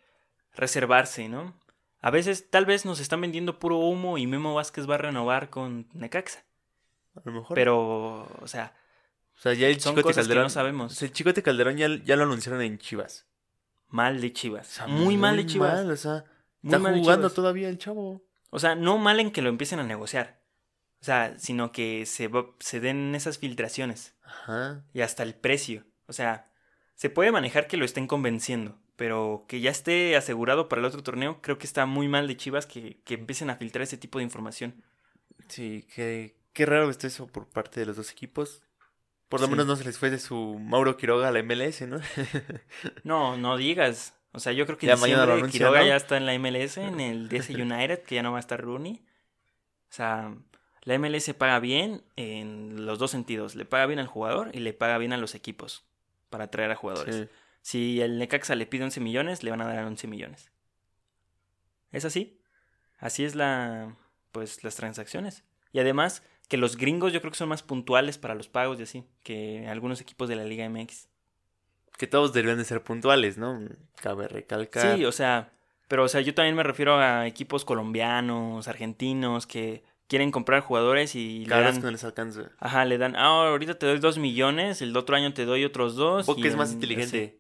reservarse, 0.53 1.29
¿no? 1.29 1.55
A 2.01 2.11
veces 2.11 2.51
tal 2.51 2.67
vez 2.67 2.85
nos 2.85 2.99
están 2.99 3.21
vendiendo 3.21 3.61
puro 3.61 3.77
humo 3.79 4.19
y 4.19 4.27
Memo 4.27 4.55
Vázquez 4.55 4.91
va 4.91 4.97
a 4.97 4.99
renovar 4.99 5.51
con 5.51 5.87
Necaxa. 5.93 6.45
A 7.15 7.21
lo 7.27 7.31
mejor. 7.31 7.55
Pero, 7.55 8.27
o 8.41 8.49
sea, 8.49 8.75
o 9.39 9.41
sea, 9.41 9.55
ya 9.55 9.69
el 9.69 9.79
son 9.79 9.93
Chicote 9.93 10.03
cosas 10.03 10.17
que 10.17 10.23
Calderón. 10.23 10.43
no 10.47 10.51
sabemos. 10.51 10.93
o 10.95 10.95
sea, 10.97 11.07
el 11.07 11.15
Chicote 11.15 11.45
Calderón 11.45 11.77
ya, 11.77 11.87
ya 12.05 12.17
lo 12.17 12.25
anunciaron 12.25 12.61
en 12.61 12.77
Chivas. 12.79 13.25
mal 13.87 14.21
de 14.21 14.33
Chivas. 14.33 14.67
O 14.69 14.73
sea, 14.73 14.87
muy, 14.89 15.17
mal 15.17 15.37
de 15.37 15.47
Chivas. 15.47 15.75
mal, 15.75 15.93
o 15.93 15.97
sea, 15.97 16.25
está 16.61 16.81
jugando 16.81 17.29
Chivas. 17.29 17.35
todavía 17.35 17.69
el 17.69 17.79
chavo. 17.79 18.25
O 18.55 18.59
sea, 18.61 18.75
no 18.77 18.99
mal 18.99 19.19
en 19.19 19.31
que 19.33 19.43
lo 19.43 19.49
empiecen 19.49 19.81
a 19.81 19.85
negociar. 19.85 20.41
O 21.01 21.05
sea, 21.05 21.35
sino 21.39 21.73
que 21.73 22.07
se, 22.07 22.31
se 22.61 22.81
den 22.81 23.15
esas 23.15 23.39
filtraciones. 23.39 24.15
Ajá. 24.23 24.85
Y 24.93 25.01
hasta 25.01 25.23
el 25.25 25.35
precio. 25.35 25.85
O 26.07 26.13
sea, 26.13 26.51
se 26.95 27.11
puede 27.11 27.33
manejar 27.33 27.67
que 27.67 27.77
lo 27.77 27.85
estén 27.85 28.07
convenciendo. 28.07 28.79
Pero 28.97 29.45
que 29.49 29.61
ya 29.61 29.71
esté 29.73 30.15
asegurado 30.17 30.69
para 30.69 30.79
el 30.81 30.87
otro 30.87 31.03
torneo, 31.03 31.43
creo 31.43 31.59
que 31.59 31.67
está 31.67 31.85
muy 31.85 32.07
mal 32.07 32.29
de 32.29 32.37
Chivas 32.37 32.65
que, 32.67 33.01
que 33.05 33.15
empiecen 33.15 33.51
a 33.51 33.57
filtrar 33.57 33.83
ese 33.83 33.97
tipo 33.99 34.19
de 34.19 34.25
información. 34.25 34.85
Sí, 35.49 35.85
qué, 35.93 36.37
qué 36.53 36.65
raro 36.65 36.89
está 36.91 37.09
eso 37.09 37.27
por 37.27 37.49
parte 37.49 37.81
de 37.81 37.87
los 37.87 37.97
dos 37.97 38.13
equipos. 38.13 38.63
Por 39.29 39.41
lo 39.41 39.47
Sí. 39.47 39.51
menos 39.51 39.67
no 39.67 39.75
se 39.75 39.83
les 39.85 39.99
fue 39.99 40.11
de 40.11 40.21
su 40.21 40.61
Mauro 40.61 40.97
Quiroga 40.97 41.27
a 41.29 41.33
la 41.33 41.43
MLS, 41.43 41.83
¿no? 41.89 41.99
No, 43.03 43.37
no 43.37 43.57
digas. 43.57 44.15
O 44.35 44.41
sea, 44.41 44.53
yo 44.53 44.67
creo 44.67 44.77
que 44.77 44.87
Ya 44.87 44.97
mañana 44.97 45.27
lo 45.27 45.47
Quiroga 45.49 45.81
¿no? 45.81 45.87
ya 45.87 45.97
está 45.97 46.17
en 46.17 46.27
la 46.27 46.37
MLS, 46.39 46.79
en 46.79 47.01
el 47.01 47.29
DC 47.31 47.55
United, 47.55 48.03
que 48.03 48.17
ya 48.17 48.23
no 48.23 48.33
va 48.33 48.39
a 48.39 48.41
estar 48.41 48.61
Rooney. 48.61 49.05
O 49.91 49.93
sea, 49.93 50.35
la 50.83 50.99
MLS 50.99 51.33
paga 51.35 51.61
bien 51.61 52.03
en 52.17 52.85
los 52.85 52.99
dos 52.99 53.13
sentidos. 53.13 53.55
Le 53.55 53.65
paga 53.65 53.87
bien 53.87 54.01
al 54.01 54.09
jugador 54.09 54.51
y 54.53 54.59
le 54.59 54.73
paga 54.73 54.99
bien 54.99 55.13
a 55.13 55.17
los 55.17 55.37
equipos 55.37 55.85
para 56.31 56.45
atraer 56.45 56.73
a 56.73 56.77
jugadores. 56.77 57.15
Sí. 57.15 57.29
Si 57.63 58.01
el 58.01 58.19
Necaxa 58.19 58.57
le 58.57 58.67
pide 58.67 58.85
11 58.85 59.01
millones, 59.01 59.45
le 59.45 59.51
van 59.51 59.61
a 59.61 59.67
dar 59.67 59.85
11 59.85 60.09
millones. 60.09 60.51
¿Es 61.93 62.05
así? 62.05 62.41
Así 62.99 63.25
es 63.25 63.37
la 63.37 63.97
pues 64.33 64.65
las 64.65 64.75
transacciones. 64.75 65.45
Y 65.73 65.79
además 65.79 66.25
que 66.49 66.57
los 66.57 66.77
gringos 66.77 67.13
yo 67.13 67.21
creo 67.21 67.31
que 67.31 67.39
son 67.39 67.49
más 67.49 67.63
puntuales 67.63 68.19
para 68.19 68.35
los 68.35 68.49
pagos 68.49 68.81
y 68.81 68.83
así 68.83 69.05
que 69.23 69.67
algunos 69.69 70.01
equipos 70.01 70.29
de 70.29 70.37
la 70.37 70.45
Liga 70.45 70.69
MX. 70.69 71.09
Que 71.97 72.07
todos 72.07 72.33
deberían 72.33 72.59
de 72.59 72.65
ser 72.65 72.83
puntuales, 72.83 73.39
¿no? 73.39 73.61
Cabe 73.97 74.27
recalcar. 74.29 74.97
Sí, 74.97 75.05
o 75.05 75.13
sea, 75.13 75.53
pero 75.89 76.05
o 76.05 76.09
sea, 76.09 76.21
yo 76.21 76.35
también 76.35 76.57
me 76.57 76.63
refiero 76.65 76.97
a 76.99 77.27
equipos 77.27 77.65
colombianos, 77.65 78.67
argentinos 78.69 79.47
que 79.47 79.85
quieren 80.09 80.31
comprar 80.31 80.61
jugadores 80.61 81.15
y 81.15 81.41
le 81.41 81.47
Cada 81.47 81.61
vez 81.63 81.73
dan, 81.75 81.81
que 81.81 81.85
no 81.87 81.91
les 81.93 82.05
alcanza. 82.05 82.51
ajá, 82.59 82.85
le 82.85 82.99
dan, 82.99 83.15
ah, 83.17 83.49
ahorita 83.49 83.79
te 83.79 83.87
doy 83.87 83.99
dos 84.01 84.19
millones, 84.19 84.83
el 84.83 84.97
otro 84.97 85.17
año 85.17 85.33
te 85.35 85.45
doy 85.45 85.65
otros 85.65 85.95
dos. 85.95 86.27
Boca 86.27 86.41
y 86.41 86.47
es 86.47 86.57
más 86.57 86.69
en- 86.71 86.75
inteligente. 86.75 87.39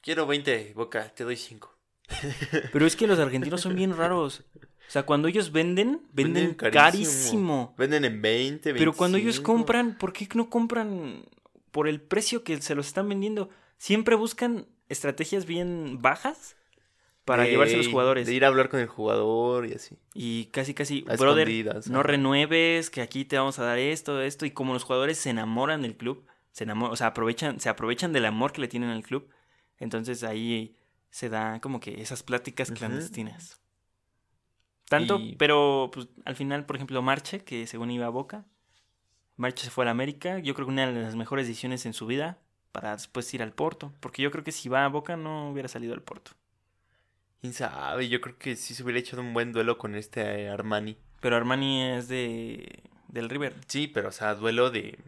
Quiero 0.00 0.26
20, 0.26 0.72
Boca, 0.76 1.08
te 1.14 1.24
doy 1.24 1.36
5. 1.36 1.74
así. 2.08 2.28
Pero 2.72 2.86
es 2.86 2.94
que 2.94 3.06
los 3.06 3.18
argentinos 3.18 3.60
son 3.60 3.74
bien 3.74 3.96
raros. 3.96 4.44
O 4.54 4.90
sea, 4.90 5.02
cuando 5.04 5.28
ellos 5.28 5.50
venden, 5.52 6.02
venden, 6.12 6.34
Venden 6.34 6.54
carísimo. 6.54 6.80
carísimo. 6.82 7.74
Venden 7.76 8.04
en 8.06 8.22
20, 8.22 8.72
25. 8.72 8.78
Pero 8.78 8.92
cuando 8.94 9.18
ellos 9.18 9.40
compran, 9.40 9.98
¿por 9.98 10.12
qué 10.14 10.26
no 10.34 10.48
compran 10.48 11.24
por 11.72 11.88
el 11.88 12.00
precio 12.00 12.42
que 12.44 12.60
se 12.62 12.74
los 12.74 12.86
están 12.86 13.08
vendiendo? 13.08 13.50
Siempre 13.78 14.14
buscan 14.16 14.66
estrategias 14.88 15.46
bien 15.46 16.02
bajas 16.02 16.56
para 17.24 17.44
De- 17.44 17.50
llevarse 17.50 17.76
los 17.76 17.88
jugadores. 17.88 18.26
De 18.26 18.34
ir 18.34 18.44
a 18.44 18.48
hablar 18.48 18.68
con 18.68 18.80
el 18.80 18.86
jugador 18.86 19.66
y 19.66 19.72
así. 19.74 19.96
Y 20.14 20.46
casi, 20.46 20.74
casi, 20.74 21.04
A 21.08 21.16
brother, 21.16 21.48
no 21.88 22.02
renueves, 22.02 22.90
que 22.90 23.00
aquí 23.02 23.24
te 23.24 23.36
vamos 23.38 23.58
a 23.58 23.64
dar 23.64 23.78
esto, 23.78 24.20
esto. 24.20 24.46
Y 24.46 24.50
como 24.50 24.72
los 24.72 24.84
jugadores 24.84 25.18
se 25.18 25.30
enamoran 25.30 25.82
del 25.82 25.96
club, 25.96 26.26
se 26.52 26.64
enamoran, 26.64 26.92
o 26.92 26.96
sea, 26.96 27.08
aprovechan, 27.08 27.60
se 27.60 27.68
aprovechan 27.68 28.12
del 28.12 28.26
amor 28.26 28.52
que 28.52 28.60
le 28.60 28.68
tienen 28.68 28.90
al 28.90 29.02
club. 29.02 29.28
Entonces 29.78 30.24
ahí 30.24 30.76
se 31.10 31.28
da 31.28 31.60
como 31.60 31.80
que 31.80 32.00
esas 32.00 32.22
pláticas 32.22 32.70
clandestinas. 32.70 33.60
Tanto, 34.88 35.18
Y- 35.18 35.36
pero 35.36 35.90
pues, 35.92 36.08
al 36.24 36.34
final, 36.34 36.64
por 36.64 36.76
ejemplo, 36.76 37.00
Marche, 37.02 37.44
que 37.44 37.66
según 37.66 37.90
iba 37.90 38.06
a 38.06 38.10
Boca, 38.10 38.46
Marche 39.36 39.64
se 39.64 39.70
fue 39.70 39.84
a 39.84 39.86
la 39.86 39.90
América, 39.90 40.38
yo 40.38 40.54
creo 40.54 40.66
que 40.66 40.72
una 40.72 40.86
de 40.90 41.00
las 41.02 41.14
mejores 41.14 41.46
decisiones 41.46 41.84
en 41.86 41.92
su 41.92 42.06
vida 42.06 42.38
para 42.72 42.92
después 42.92 43.32
ir 43.34 43.42
al 43.42 43.52
Porto, 43.52 43.92
porque 44.00 44.22
yo 44.22 44.30
creo 44.30 44.44
que 44.44 44.52
si 44.52 44.68
va 44.68 44.84
a 44.84 44.88
Boca 44.88 45.16
no 45.16 45.50
hubiera 45.50 45.68
salido 45.68 45.94
al 45.94 46.02
Porto. 46.02 46.32
¿Quién 47.40 47.52
sabe? 47.52 48.08
Yo 48.08 48.20
creo 48.20 48.36
que 48.38 48.56
sí 48.56 48.74
se 48.74 48.82
hubiera 48.82 48.98
hecho 48.98 49.20
un 49.20 49.32
buen 49.32 49.52
duelo 49.52 49.78
con 49.78 49.94
este 49.94 50.20
eh, 50.42 50.48
Armani. 50.48 50.96
Pero 51.20 51.36
Armani 51.36 51.82
es 51.82 52.08
de 52.08 52.82
del 53.08 53.28
River. 53.30 53.54
Sí, 53.66 53.86
pero 53.88 54.08
o 54.08 54.12
sea, 54.12 54.34
duelo 54.34 54.70
de, 54.70 54.98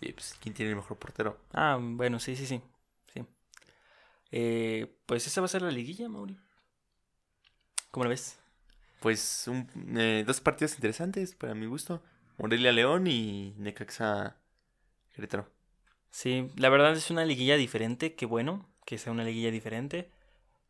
de, 0.00 0.12
pues, 0.12 0.36
quién 0.40 0.54
tiene 0.54 0.70
el 0.70 0.76
mejor 0.76 0.98
portero. 0.98 1.38
Ah, 1.52 1.78
bueno, 1.80 2.18
sí, 2.18 2.36
sí, 2.36 2.46
sí. 2.46 2.60
sí. 3.14 3.24
Eh, 4.30 4.92
pues 5.06 5.26
esa 5.26 5.40
va 5.40 5.46
a 5.46 5.48
ser 5.48 5.62
la 5.62 5.70
liguilla, 5.70 6.08
Mauri. 6.08 6.36
¿Cómo 7.90 8.04
la 8.04 8.10
ves? 8.10 8.38
Pues 9.00 9.46
un- 9.48 9.68
eh, 9.96 10.24
dos 10.26 10.40
partidos 10.40 10.74
interesantes 10.74 11.34
para 11.34 11.54
mi 11.54 11.66
gusto. 11.66 12.02
Morelia 12.36 12.72
León 12.72 13.06
y 13.06 13.54
Necaxa 13.58 14.36
Querétaro. 15.14 15.48
Sí, 16.10 16.50
la 16.56 16.68
verdad 16.68 16.92
es 16.92 17.10
una 17.10 17.24
liguilla 17.24 17.56
diferente, 17.56 18.14
qué 18.14 18.26
bueno 18.26 18.66
que 18.84 18.98
sea 18.98 19.12
una 19.12 19.24
liguilla 19.24 19.50
diferente. 19.50 20.10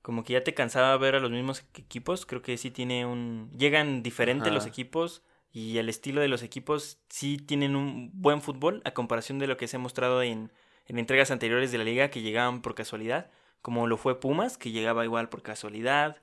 Como 0.02 0.24
que 0.24 0.32
ya 0.32 0.42
te 0.42 0.54
cansaba 0.54 0.96
ver 0.96 1.14
a 1.14 1.20
los 1.20 1.30
mismos 1.30 1.64
equipos, 1.74 2.26
creo 2.26 2.42
que 2.42 2.56
sí 2.56 2.70
tiene 2.70 3.06
un... 3.06 3.50
Llegan 3.56 4.02
diferente 4.02 4.50
los 4.50 4.66
equipos 4.66 5.22
y 5.52 5.78
el 5.78 5.88
estilo 5.88 6.20
de 6.20 6.28
los 6.28 6.42
equipos 6.42 7.00
sí 7.08 7.36
tienen 7.36 7.76
un 7.76 8.10
buen 8.14 8.42
fútbol 8.42 8.82
a 8.84 8.92
comparación 8.92 9.38
de 9.38 9.46
lo 9.46 9.56
que 9.56 9.68
se 9.68 9.76
ha 9.76 9.80
mostrado 9.80 10.22
en, 10.22 10.52
en 10.86 10.98
entregas 10.98 11.30
anteriores 11.30 11.70
de 11.70 11.78
la 11.78 11.84
liga 11.84 12.10
que 12.10 12.22
llegaban 12.22 12.62
por 12.62 12.74
casualidad, 12.74 13.30
como 13.62 13.86
lo 13.86 13.96
fue 13.96 14.18
Pumas, 14.20 14.58
que 14.58 14.72
llegaba 14.72 15.04
igual 15.04 15.28
por 15.28 15.42
casualidad, 15.42 16.16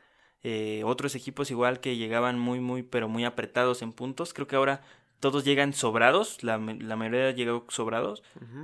eh, 0.47 0.84
otros 0.86 1.15
equipos 1.15 1.49
igual 1.49 1.80
que 1.80 1.95
llegaban 1.95 2.38
muy, 2.38 2.60
muy, 2.60 2.84
pero 2.84 3.08
muy 3.08 3.25
apretados 3.25 3.82
en 3.82 3.93
puntos. 3.93 4.34
Creo 4.34 4.47
que 4.47 4.56
ahora 4.56 4.82
todos 5.31 5.43
llegan 5.43 5.73
sobrados, 5.73 6.43
la, 6.43 6.59
la 6.59 6.95
mayoría 6.95 7.31
llegó 7.31 7.65
sobrados 7.69 8.21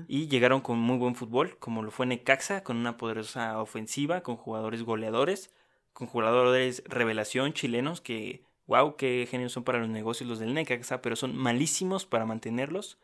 y 0.08 0.28
llegaron 0.28 0.62
con 0.62 0.78
muy 0.78 0.98
buen 0.98 1.16
fútbol, 1.16 1.58
como 1.58 1.82
lo 1.82 1.90
fue 1.90 2.06
Necaxa, 2.06 2.64
con 2.64 2.78
una 2.78 2.98
poderosa 2.98 3.60
ofensiva, 3.60 4.22
con 4.22 4.36
jugadores 4.36 4.84
goleadores, 4.84 5.52
con 5.92 6.06
jugadores 6.06 6.84
revelación 6.86 7.54
chilenos 7.54 8.00
que, 8.00 8.44
wow, 8.68 8.96
qué 8.96 9.28
genios 9.28 9.54
son 9.54 9.64
para 9.64 9.80
los 9.80 9.90
negocios 9.90 10.30
los 10.30 10.38
del 10.38 10.54
Necaxa, 10.54 11.02
pero 11.02 11.16
son 11.16 11.36
malísimos 11.36 12.06
para 12.06 12.28
mantenerlos. 12.28 13.00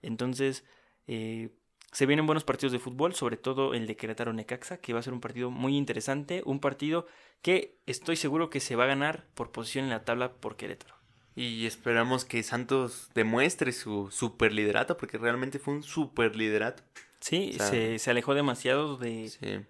Entonces, 0.00 0.64
eh, 1.06 1.50
se 1.92 2.06
vienen 2.06 2.24
buenos 2.24 2.44
partidos 2.44 2.72
de 2.72 2.78
fútbol, 2.78 3.14
sobre 3.14 3.36
todo 3.36 3.74
el 3.74 3.86
de 3.86 3.94
Querétaro 3.94 4.32
Necaxa, 4.32 4.78
que 4.78 4.94
va 4.94 5.00
a 5.00 5.02
ser 5.02 5.12
un 5.12 5.20
partido 5.20 5.50
muy 5.50 5.76
interesante, 5.76 6.40
un 6.46 6.60
partido 6.60 7.06
que 7.42 7.76
estoy 7.84 8.16
seguro 8.16 8.48
que 8.48 8.60
se 8.60 8.74
va 8.74 8.84
a 8.84 8.86
ganar 8.86 9.26
por 9.34 9.52
posición 9.52 9.84
en 9.84 9.90
la 9.90 10.06
tabla 10.06 10.32
por 10.32 10.56
Querétaro. 10.56 11.01
Y 11.34 11.66
esperamos 11.66 12.24
que 12.24 12.42
Santos 12.42 13.08
demuestre 13.14 13.72
su 13.72 14.10
super 14.10 14.52
liderato, 14.52 14.96
porque 14.96 15.16
realmente 15.18 15.58
fue 15.58 15.74
un 15.74 15.82
super 15.82 16.36
liderato. 16.36 16.82
Sí, 17.20 17.52
O 17.54 17.58
sea, 17.58 17.68
se, 17.68 17.98
se 17.98 18.10
alejó 18.10 18.34
demasiado 18.34 18.96
de, 18.96 19.28
Sí. 19.28 19.64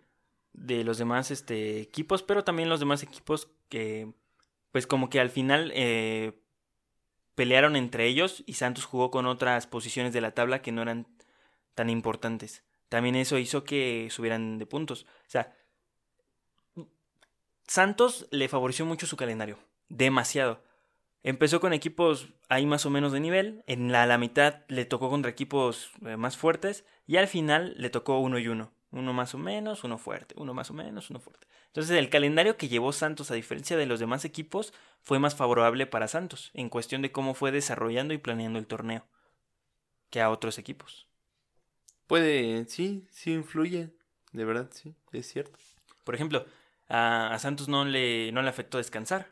de 0.55 0.85
los 0.85 0.99
demás 0.99 1.31
este, 1.31 1.81
equipos, 1.81 2.23
pero 2.23 2.43
también 2.45 2.69
los 2.69 2.81
demás 2.81 3.03
equipos 3.03 3.49
que, 3.69 4.13
pues 4.73 4.87
como 4.87 5.09
que 5.11 5.21
al 5.21 5.31
final 5.31 5.71
eh, 5.75 6.33
pelearon 7.35 7.77
entre 7.77 8.07
ellos 8.07 8.43
y 8.47 8.55
Santos 8.55 8.85
jugó 8.85 9.11
con 9.11 9.27
otras 9.27 9.67
posiciones 9.67 10.13
de 10.13 10.21
la 10.21 10.33
tabla 10.33 10.63
que 10.63 10.73
no 10.73 10.83
eran 10.83 11.07
tan 11.75 11.91
importantes. 11.91 12.65
También 12.89 13.15
eso 13.17 13.39
hizo 13.39 13.65
que 13.65 14.09
subieran 14.11 14.59
de 14.59 14.67
puntos. 14.67 15.05
O 15.27 15.31
sea, 15.31 15.55
Santos 17.67 18.27
le 18.31 18.49
favoreció 18.49 18.85
mucho 18.85 19.07
su 19.07 19.17
calendario, 19.17 19.59
demasiado. 19.89 20.63
Empezó 21.25 21.61
con 21.61 21.73
equipos 21.73 22.29
ahí 22.49 22.67
más 22.67 22.85
o 22.85 22.91
menos 22.91 23.13
de 23.13 23.21
nivel, 23.21 23.63
en 23.67 23.93
la, 23.93 24.07
la 24.07 24.19
mitad 24.19 24.63
le 24.69 24.85
tocó 24.85 25.09
contra 25.09 25.31
equipos 25.31 25.93
eh, 26.05 26.17
más 26.17 26.37
fuertes 26.37 26.85
y 27.07 27.17
al 27.17 27.29
final 27.29 27.75
le 27.77 27.91
tocó 27.91 28.19
uno 28.19 28.39
y 28.39 28.49
uno. 28.49 28.73
Uno 28.91 29.15
más 29.15 29.35
o 29.35 29.39
menos, 29.39 29.85
uno 29.85 29.97
fuerte, 29.97 30.35
uno 30.37 30.53
más 30.53 30.71
o 30.71 30.75
menos, 30.75 31.09
uno 31.09 31.21
fuerte. 31.21 31.47
Entonces 31.69 31.97
el 31.97 32.11
calendario 32.11 32.59
que 32.59 32.69
llevó 32.69 32.93
Santos 32.93 33.31
a 33.31 33.35
diferencia 33.35 33.77
de 33.77 33.87
los 33.87 34.01
demás 34.01 34.25
equipos 34.27 34.75
fue 35.01 35.19
más 35.19 35.35
favorable 35.35 35.87
para 35.87 36.09
Santos 36.09 36.51
en 36.53 36.69
cuestión 36.69 37.01
de 37.01 37.13
cómo 37.13 37.33
fue 37.33 37.53
desarrollando 37.53 38.13
y 38.13 38.19
planeando 38.19 38.59
el 38.59 38.67
torneo 38.67 39.07
que 40.11 40.21
a 40.21 40.29
otros 40.29 40.59
equipos. 40.59 41.09
Puede, 42.07 42.67
sí, 42.67 43.07
sí 43.11 43.33
influye. 43.33 43.91
De 44.33 44.45
verdad, 44.45 44.69
sí, 44.71 44.95
es 45.13 45.27
cierto. 45.27 45.59
Por 46.05 46.15
ejemplo, 46.15 46.45
a, 46.89 47.33
a 47.33 47.39
Santos 47.39 47.69
no 47.69 47.87
le, 47.87 48.31
no 48.33 48.43
le 48.43 48.51
afectó 48.51 48.77
descansar. 48.77 49.29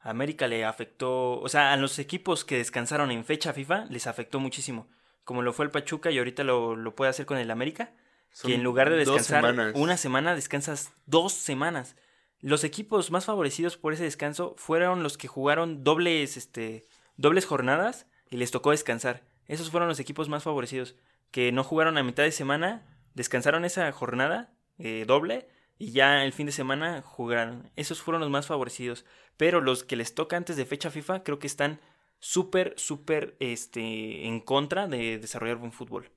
A 0.00 0.10
América 0.10 0.46
le 0.46 0.64
afectó, 0.64 1.40
o 1.40 1.48
sea, 1.48 1.72
a 1.72 1.76
los 1.76 1.98
equipos 1.98 2.44
que 2.44 2.58
descansaron 2.58 3.10
en 3.10 3.24
fecha 3.24 3.52
FIFA 3.52 3.86
les 3.86 4.06
afectó 4.06 4.40
muchísimo. 4.40 4.88
Como 5.24 5.42
lo 5.42 5.52
fue 5.52 5.64
el 5.64 5.70
Pachuca 5.70 6.10
y 6.10 6.18
ahorita 6.18 6.44
lo, 6.44 6.76
lo 6.76 6.94
puede 6.94 7.10
hacer 7.10 7.26
con 7.26 7.38
el 7.38 7.50
América. 7.50 7.92
Son 8.30 8.48
que 8.48 8.54
en 8.54 8.62
lugar 8.62 8.90
de 8.90 8.96
descansar 8.96 9.72
una 9.74 9.96
semana, 9.96 10.34
descansas 10.34 10.92
dos 11.06 11.32
semanas. 11.32 11.96
Los 12.40 12.62
equipos 12.62 13.10
más 13.10 13.24
favorecidos 13.24 13.76
por 13.76 13.92
ese 13.92 14.04
descanso 14.04 14.54
fueron 14.56 15.02
los 15.02 15.18
que 15.18 15.26
jugaron 15.26 15.82
dobles, 15.82 16.36
este, 16.36 16.86
dobles 17.16 17.46
jornadas 17.46 18.06
y 18.30 18.36
les 18.36 18.50
tocó 18.50 18.70
descansar. 18.70 19.24
Esos 19.46 19.70
fueron 19.70 19.88
los 19.88 19.98
equipos 19.98 20.28
más 20.28 20.44
favorecidos, 20.44 20.94
que 21.30 21.50
no 21.52 21.64
jugaron 21.64 21.98
a 21.98 22.02
mitad 22.02 22.22
de 22.22 22.32
semana, 22.32 22.86
descansaron 23.14 23.64
esa 23.64 23.90
jornada 23.92 24.52
eh, 24.78 25.04
doble 25.06 25.48
y 25.78 25.92
ya 25.92 26.24
el 26.24 26.32
fin 26.32 26.46
de 26.46 26.52
semana 26.52 27.02
jugaron. 27.02 27.70
Esos 27.76 28.02
fueron 28.02 28.20
los 28.20 28.30
más 28.30 28.46
favorecidos. 28.46 29.04
Pero 29.36 29.60
los 29.60 29.84
que 29.84 29.96
les 29.96 30.14
toca 30.14 30.36
antes 30.36 30.56
de 30.56 30.66
fecha 30.66 30.90
FIFA 30.90 31.22
creo 31.22 31.38
que 31.38 31.46
están 31.46 31.80
súper, 32.18 32.74
súper 32.76 33.36
este, 33.38 34.26
en 34.26 34.40
contra 34.40 34.88
de 34.88 35.18
desarrollar 35.18 35.56
buen 35.56 35.72
fútbol. 35.72 36.10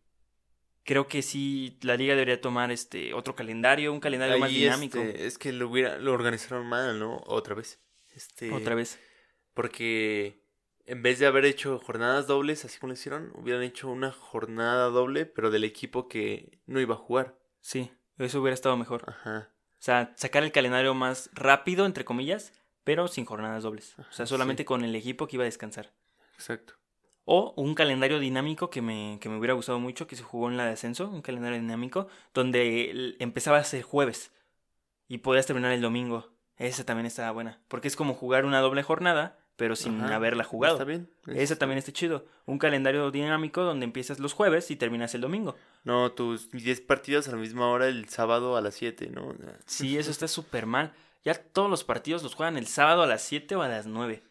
creo 0.84 1.07
que 1.07 1.22
sí 1.22 1.78
la 1.84 1.95
liga 1.95 2.16
debería 2.16 2.41
tomar 2.41 2.72
este 2.72 3.14
otro 3.14 3.36
calendario, 3.36 3.93
un 3.93 3.99
calendario 3.99 4.39
más 4.39 4.49
dinámico. 4.49 4.97
este, 4.97 5.28
es 5.28 5.38
que 5.38 5.51
lo, 5.51 5.70
hubiera, 5.70 5.99
lo 5.99 6.12
organizaron 6.14 6.66
mal, 6.66 6.97
¿no? 6.97 7.22
Otra 7.28 7.53
vez. 7.53 7.80
Este, 8.16 8.51
Otra 8.51 8.74
vez. 8.74 8.99
Porque 9.53 10.43
en 10.88 11.03
vez 11.03 11.20
de 11.20 11.28
haber 11.28 11.45
hecho 11.45 11.78
jornadas 11.80 12.26
dobles, 12.26 12.66
así 12.66 12.80
como 12.80 12.89
lo 12.89 12.95
hicieron, 12.95 13.32
hubieran 13.36 13.62
hecho 13.62 13.89
una 13.89 14.12
jornada 14.12 14.86
doble, 14.88 15.28
pero 15.28 15.51
del 15.51 15.64
equipo 15.64 16.07
que 16.07 16.59
no 16.66 16.80
iba 16.80 16.95
a 16.95 16.97
jugar. 16.97 17.38
Sí, 17.62 17.91
eso 18.26 18.41
hubiera 18.41 18.53
estado 18.53 18.78
mejor. 18.78 19.03
Ajá. 19.07 19.49
O 19.74 19.84
sea, 19.84 20.13
sacar 20.15 20.43
el 20.43 20.51
calendario 20.51 20.93
más 20.93 21.30
rápido, 21.34 21.86
entre 21.86 22.05
comillas, 22.05 22.53
pero 22.84 23.07
sin 23.07 23.26
jornadas 23.26 23.63
dobles. 23.63 23.95
O 23.97 24.03
sea, 24.13 24.26
solamente 24.26 24.61
sí. 24.61 24.65
con 24.65 24.84
el 24.84 24.95
equipo 24.95 25.28
que 25.28 25.38
iba 25.38 25.43
a 25.43 25.45
descansar. 25.45 25.91
Exacto. 26.36 26.74
O 27.26 27.53
un 27.55 27.76
calendario 27.76 28.19
dinámico 28.19 28.69
que 28.69 28.82
me, 28.82 29.17
que 29.22 29.30
me 29.30 29.38
hubiera 29.38 29.53
gustado 29.53 29.80
mucho, 29.80 30.07
que 30.07 30.15
se 30.15 30.24
jugó 30.24 30.49
en 30.49 30.57
la 30.57 30.65
de 30.65 30.72
ascenso, 30.74 31.07
un 31.09 31.22
calendario 31.22 31.59
dinámico, 31.59 32.07
donde 32.34 32.89
el- 32.91 33.15
empezaba 33.19 33.57
a 33.57 33.63
ser 33.63 33.84
jueves 33.84 34.32
y 35.07 35.19
podías 35.19 35.45
terminar 35.45 35.72
el 35.72 35.82
domingo. 35.82 36.30
Esa 36.57 36.84
también 36.86 37.05
estaba 37.05 37.32
buena, 37.32 37.59
porque 37.67 37.88
es 37.88 37.95
como 37.95 38.13
jugar 38.13 38.45
una 38.45 38.59
doble 38.59 38.84
jornada, 38.84 39.38
pero 39.62 39.76
sin 39.76 40.01
Ajá. 40.01 40.16
haberla 40.16 40.43
jugado. 40.43 40.74
Está 40.74 40.86
bien. 40.86 41.07
Esa 41.28 41.55
también 41.55 41.78
está 41.78 41.91
chido. 41.91 42.26
Un 42.47 42.57
calendario 42.57 43.12
dinámico 43.12 43.62
donde 43.62 43.84
empiezas 43.84 44.18
los 44.18 44.34
jueves 44.34 44.72
y 44.72 44.76
terminas 44.76 45.14
el 45.14 45.22
domingo. 45.22 45.55
No, 45.84 46.14
tus 46.14 46.49
10 46.49 46.82
partidos 46.82 47.28
a 47.28 47.32
la 47.34 47.38
misma 47.38 47.70
hora 47.70 47.88
el 47.88 48.09
sábado 48.09 48.57
a 48.57 48.62
las 48.62 48.74
7, 48.74 49.12
¿no? 49.14 49.36
Sí, 49.68 49.99
eso 49.99 50.09
está 50.09 50.28
súper 50.28 50.66
mal. 50.66 50.93
Ya 51.24 51.36
todos 51.36 51.70
los 51.70 51.84
partidos 51.84 52.24
los 52.24 52.34
juegan 52.34 52.57
el 52.57 52.66
sábado 52.66 53.03
a 53.03 53.05
las 53.05 53.22
7 53.22 53.55
o 53.55 53.62
a 53.62 53.68
las 53.68 53.86
9. 53.86 54.24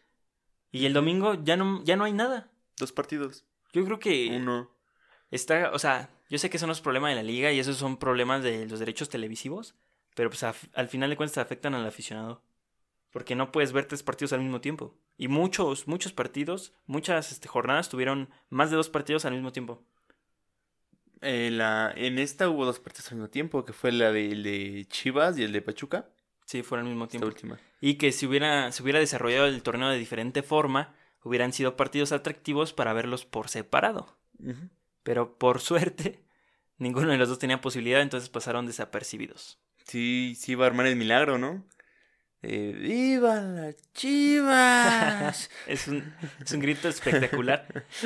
Y 0.69 0.85
el 0.85 0.91
domingo 0.91 1.41
ya 1.41 1.55
no, 1.55 1.81
ya 1.85 1.95
no 1.95 2.03
hay 2.03 2.11
nada. 2.11 2.49
Dos 2.75 2.91
partidos. 2.91 3.45
Yo 3.71 3.85
creo 3.85 3.99
que 3.99 4.35
Uno. 4.35 4.69
está, 5.29 5.71
o 5.71 5.79
sea, 5.79 6.09
yo 6.29 6.39
sé 6.39 6.49
que 6.49 6.59
son 6.59 6.67
los 6.67 6.81
problemas 6.81 7.11
de 7.11 7.15
la 7.15 7.23
liga 7.23 7.53
y 7.53 7.59
esos 7.59 7.77
son 7.77 7.95
problemas 7.95 8.43
de 8.43 8.67
los 8.67 8.79
derechos 8.79 9.07
televisivos, 9.07 9.75
pero 10.13 10.29
pues 10.29 10.43
al 10.43 10.87
final 10.89 11.09
de 11.09 11.15
cuentas 11.15 11.37
afectan 11.37 11.73
al 11.73 11.87
aficionado. 11.87 12.41
Porque 13.11 13.35
no 13.35 13.51
puedes 13.51 13.73
ver 13.73 13.85
tres 13.85 14.03
partidos 14.03 14.33
al 14.33 14.39
mismo 14.41 14.61
tiempo. 14.61 14.95
Y 15.17 15.27
muchos, 15.27 15.87
muchos 15.87 16.13
partidos, 16.13 16.73
muchas 16.85 17.31
este, 17.31 17.47
jornadas 17.47 17.89
tuvieron 17.89 18.29
más 18.49 18.69
de 18.71 18.77
dos 18.77 18.89
partidos 18.89 19.25
al 19.25 19.33
mismo 19.33 19.51
tiempo. 19.51 19.83
Eh, 21.21 21.49
la, 21.51 21.93
en 21.95 22.17
esta 22.17 22.49
hubo 22.49 22.65
dos 22.65 22.79
partidos 22.79 23.11
al 23.11 23.17
mismo 23.17 23.29
tiempo, 23.29 23.63
que 23.65 23.73
fue 23.73 23.91
la 23.91 24.11
de, 24.11 24.31
el 24.31 24.43
de 24.43 24.85
Chivas 24.89 25.37
y 25.37 25.43
el 25.43 25.51
de 25.51 25.61
Pachuca. 25.61 26.09
Sí, 26.45 26.63
fueron 26.63 26.87
al 26.87 26.91
mismo 26.93 27.05
Esta 27.05 27.11
tiempo. 27.11 27.27
última. 27.27 27.59
Y 27.79 27.95
que 27.95 28.11
si 28.11 28.25
hubiera, 28.25 28.71
se 28.71 28.81
hubiera 28.81 28.99
desarrollado 28.99 29.45
el 29.47 29.61
torneo 29.61 29.89
de 29.89 29.97
diferente 29.97 30.41
forma, 30.41 30.95
hubieran 31.23 31.53
sido 31.53 31.77
partidos 31.77 32.11
atractivos 32.11 32.73
para 32.73 32.93
verlos 32.93 33.25
por 33.25 33.49
separado. 33.49 34.17
Pero 35.03 35.37
por 35.37 35.59
suerte, 35.61 36.23
ninguno 36.77 37.11
de 37.11 37.17
los 37.17 37.29
dos 37.29 37.39
tenía 37.39 37.61
posibilidad, 37.61 38.01
entonces 38.01 38.29
pasaron 38.29 38.65
desapercibidos. 38.65 39.59
Sí, 39.85 40.35
sí 40.37 40.53
iba 40.53 40.65
a 40.65 40.67
armar 40.69 40.87
el 40.87 40.95
milagro, 40.95 41.37
¿no? 41.37 41.63
Eh, 42.43 42.75
¡Viva 42.79 43.35
las 43.35 43.75
chivas! 43.93 45.49
Es 45.67 45.87
un, 45.87 46.13
es 46.43 46.51
un 46.51 46.59
grito 46.59 46.87
espectacular. 46.89 47.65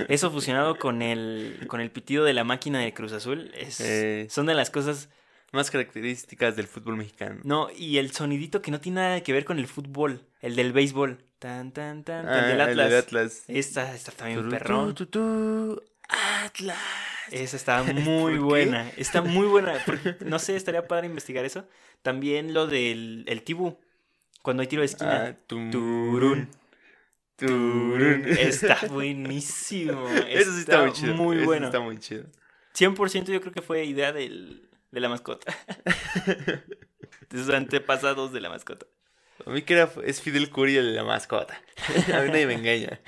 Eso 0.10 0.30
fusionado 0.32 0.78
con 0.78 1.02
el, 1.02 1.66
con 1.68 1.80
el 1.82 1.90
pitido 1.92 2.26
de 2.26 2.34
la 2.34 2.44
máquina 2.44 2.80
de 2.80 2.94
Cruz 2.94 3.14
Azul, 3.14 3.52
es, 3.56 3.80
Eh. 3.82 4.28
son 4.30 4.46
de 4.46 4.54
las 4.54 4.70
cosas... 4.70 5.10
Más 5.52 5.72
características 5.72 6.58
del 6.58 6.68
fútbol 6.68 6.98
mexicano. 6.98 7.40
No, 7.46 7.70
y 7.74 7.98
el 7.98 8.12
sonidito 8.12 8.62
que 8.62 8.72
no 8.72 8.82
tiene 8.82 9.00
nada 9.00 9.22
que 9.22 9.32
ver 9.32 9.46
con 9.46 9.58
el 9.58 9.68
fútbol, 9.68 10.20
el 10.42 10.54
del 10.58 10.74
béisbol. 10.74 11.24
Tan, 11.40 11.72
tan, 11.72 12.04
tan, 12.04 12.28
Ah, 12.28 12.40
el 12.40 12.46
del 12.48 12.52
el 12.56 12.62
Atlas. 12.62 12.90
del 12.90 13.00
Atlas. 13.00 13.44
Esta 13.48 13.96
está 13.96 14.12
también 14.12 14.40
Turu, 14.40 14.50
perrón. 14.50 14.96
tu, 14.96 15.06
tu, 15.06 15.12
tu, 15.76 15.84
Atlas. 16.10 16.78
Esa 17.32 17.56
está 17.56 17.84
muy 17.94 18.38
buena. 18.38 18.90
Está 18.98 19.22
muy 19.22 19.48
buena. 19.48 19.76
porque, 19.86 20.18
no 20.26 20.40
sé, 20.40 20.58
estaría 20.58 20.88
padre 20.90 21.06
investigar 21.08 21.46
eso. 21.46 21.66
También 22.02 22.54
lo 22.54 22.68
del 22.68 23.24
el 23.28 23.42
tibu. 23.44 23.78
Cuando 24.46 24.62
hay 24.62 24.68
tiro 24.68 24.82
de 24.82 24.86
esquina. 24.86 25.26
Ah, 25.26 25.38
tum, 25.48 25.72
Turun. 25.72 26.48
turun. 27.36 28.28
Está 28.28 28.80
buenísimo. 28.92 30.08
Eso 30.08 30.54
sí 30.54 30.60
está 30.60 30.84
muy 30.84 30.94
chido. 30.94 31.16
Muy 31.16 31.38
eso 31.38 31.46
bueno. 31.46 31.66
está 31.66 31.80
muy 31.80 31.98
chido. 31.98 32.26
100% 32.76 33.26
yo 33.32 33.42
creo 33.42 33.52
que 33.52 33.64
fue 33.64 33.86
idea 33.86 34.14
del, 34.14 34.70
de 34.92 35.00
la 35.00 35.10
mascota. 35.10 35.52
de 36.28 36.64
sus 37.32 37.50
antepasados 37.50 38.32
de 38.34 38.40
la 38.40 38.50
mascota. 38.50 38.86
A 39.48 39.50
mí 39.50 39.64
que 39.64 39.74
era, 39.74 39.90
es 40.04 40.22
Fidel 40.22 40.52
el 40.56 40.74
de 40.74 40.92
la 40.92 41.04
mascota. 41.04 41.60
A 42.14 42.22
mí 42.22 42.28
nadie 42.28 42.46
me 42.46 42.54
engaña. 42.54 43.02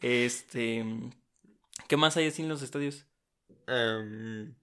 Este. 0.00 0.86
¿Qué 1.86 1.98
más 1.98 2.16
hay 2.16 2.28
así 2.28 2.40
en 2.40 2.48
los 2.48 2.62
estadios? 2.62 3.06
Am, 3.66 4.54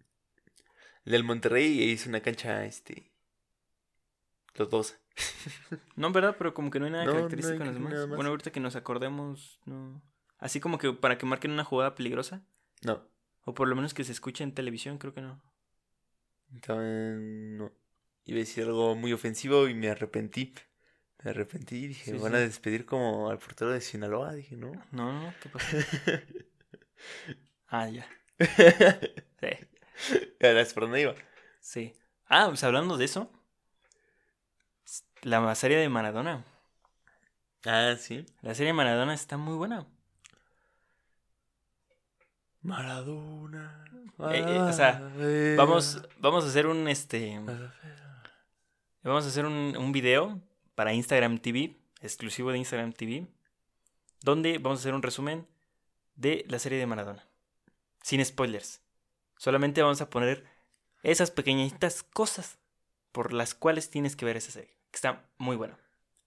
el 1.06 1.12
del 1.12 1.24
Monterrey 1.24 1.84
hizo 1.84 2.10
una 2.10 2.22
cancha, 2.22 2.66
este... 2.66 3.12
Los 4.56 4.72
dos. 4.72 5.01
No, 5.96 6.08
en 6.08 6.14
verdad, 6.14 6.36
pero 6.38 6.54
como 6.54 6.70
que 6.72 6.80
no 6.80 6.86
hay 6.86 6.92
nada 6.92 7.06
No, 7.06 7.12
no 7.12 7.16
característico 7.18 7.64
hay 7.64 7.70
en 7.70 7.82
los 7.82 7.92
demás. 7.92 8.08
Bueno, 8.10 8.30
ahorita 8.30 8.52
que 8.52 8.60
nos 8.60 8.76
acordemos, 8.76 9.60
no. 9.66 10.02
Así 10.38 10.60
como 10.60 10.78
que 10.78 10.92
para 10.94 11.18
que 11.18 11.26
marquen 11.26 11.52
una 11.52 11.64
jugada 11.64 11.96
peligrosa. 11.96 12.44
No. 12.84 13.08
O 13.46 13.54
por 13.54 13.68
lo 13.68 13.76
menos 13.76 13.94
que 13.94 14.04
se 14.04 14.12
escuche 14.12 14.44
en 14.44 14.54
televisión, 14.54 14.98
creo 14.98 15.14
que 15.14 15.22
no. 15.22 15.42
También 16.62 17.58
no. 17.58 17.72
Iba 18.26 18.38
a 18.38 18.40
decir 18.40 18.64
algo 18.66 18.96
muy 18.96 19.14
ofensivo 19.14 19.68
y 19.68 19.74
me 19.74 19.90
arrepentí. 19.90 20.54
Me 21.24 21.32
arrepentí 21.32 21.76
y 21.78 21.88
dije, 21.90 22.12
Sí, 22.12 22.18
van 22.18 22.32
sí. 22.32 22.38
a 22.38 22.42
despedir 22.42 22.86
como 22.86 23.30
al 23.30 23.38
portero 23.40 23.72
de 23.72 23.82
Sinaloa. 23.82 24.34
Dije, 24.34 24.56
no. 24.58 24.72
No, 24.92 25.12
no, 25.14 25.34
¿qué 25.42 25.50
pasó? 25.50 25.78
ah, 27.68 27.90
ya. 27.90 28.06
Sí. 29.42 30.18
Gracias 30.40 30.74
por 30.74 30.84
dónde 30.84 31.02
iba. 31.02 31.16
Sí. 31.60 31.94
Ah, 32.28 32.46
pues 32.48 32.64
hablando 32.64 32.98
de 32.98 33.06
eso. 33.06 33.32
La 35.22 35.54
serie 35.56 35.78
de 35.78 35.88
Maradona. 35.88 36.44
Ah, 37.66 37.96
sí. 37.98 38.26
La 38.42 38.56
serie 38.56 38.68
de 38.68 38.74
Maradona 38.74 39.14
está 39.14 39.38
muy 39.38 39.56
buena. 39.56 39.86
Maradona. 42.64 43.86
Eh, 44.32 44.44
eh, 44.48 44.60
o 44.60 44.74
sea. 44.74 45.00
Vamos, 45.58 46.02
vamos 46.18 46.44
a 46.44 46.48
hacer 46.48 46.66
un 46.66 46.88
este. 46.88 47.40
Vamos 49.04 49.26
a 49.26 49.28
hacer 49.28 49.46
un, 49.46 49.76
un 49.78 49.92
video 49.92 50.40
para 50.74 50.94
Instagram 50.94 51.38
TV, 51.38 51.76
exclusivo 52.02 52.52
de 52.52 52.58
Instagram 52.58 52.94
TV, 52.94 53.28
donde 54.22 54.58
vamos 54.58 54.80
a 54.80 54.82
hacer 54.82 54.94
un 54.96 55.04
resumen 55.04 55.48
de 56.16 56.46
la 56.48 56.58
serie 56.58 56.80
de 56.80 56.88
Maradona. 56.88 57.28
Sin 58.02 58.24
spoilers. 58.26 58.82
Solamente 59.38 59.84
vamos 59.84 60.02
a 60.02 60.10
poner 60.10 60.46
esas 61.04 61.30
pequeñitas 61.30 62.02
cosas 62.02 62.58
por 63.12 63.34
las 63.34 63.54
cuales 63.54 63.90
tienes 63.92 64.16
que 64.16 64.26
ver 64.26 64.38
esa 64.38 64.52
serie. 64.52 64.81
Que 64.92 64.98
está 64.98 65.26
muy 65.38 65.56
buena. 65.56 65.78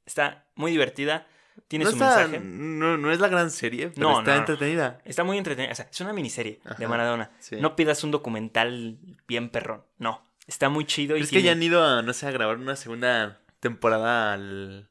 Está 0.06 0.46
muy 0.54 0.70
divertida. 0.72 1.26
Tiene 1.68 1.84
no 1.84 1.90
su 1.92 1.96
está- 1.96 2.16
mensaje. 2.26 2.40
No, 2.44 2.96
no 2.96 3.12
es 3.12 3.20
la 3.20 3.28
gran 3.28 3.50
serie, 3.50 3.90
pero 3.90 4.10
No, 4.10 4.18
está 4.18 4.36
entretenida. 4.36 5.00
Está 5.04 5.22
muy 5.22 5.38
entretenida. 5.38 5.72
O 5.72 5.74
sea, 5.74 5.88
es 5.90 6.00
una 6.00 6.12
miniserie 6.12 6.60
de 6.78 6.88
Maradona. 6.88 7.30
sí. 7.38 7.56
No 7.60 7.76
pidas 7.76 8.02
un 8.04 8.10
documental 8.10 8.98
bien 9.28 9.50
perrón. 9.50 9.84
No. 9.98 10.26
Está 10.46 10.68
muy 10.68 10.84
chido. 10.84 11.16
y 11.16 11.20
es 11.22 11.30
que 11.30 11.42
ya 11.42 11.52
han 11.52 11.62
ido 11.62 11.84
a, 11.84 12.02
no 12.02 12.12
sé, 12.12 12.26
a 12.26 12.30
grabar 12.32 12.56
una 12.58 12.76
segunda 12.76 13.40
temporada 13.60 14.32
al. 14.34 14.90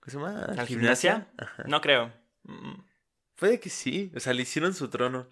¿Cómo 0.00 0.10
se 0.10 0.16
llama? 0.18 0.44
¿Al 0.58 0.66
gimnasia? 0.66 1.28
No 1.66 1.80
creo. 1.80 2.12
Mm, 2.44 2.74
Puede 3.34 3.58
que 3.60 3.68
sí. 3.70 4.12
O 4.16 4.20
sea, 4.20 4.32
le 4.32 4.42
hicieron 4.42 4.72
su 4.74 4.88
trono. 4.88 5.28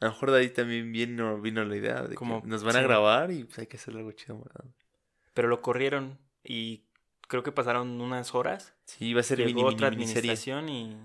A 0.00 0.06
lo 0.06 0.12
mejor 0.12 0.30
de 0.30 0.38
ahí 0.38 0.48
también 0.50 0.90
vino, 0.92 1.40
vino 1.40 1.62
la 1.64 1.76
idea 1.76 2.02
de 2.02 2.14
Como- 2.14 2.40
que 2.42 2.48
nos 2.48 2.64
van 2.64 2.76
a 2.76 2.80
grabar 2.82 3.30
y 3.32 3.44
pues 3.44 3.58
hay 3.58 3.66
que 3.66 3.76
hacer 3.76 3.94
algo 3.96 4.12
chido. 4.12 4.38
¿verdad? 4.42 4.64
Pero 5.40 5.48
lo 5.48 5.62
corrieron 5.62 6.18
y 6.44 6.82
creo 7.26 7.42
que 7.42 7.50
pasaron 7.50 7.98
unas 8.02 8.34
horas. 8.34 8.74
Sí, 8.84 9.14
va 9.14 9.20
a 9.20 9.22
ser 9.22 9.38
mini, 9.38 9.48
Llegó 9.48 9.62
mini, 9.62 9.74
otra 9.74 9.88
administración 9.88 10.68
y, 10.68 10.98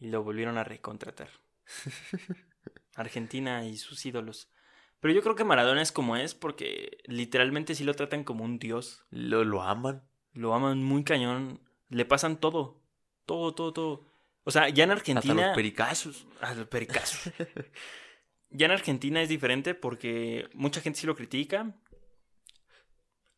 y 0.00 0.08
lo 0.08 0.24
volvieron 0.24 0.58
a 0.58 0.64
recontratar. 0.64 1.28
Argentina 2.96 3.64
y 3.66 3.76
sus 3.76 4.04
ídolos. 4.04 4.50
Pero 4.98 5.14
yo 5.14 5.22
creo 5.22 5.36
que 5.36 5.44
Maradona 5.44 5.80
es 5.80 5.92
como 5.92 6.16
es 6.16 6.34
porque 6.34 6.98
literalmente 7.04 7.76
sí 7.76 7.84
lo 7.84 7.94
tratan 7.94 8.24
como 8.24 8.42
un 8.42 8.58
dios. 8.58 9.04
Lo, 9.10 9.44
lo 9.44 9.62
aman. 9.62 10.02
Lo 10.32 10.52
aman 10.52 10.82
muy 10.82 11.04
cañón. 11.04 11.60
Le 11.90 12.04
pasan 12.04 12.40
todo. 12.40 12.80
Todo, 13.26 13.54
todo, 13.54 13.72
todo. 13.72 14.06
O 14.42 14.50
sea, 14.50 14.70
ya 14.70 14.82
en 14.82 14.90
Hasta 14.90 15.02
Argentina... 15.02 15.46
los 15.46 15.54
pericazos. 15.54 16.26
A 16.40 16.52
los 16.54 16.66
pericazos. 16.66 17.32
ya 18.50 18.66
en 18.66 18.72
Argentina 18.72 19.22
es 19.22 19.28
diferente 19.28 19.76
porque 19.76 20.48
mucha 20.52 20.80
gente 20.80 20.98
sí 20.98 21.06
lo 21.06 21.14
critica. 21.14 21.76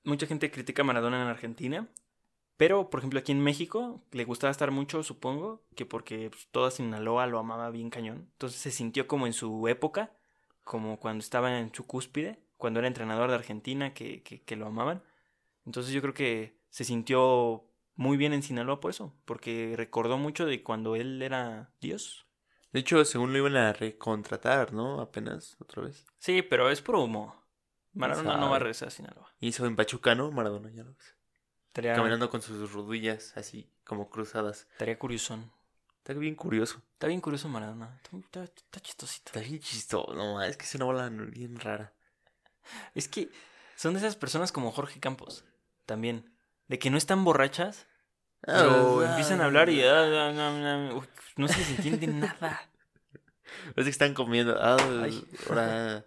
Mucha 0.07 0.27
gente 0.27 0.51
critica 0.51 0.83
a 0.83 0.85
Maradona 0.85 1.21
en 1.21 1.29
Argentina. 1.29 1.89
Pero, 2.57 2.89
por 2.89 3.01
ejemplo, 3.01 3.19
aquí 3.19 3.33
en 3.33 3.41
México 3.41 4.03
le 4.13 4.25
gustaba 4.25 4.51
estar 4.51 4.71
mucho, 4.71 5.03
supongo, 5.03 5.67
que 5.75 5.85
porque 5.85 6.31
pues, 6.31 6.49
toda 6.51 6.71
Sinaloa 6.71 7.27
lo 7.27 7.39
amaba 7.39 7.71
bien 7.71 7.91
cañón. 7.91 8.29
Entonces 8.33 8.59
se 8.59 8.71
sintió 8.71 9.07
como 9.07 9.27
en 9.27 9.35
su 9.35 9.69
época, 9.69 10.17
como 10.65 10.99
cuando 10.99 11.23
estaba 11.23 11.59
en 11.59 11.75
su 11.75 11.87
cúspide, 11.87 12.39
cuando 12.57 12.79
era 12.79 12.89
entrenador 12.89 13.29
de 13.29 13.35
Argentina, 13.35 13.93
que, 13.93 14.23
que, 14.23 14.43
que 14.43 14.57
lo 14.57 14.67
amaban. 14.67 15.03
Entonces 15.67 15.93
yo 15.93 16.01
creo 16.01 16.15
que 16.15 16.59
se 16.71 16.85
sintió 16.85 17.69
muy 17.95 18.17
bien 18.17 18.33
en 18.33 18.43
Sinaloa 18.43 18.81
por 18.81 18.93
eso, 18.93 19.13
porque 19.25 19.75
recordó 19.77 20.17
mucho 20.17 20.47
de 20.47 20.63
cuando 20.63 20.97
él 20.97 21.21
era 21.21 21.73
Dios. 21.81 22.27
De 22.73 22.81
hecho, 22.81 23.05
según 23.05 23.33
lo 23.33 23.39
iban 23.39 23.57
a 23.57 23.73
recontratar, 23.73 24.73
¿no? 24.73 25.01
Apenas, 25.01 25.57
otra 25.61 25.83
vez. 25.83 26.07
Sí, 26.19 26.43
pero 26.43 26.71
es 26.71 26.81
por 26.81 26.97
humo. 26.97 27.46
Maradona 27.97 28.37
no 28.37 28.51
va 28.51 28.57
a 28.57 28.59
regresar 28.61 28.89
a 28.89 28.91
Sinaloa. 28.91 29.33
Hizo 29.41 29.67
en 29.67 29.77
Pachuca, 29.77 30.15
¿no? 30.15 30.31
Maradona, 30.31 30.71
ya 30.71 30.85
lo 30.85 30.95
ves. 30.95 31.15
Estaría, 31.69 31.95
Caminando 31.95 32.31
con 32.31 32.41
sus 32.43 32.73
rodillas 32.73 33.33
así, 33.37 33.71
como 33.85 34.09
cruzadas. 34.11 34.67
estaría 34.73 34.99
curiosón. 34.99 35.53
Está 35.99 36.13
bien 36.15 36.35
curioso. 36.37 36.81
Está 36.93 37.09
bien 37.09 37.21
curioso 37.21 37.49
Maradona. 37.49 37.99
Está, 38.05 38.17
está- 38.17 38.45
está 38.45 38.81
chistosito. 38.81 39.33
Está 39.35 39.41
bien 39.41 39.59
chistoso. 39.61 40.15
No, 40.15 40.41
es 40.43 40.57
que 40.57 40.65
es 40.65 40.75
una 40.77 40.85
bola 40.85 41.09
bien 41.09 41.59
rara. 41.59 41.93
Es 42.95 43.09
que 43.09 43.31
son 43.77 43.93
de 43.95 43.99
esas 43.99 44.17
personas 44.17 44.53
como 44.53 44.71
Jorge 44.73 45.01
Campos. 45.01 45.45
También. 45.85 46.33
De 46.69 46.79
que 46.79 46.91
no 46.91 46.97
están 46.97 47.25
borrachas, 47.25 47.87
pero 48.41 49.01
Ah, 49.01 49.11
empiezan 49.11 49.41
a 49.41 49.47
hablar 49.47 49.69
y... 49.69 49.83
ah, 49.83 50.03
ah, 50.05 50.33
ah, 50.37 50.91
ah, 50.91 50.95
uy, 50.95 51.07
no 51.37 51.49
se 51.49 51.61
entiende 51.75 52.07
nada. 52.07 52.71
Parece 53.75 53.85
que 53.85 53.89
están 53.91 54.15
comiendo. 54.15 54.57
Ah, 54.61 54.77
Ay. 55.03 55.25
ahora. 55.49 56.05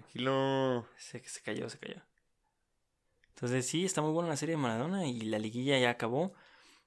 Tranquilo. 0.00 0.86
Se, 0.96 1.20
se 1.26 1.40
cayó, 1.42 1.68
se 1.68 1.78
cayó. 1.78 2.02
Entonces 3.30 3.66
sí, 3.66 3.84
está 3.84 4.02
muy 4.02 4.12
buena 4.12 4.30
la 4.30 4.36
serie 4.36 4.54
de 4.56 4.62
Maradona 4.62 5.06
y 5.06 5.20
la 5.22 5.38
liguilla 5.38 5.78
ya 5.78 5.90
acabó. 5.90 6.34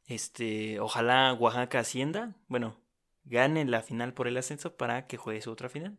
Este, 0.07 0.79
ojalá 0.79 1.33
Oaxaca 1.33 1.79
ascienda. 1.79 2.35
Bueno, 2.47 2.79
gane 3.23 3.65
la 3.65 3.81
final 3.81 4.13
por 4.13 4.27
el 4.27 4.37
ascenso 4.37 4.75
para 4.75 5.07
que 5.07 5.17
juegue 5.17 5.41
su 5.41 5.51
otra 5.51 5.69
final. 5.69 5.97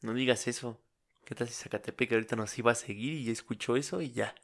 No 0.00 0.14
digas 0.14 0.48
eso. 0.48 0.80
¿Qué 1.24 1.34
tal 1.34 1.48
si 1.48 1.54
Zacatepec 1.54 2.12
ahorita 2.12 2.36
nos 2.36 2.58
iba 2.58 2.72
a 2.72 2.74
seguir 2.74 3.14
y 3.14 3.24
ya 3.24 3.32
escuchó 3.32 3.76
eso 3.76 4.02
y 4.02 4.12
ya? 4.12 4.34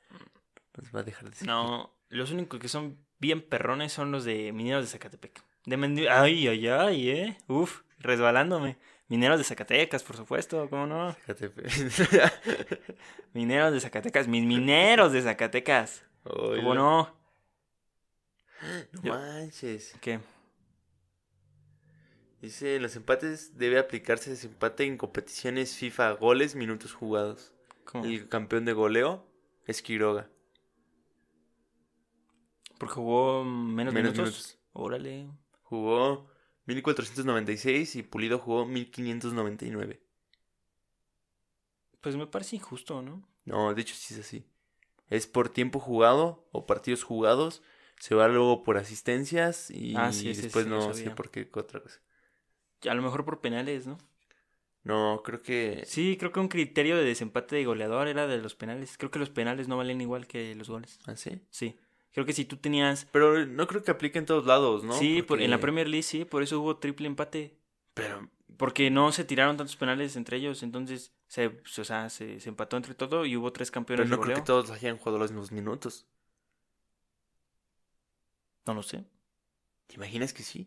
Nos 0.77 0.95
va 0.95 1.01
a 1.01 1.03
dejar 1.03 1.29
de 1.31 1.37
seguir. 1.37 1.49
No, 1.49 1.95
los 2.09 2.31
únicos 2.31 2.61
que 2.61 2.69
son 2.69 2.99
bien 3.19 3.43
perrones 3.43 3.93
son 3.93 4.13
los 4.13 4.25
de 4.25 4.53
Mineros 4.53 4.85
de 4.85 4.91
Zacatepec. 4.91 5.43
De 5.67 6.09
ay, 6.11 6.49
ay, 6.49 6.69
ay, 6.69 7.11
eh. 7.11 7.39
Uf, 7.47 7.83
resbalándome. 7.99 8.79
Mineros 9.11 9.39
de 9.39 9.45
Zacatecas, 9.45 10.03
por 10.05 10.17
supuesto, 10.17 10.71
¿cómo 10.71 10.87
no? 10.87 11.15
Mineros 13.35 13.73
de 13.73 13.81
Zacatecas, 13.81 14.29
mis 14.29 14.45
mineros 14.45 15.13
de 15.13 15.21
Zacatecas. 15.21 16.05
¿Cómo 16.23 16.75
no? 16.75 17.15
No 18.93 19.03
Yo- 19.03 19.15
manches. 19.15 19.95
¿Qué? 20.01 20.21
Dice, 22.41 22.77
en 22.77 22.83
los 22.83 22.97
empates 22.97 23.59
debe 23.59 23.79
aplicarse 23.79 24.31
desempate 24.31 24.85
en 24.85 24.97
competiciones 24.97 25.77
FIFA, 25.77 26.13
goles, 26.13 26.55
minutos 26.55 26.95
jugados. 26.95 27.53
¿Cómo? 27.85 28.05
El 28.05 28.29
campeón 28.29 28.65
de 28.65 28.73
goleo 28.73 29.27
es 29.67 29.83
Quiroga. 29.83 30.31
Porque 32.79 32.95
jugó 32.95 33.45
menos, 33.45 33.93
Menos 33.93 34.13
minutos. 34.15 34.19
minutos. 34.19 34.59
Órale. 34.73 35.27
Jugó 35.65 36.30
1496 36.75 37.97
y 37.97 38.03
Pulido 38.03 38.39
jugó 38.39 38.67
1599. 38.67 40.01
Pues 42.01 42.17
me 42.17 42.27
parece 42.27 42.57
injusto, 42.57 43.03
¿no? 43.03 43.23
No, 43.45 43.75
de 43.75 43.83
hecho 43.83 43.95
sí 43.95 44.15
es 44.15 44.21
así. 44.21 44.45
Es 45.09 45.27
por 45.27 45.49
tiempo 45.49 45.81
jugado 45.81 46.49
o 46.53 46.67
partidos 46.67 47.03
jugados. 47.03 47.63
Se 47.99 48.15
va 48.15 48.29
luego 48.29 48.63
por 48.63 48.79
asistencias 48.79 49.71
y 49.71 49.95
Ah, 49.97 50.13
sí, 50.13 50.33
después 50.33 50.65
sí, 50.65 50.71
no 50.71 50.95
sé 50.95 51.11
por 51.11 51.31
qué 51.31 51.49
otra 51.53 51.83
cosa. 51.83 52.01
A 52.89 52.95
lo 52.95 53.03
mejor 53.03 53.25
por 53.25 53.41
penales, 53.41 53.87
¿no? 53.87 53.99
No, 54.83 55.21
creo 55.23 55.43
que... 55.43 55.83
Sí, 55.85 56.17
creo 56.19 56.33
que 56.33 56.41
un 56.41 56.49
criterio 56.49 56.97
de 56.97 57.05
desempate 57.05 57.57
de 57.57 57.65
goleador 57.67 58.09
era 58.09 58.27
de 58.27 58.39
los 58.39 58.55
penales. 58.55 58.97
Creo 58.97 59.11
que 59.11 59.19
los 59.19 59.29
penales 59.29 59.69
no 59.69 59.77
valen 59.77 60.01
igual 60.01 60.27
que 60.27 60.55
los 60.55 60.71
goles. 60.71 60.99
¿Ah, 61.07 61.17
sí? 61.17 61.43
Sí. 61.51 61.79
Creo 62.13 62.27
que 62.27 62.33
si 62.33 62.45
tú 62.45 62.57
tenías... 62.57 63.07
Pero 63.13 63.47
no 63.47 63.67
creo 63.67 63.85
que 63.85 63.91
aplique 63.93 64.19
en 64.19 64.27
todos 64.27 64.45
lados, 64.47 64.83
¿no? 64.85 64.93
sí, 64.95 65.23
por- 65.23 65.41
en 65.41 65.51
la 65.51 65.57
Porque- 65.57 65.63
Premier 65.63 65.89
League 65.89 66.03
sí, 66.03 66.25
por 66.25 66.43
eso 66.43 66.61
hubo 66.61 66.77
triple 66.79 67.07
empate. 67.07 67.57
Pero 67.95 68.29
Porque 68.57 68.91
no 68.91 69.13
se 69.13 69.25
tiraron 69.25 69.57
tantos 69.57 69.77
penales 69.77 70.17
entre 70.17 70.37
ellos, 70.39 70.63
entonces 70.63 71.13
se, 71.29 71.47
o 71.47 71.85
sea, 71.85 72.11
se, 72.11 72.41
se 72.41 72.49
empató 72.49 72.77
entre 72.77 72.95
todo 72.95 73.25
y 73.27 73.37
hubo 73.37 73.53
tres 73.53 73.71
Pero 73.71 73.75
campeones 73.75 74.09
no 74.11 74.17
de 74.17 74.23
creo 74.23 74.37
que 74.37 74.43
todos 74.43 74.71
hayan 74.71 74.99
jugado 74.99 75.19
los 75.19 75.31
mismos 75.31 75.53
minutos. 75.53 76.07
No 78.67 78.75
lo 78.75 78.83
sé. 78.83 79.05
¿Te 79.87 79.95
imaginas 79.97 80.33
que 80.33 80.43
sí? 80.43 80.67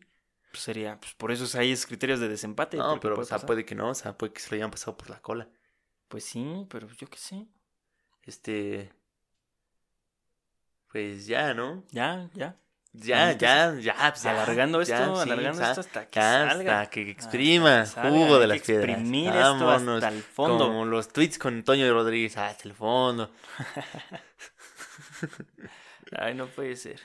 Pues 0.52 0.64
sería, 0.64 1.00
pues 1.00 1.14
por 1.14 1.32
eso 1.32 1.58
hay 1.58 1.76
criterios 1.78 2.20
de 2.20 2.30
desempate. 2.30 2.78
No, 2.78 2.86
porque 2.90 3.02
pero 3.02 3.16
puede 3.16 3.26
o 3.26 3.28
sea, 3.28 3.40
puede 3.40 3.66
que 3.66 3.76
no, 3.76 3.90
o 3.90 3.96
sea, 3.96 4.18
puede 4.18 4.34
que 4.34 4.40
se 4.42 4.50
lo 4.52 4.56
hayan 4.56 4.72
pasado 4.72 4.98
por 4.98 5.10
la 5.10 5.22
cola. 5.22 5.50
Pues 6.08 6.24
sí, 6.26 6.66
pero 6.70 6.88
yo 6.90 7.08
qué 7.10 7.18
sé. 7.18 7.48
Este. 8.24 8.92
Pues 10.94 11.26
ya, 11.26 11.56
¿no? 11.56 11.84
Ya, 11.90 12.30
ya. 12.36 12.56
Ya, 12.94 13.32
ya, 13.32 13.74
ya. 13.80 13.96
pues 14.12 14.22
ya, 14.22 14.32
alargando 14.32 14.80
esto, 14.80 14.94
ya, 14.94 15.24
sí, 15.24 15.32
alargando 15.32 15.50
o 15.50 15.54
sea, 15.56 15.70
esto 15.72 15.82
hasta 15.82 16.06
que 16.06 16.20
ya, 16.20 16.48
salga. 16.48 16.82
hasta 16.82 16.90
que 16.92 17.10
exprima 17.10 17.82
Hasta 17.82 18.04
que 18.04 18.10
salga, 18.10 18.24
jugo 18.26 18.38
de 18.38 18.46
las 18.46 18.62
que 18.62 18.66
piedras. 18.68 18.90
exprimir 18.92 19.30
esto 19.30 19.66
Vámonos, 19.66 20.04
hasta 20.04 20.16
el 20.16 20.22
fondo. 20.22 20.68
Como 20.68 20.86
los 20.86 21.12
tweets 21.12 21.40
con 21.40 21.64
Toño 21.64 21.92
Rodríguez 21.92 22.38
hasta 22.38 22.70
el 22.70 22.76
fondo. 22.76 23.32
Ay, 26.16 26.36
no 26.36 26.46
puede 26.46 26.76
ser. 26.76 27.00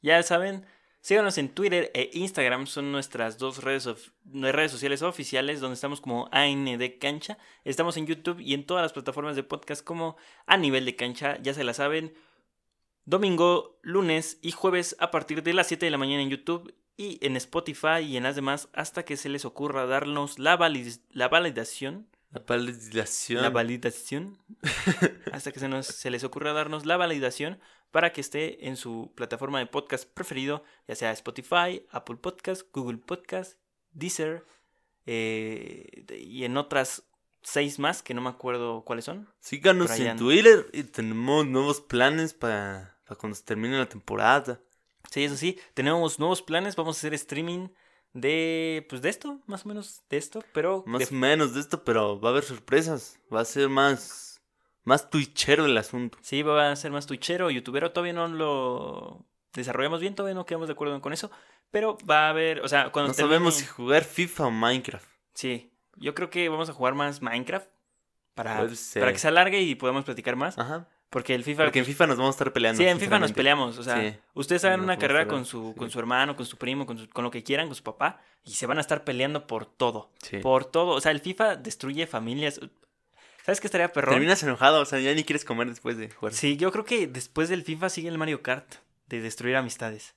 Ya 0.00 0.22
saben, 0.22 0.64
síganos 1.02 1.36
en 1.36 1.50
Twitter 1.50 1.90
e 1.92 2.08
Instagram, 2.14 2.66
son 2.66 2.92
nuestras 2.92 3.36
dos 3.36 3.62
redes, 3.62 3.86
redes 4.24 4.72
sociales 4.72 5.02
oficiales 5.02 5.60
donde 5.60 5.74
estamos 5.74 6.00
como 6.00 6.30
AN 6.32 6.78
de 6.78 6.98
cancha. 6.98 7.36
Estamos 7.64 7.98
en 7.98 8.06
YouTube 8.06 8.40
y 8.40 8.54
en 8.54 8.64
todas 8.64 8.80
las 8.80 8.94
plataformas 8.94 9.36
de 9.36 9.42
podcast 9.42 9.84
como 9.84 10.16
a 10.46 10.56
nivel 10.56 10.86
de 10.86 10.96
cancha, 10.96 11.36
ya 11.42 11.52
se 11.52 11.64
la 11.64 11.74
saben. 11.74 12.14
Domingo, 13.06 13.78
lunes 13.82 14.38
y 14.42 14.52
jueves 14.52 14.96
a 14.98 15.10
partir 15.10 15.42
de 15.42 15.52
las 15.52 15.66
7 15.68 15.84
de 15.86 15.90
la 15.90 15.98
mañana 15.98 16.22
en 16.22 16.30
YouTube 16.30 16.74
y 16.96 17.18
en 17.26 17.36
Spotify 17.36 18.00
y 18.02 18.16
en 18.16 18.22
las 18.22 18.36
demás 18.36 18.68
hasta 18.72 19.04
que 19.04 19.16
se 19.16 19.28
les 19.28 19.44
ocurra 19.44 19.84
darnos 19.86 20.38
la, 20.38 20.56
valid- 20.56 21.00
la 21.10 21.28
validación 21.28 22.06
La 22.30 22.40
validación. 22.46 23.42
la 23.42 23.50
validación 23.50 24.38
hasta 25.32 25.52
que 25.52 25.60
se, 25.60 25.68
nos, 25.68 25.86
se 25.86 26.10
les 26.10 26.24
ocurra 26.24 26.52
darnos 26.52 26.86
la 26.86 26.96
validación 26.96 27.58
para 27.90 28.12
que 28.12 28.20
esté 28.20 28.66
en 28.68 28.76
su 28.76 29.12
plataforma 29.14 29.58
de 29.58 29.66
podcast 29.66 30.08
preferido, 30.08 30.64
ya 30.88 30.94
sea 30.96 31.12
Spotify, 31.12 31.84
Apple 31.90 32.16
Podcast, 32.16 32.62
Google 32.72 32.98
Podcast, 32.98 33.58
Deezer 33.92 34.44
eh, 35.06 36.04
y 36.18 36.44
en 36.44 36.56
otras 36.56 37.04
seis 37.42 37.78
más 37.78 38.02
que 38.02 38.14
no 38.14 38.20
me 38.22 38.30
acuerdo 38.30 38.82
cuáles 38.84 39.04
son. 39.04 39.28
Síganos 39.40 39.90
en. 40.00 40.16
Twitter 40.16 40.66
y 40.72 40.84
tenemos 40.84 41.46
nuevos 41.46 41.80
planes 41.82 42.34
para, 42.34 42.93
para 43.04 43.18
cuando 43.18 43.34
se 43.36 43.44
termine 43.44 43.78
la 43.78 43.88
temporada. 43.88 44.60
Sí, 45.10 45.24
eso 45.24 45.36
sí, 45.36 45.58
tenemos 45.74 46.18
nuevos 46.18 46.42
planes, 46.42 46.76
vamos 46.76 46.96
a 46.96 46.98
hacer 47.00 47.14
streaming 47.14 47.68
de 48.12 48.86
pues 48.88 49.02
de 49.02 49.08
esto, 49.10 49.40
más 49.46 49.64
o 49.64 49.68
menos 49.68 50.02
de 50.08 50.16
esto, 50.16 50.42
pero 50.52 50.84
Más 50.86 51.10
o 51.10 51.14
menos 51.14 51.54
de 51.54 51.60
esto, 51.60 51.84
pero 51.84 52.20
va 52.20 52.28
a 52.28 52.32
haber 52.32 52.44
sorpresas. 52.44 53.18
Va 53.32 53.40
a 53.40 53.44
ser 53.44 53.68
más, 53.68 54.40
más 54.84 55.10
twitchero 55.10 55.66
el 55.66 55.76
asunto. 55.76 56.18
Sí, 56.22 56.42
va 56.42 56.70
a 56.70 56.76
ser 56.76 56.90
más 56.92 57.06
twitchero, 57.06 57.50
youtubero, 57.50 57.92
todavía 57.92 58.12
no 58.12 58.28
lo 58.28 59.26
desarrollamos 59.52 60.00
bien, 60.00 60.14
todavía 60.14 60.34
no 60.34 60.46
quedamos 60.46 60.68
de 60.68 60.72
acuerdo 60.72 61.00
con 61.00 61.12
eso, 61.12 61.30
pero 61.70 61.98
va 62.08 62.26
a 62.26 62.30
haber, 62.30 62.60
o 62.60 62.68
sea, 62.68 62.90
cuando 62.92 63.08
No 63.08 63.14
sabemos 63.14 63.54
si 63.54 63.64
termine- 63.64 63.72
jugar 63.76 64.04
FIFA 64.04 64.46
o 64.46 64.50
Minecraft. 64.50 65.08
Sí, 65.34 65.72
yo 65.96 66.14
creo 66.14 66.30
que 66.30 66.48
vamos 66.48 66.68
a 66.68 66.72
jugar 66.72 66.94
más 66.94 67.20
Minecraft 67.20 67.68
para, 68.34 68.66
para 68.94 69.12
que 69.12 69.18
se 69.18 69.28
alargue 69.28 69.60
y 69.60 69.74
podamos 69.74 70.04
platicar 70.04 70.34
más, 70.36 70.56
Ajá. 70.58 70.88
Porque 71.14 71.34
el 71.34 71.44
FIFA 71.44 71.62
Porque 71.64 71.78
en 71.78 71.84
FIFA 71.86 72.08
nos 72.08 72.16
vamos 72.18 72.34
a 72.34 72.36
estar 72.36 72.52
peleando. 72.52 72.76
Sí, 72.82 72.86
en 72.88 72.98
FIFA 73.00 73.20
nos 73.20 73.32
peleamos, 73.32 73.78
o 73.78 73.82
sea, 73.84 74.00
Sí. 74.02 74.16
ustedes 74.34 74.64
hagan 74.64 74.80
una 74.80 74.98
carrera 74.98 75.26
con 75.28 75.44
su 75.46 75.70
sí. 75.72 75.78
con 75.78 75.88
su 75.90 75.98
hermano, 76.00 76.34
con 76.36 76.44
su 76.44 76.56
primo, 76.58 76.84
con, 76.86 76.98
su- 76.98 77.08
con 77.08 77.22
lo 77.24 77.30
que 77.30 77.42
quieran, 77.44 77.68
con 77.68 77.76
su 77.76 77.82
papá 77.84 78.20
y 78.44 78.50
se 78.54 78.66
van 78.66 78.78
a 78.78 78.80
estar 78.80 79.04
peleando 79.04 79.46
por 79.46 79.64
todo, 79.64 80.10
Sí. 80.22 80.38
por 80.38 80.64
todo, 80.64 80.90
o 80.90 81.00
sea, 81.00 81.12
el 81.12 81.20
FIFA 81.20 81.54
destruye 81.56 82.06
familias. 82.08 82.60
¿Sabes 83.46 83.60
qué 83.60 83.68
estaría 83.68 83.92
perrón? 83.92 84.14
Terminas 84.14 84.42
enojado, 84.42 84.80
o 84.80 84.84
sea, 84.86 84.98
ya 85.00 85.14
ni 85.14 85.22
quieres 85.22 85.44
comer 85.44 85.68
después 85.68 85.96
de 85.96 86.10
jugar. 86.10 86.34
Sí, 86.34 86.56
yo 86.56 86.72
creo 86.72 86.84
que 86.84 87.06
después 87.06 87.48
del 87.48 87.62
FIFA 87.62 87.88
sigue 87.90 88.08
el 88.08 88.18
Mario 88.18 88.42
Kart 88.42 88.66
de 89.06 89.20
destruir 89.20 89.54
amistades. 89.56 90.14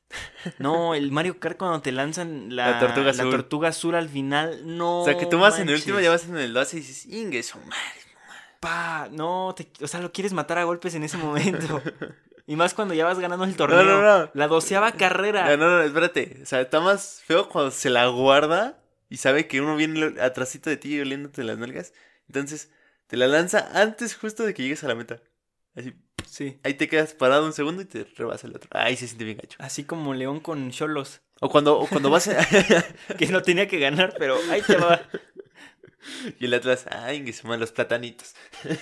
No, 0.59 0.95
el 0.95 1.11
Mario 1.11 1.39
Kart 1.39 1.57
cuando 1.57 1.81
te 1.81 1.91
lanzan 1.91 2.55
la, 2.55 2.71
La 2.71 2.79
tortuga 2.79 3.11
azul. 3.11 3.29
tortuga 3.29 3.67
azul 3.69 3.95
al 3.95 4.09
final, 4.09 4.61
no. 4.65 5.01
O 5.01 5.05
sea, 5.05 5.17
que 5.17 5.25
tú 5.25 5.37
vas 5.39 5.59
en 5.59 5.67
el 5.69 5.75
último, 5.75 5.99
ya 5.99 6.09
vas 6.09 6.25
en 6.27 6.37
el 6.37 6.53
12 6.53 6.77
y 6.77 6.79
dices, 6.79 7.05
Inge, 7.05 7.43
su 7.43 7.59
madre. 7.59 8.06
Pa, 8.59 9.07
no, 9.11 9.53
te- 9.55 9.71
o 9.83 9.87
sea, 9.87 9.99
lo 10.01 10.11
quieres 10.11 10.33
matar 10.33 10.57
a 10.57 10.63
golpes 10.63 10.95
en 10.95 11.03
ese 11.03 11.17
momento. 11.17 11.81
Y 12.49 12.55
más 12.55 12.73
cuando 12.73 12.93
ya 12.93 13.03
vas 13.03 13.19
ganando 13.19 13.43
el 13.43 13.51
No, 13.51 13.57
torneo. 13.57 13.83
no, 13.83 14.01
no. 14.01 14.31
La 14.33 14.47
doceava 14.47 14.93
carrera. 14.93 15.49
No, 15.49 15.57
no, 15.57 15.77
no, 15.79 15.81
espérate. 15.83 16.39
O 16.43 16.45
sea, 16.45 16.61
está 16.61 16.79
más 16.79 17.21
feo 17.25 17.49
cuando 17.49 17.71
se 17.71 17.89
la 17.89 18.07
guarda 18.07 18.79
y 19.09 19.17
sabe 19.17 19.47
que 19.49 19.59
uno 19.59 19.75
viene 19.75 20.15
atrásito 20.21 20.69
de 20.69 20.77
ti 20.77 20.97
oliéndote 20.97 21.43
las 21.43 21.57
nalgas. 21.57 21.91
Entonces, 22.27 22.71
te 23.07 23.17
la 23.17 23.27
lanza 23.27 23.69
antes 23.73 24.15
justo 24.15 24.43
de 24.45 24.53
que 24.53 24.63
llegues 24.63 24.81
a 24.85 24.87
la 24.87 24.95
meta. 24.95 25.19
Así, 25.75 25.93
Sí. 26.25 26.57
ahí 26.63 26.75
te 26.75 26.87
quedas 26.87 27.13
parado 27.13 27.45
un 27.45 27.51
segundo 27.51 27.81
y 27.81 27.85
te 27.85 28.05
rebasa 28.15 28.47
el 28.47 28.55
otro. 28.55 28.69
Ahí 28.71 28.95
se 28.95 29.07
siente 29.07 29.25
bien 29.25 29.39
gacho. 29.39 29.57
Así 29.59 29.83
como 29.83 30.13
León 30.13 30.39
con 30.39 30.71
Cholos. 30.71 31.19
O 31.41 31.49
cuando, 31.49 31.77
o 31.77 31.85
cuando 31.87 32.09
vas 32.09 32.29
a- 32.29 32.37
Que 33.17 33.25
no 33.27 33.41
tenía 33.41 33.67
que 33.67 33.77
ganar, 33.79 34.15
pero 34.17 34.37
ahí 34.49 34.61
te 34.61 34.77
va. 34.77 35.01
y 36.39 36.45
el 36.45 36.53
Atlas, 36.53 36.85
ay, 36.91 37.23
que 37.25 37.33
se 37.33 37.47
los 37.57 37.71
platanitos. 37.71 38.33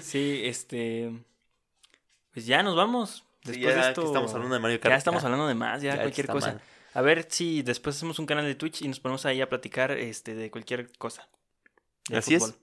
Sí, 0.00 0.42
este. 0.44 1.12
Pues 2.32 2.46
ya 2.46 2.62
nos 2.62 2.76
vamos. 2.76 3.24
Sí, 3.44 3.52
Después 3.52 3.60
ya 3.60 3.68
de 3.68 3.74
que 3.82 3.88
esto. 3.88 4.06
estamos 4.06 4.32
hablando 4.34 4.54
de 4.54 4.60
Mario 4.60 4.80
Kart. 4.80 4.92
Ya 4.92 4.96
estamos 4.96 5.24
hablando 5.24 5.46
de 5.46 5.54
más, 5.54 5.82
ya, 5.82 5.96
ya 5.96 6.02
cualquier 6.02 6.26
cosa. 6.28 6.52
mal. 6.52 6.60
A 6.94 7.02
ver 7.02 7.26
si 7.28 7.62
después 7.62 7.96
hacemos 7.96 8.18
un 8.18 8.26
canal 8.26 8.44
de 8.44 8.54
Twitch 8.54 8.82
y 8.82 8.88
nos 8.88 9.00
ponemos 9.00 9.26
ahí 9.26 9.40
a 9.40 9.48
platicar 9.48 9.90
este, 9.92 10.34
de 10.34 10.50
cualquier 10.50 10.90
cosa. 10.98 11.28
de 12.08 12.16
Así 12.18 12.34
es. 12.34 12.42
fútbol. 12.42 12.58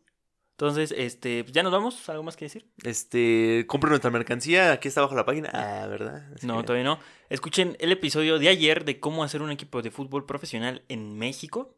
Entonces, 0.51 0.93
este, 0.97 1.43
pues, 1.43 1.53
ya 1.53 1.63
nos 1.63 1.71
vamos. 1.71 2.07
¿Algo 2.09 2.23
más 2.23 2.35
que 2.35 2.45
decir? 2.45 2.65
Este, 2.83 3.65
compren 3.67 3.89
nuestra 3.89 4.09
mercancía, 4.09 4.71
aquí 4.71 4.87
está 4.87 5.01
abajo 5.01 5.15
la 5.15 5.25
página. 5.25 5.49
Ah, 5.53 5.85
¿verdad? 5.87 6.31
Es 6.33 6.43
No, 6.43 6.57
que- 6.57 6.63
todavía 6.63 6.85
no. 6.85 6.99
Escuchen 7.29 7.75
el 7.79 7.91
episodio 7.91 8.39
de 8.39 8.49
ayer 8.49 8.85
de 8.85 8.99
cómo 8.99 9.23
hacer 9.23 9.41
un 9.41 9.51
equipo 9.51 9.81
de 9.81 9.91
fútbol 9.91 10.25
profesional 10.25 10.83
en 10.89 11.17
México. 11.17 11.75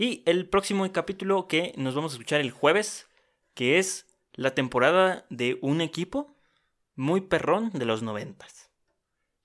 Y 0.00 0.22
el 0.24 0.48
próximo 0.48 0.90
capítulo 0.92 1.46
que 1.46 1.74
nos 1.76 1.94
vamos 1.94 2.12
a 2.12 2.14
escuchar 2.14 2.40
el 2.40 2.52
jueves, 2.52 3.06
que 3.52 3.78
es 3.78 4.06
la 4.32 4.54
temporada 4.54 5.26
de 5.28 5.58
un 5.60 5.82
equipo 5.82 6.34
muy 6.96 7.20
perrón 7.20 7.68
de 7.74 7.84
los 7.84 8.02
noventas. 8.02 8.70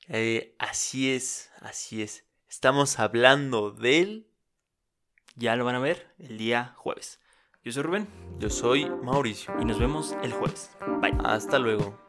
Eh, 0.08 0.56
así 0.58 1.12
es, 1.12 1.52
así 1.60 2.02
es. 2.02 2.24
Estamos 2.48 3.00
hablando 3.00 3.72
del... 3.72 4.28
Ya 5.36 5.58
lo 5.58 5.66
van 5.66 5.76
a 5.76 5.80
ver 5.80 6.14
el 6.20 6.38
día 6.38 6.74
jueves. 6.78 7.20
Yo 7.62 7.74
soy 7.74 7.84
Rubén 7.84 8.08
Yo 8.40 8.50
soy 8.50 8.90
Mauricio. 9.04 9.54
y 9.60 9.66
nos 9.66 9.78
vemos 9.78 10.16
el 10.24 10.32
jueves. 10.32 10.72
Bye. 11.02 11.18
Hasta 11.26 11.60
luego. 11.60 12.00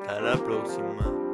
Hasta 0.00 0.22
la 0.22 0.42
próxima. 0.42 1.25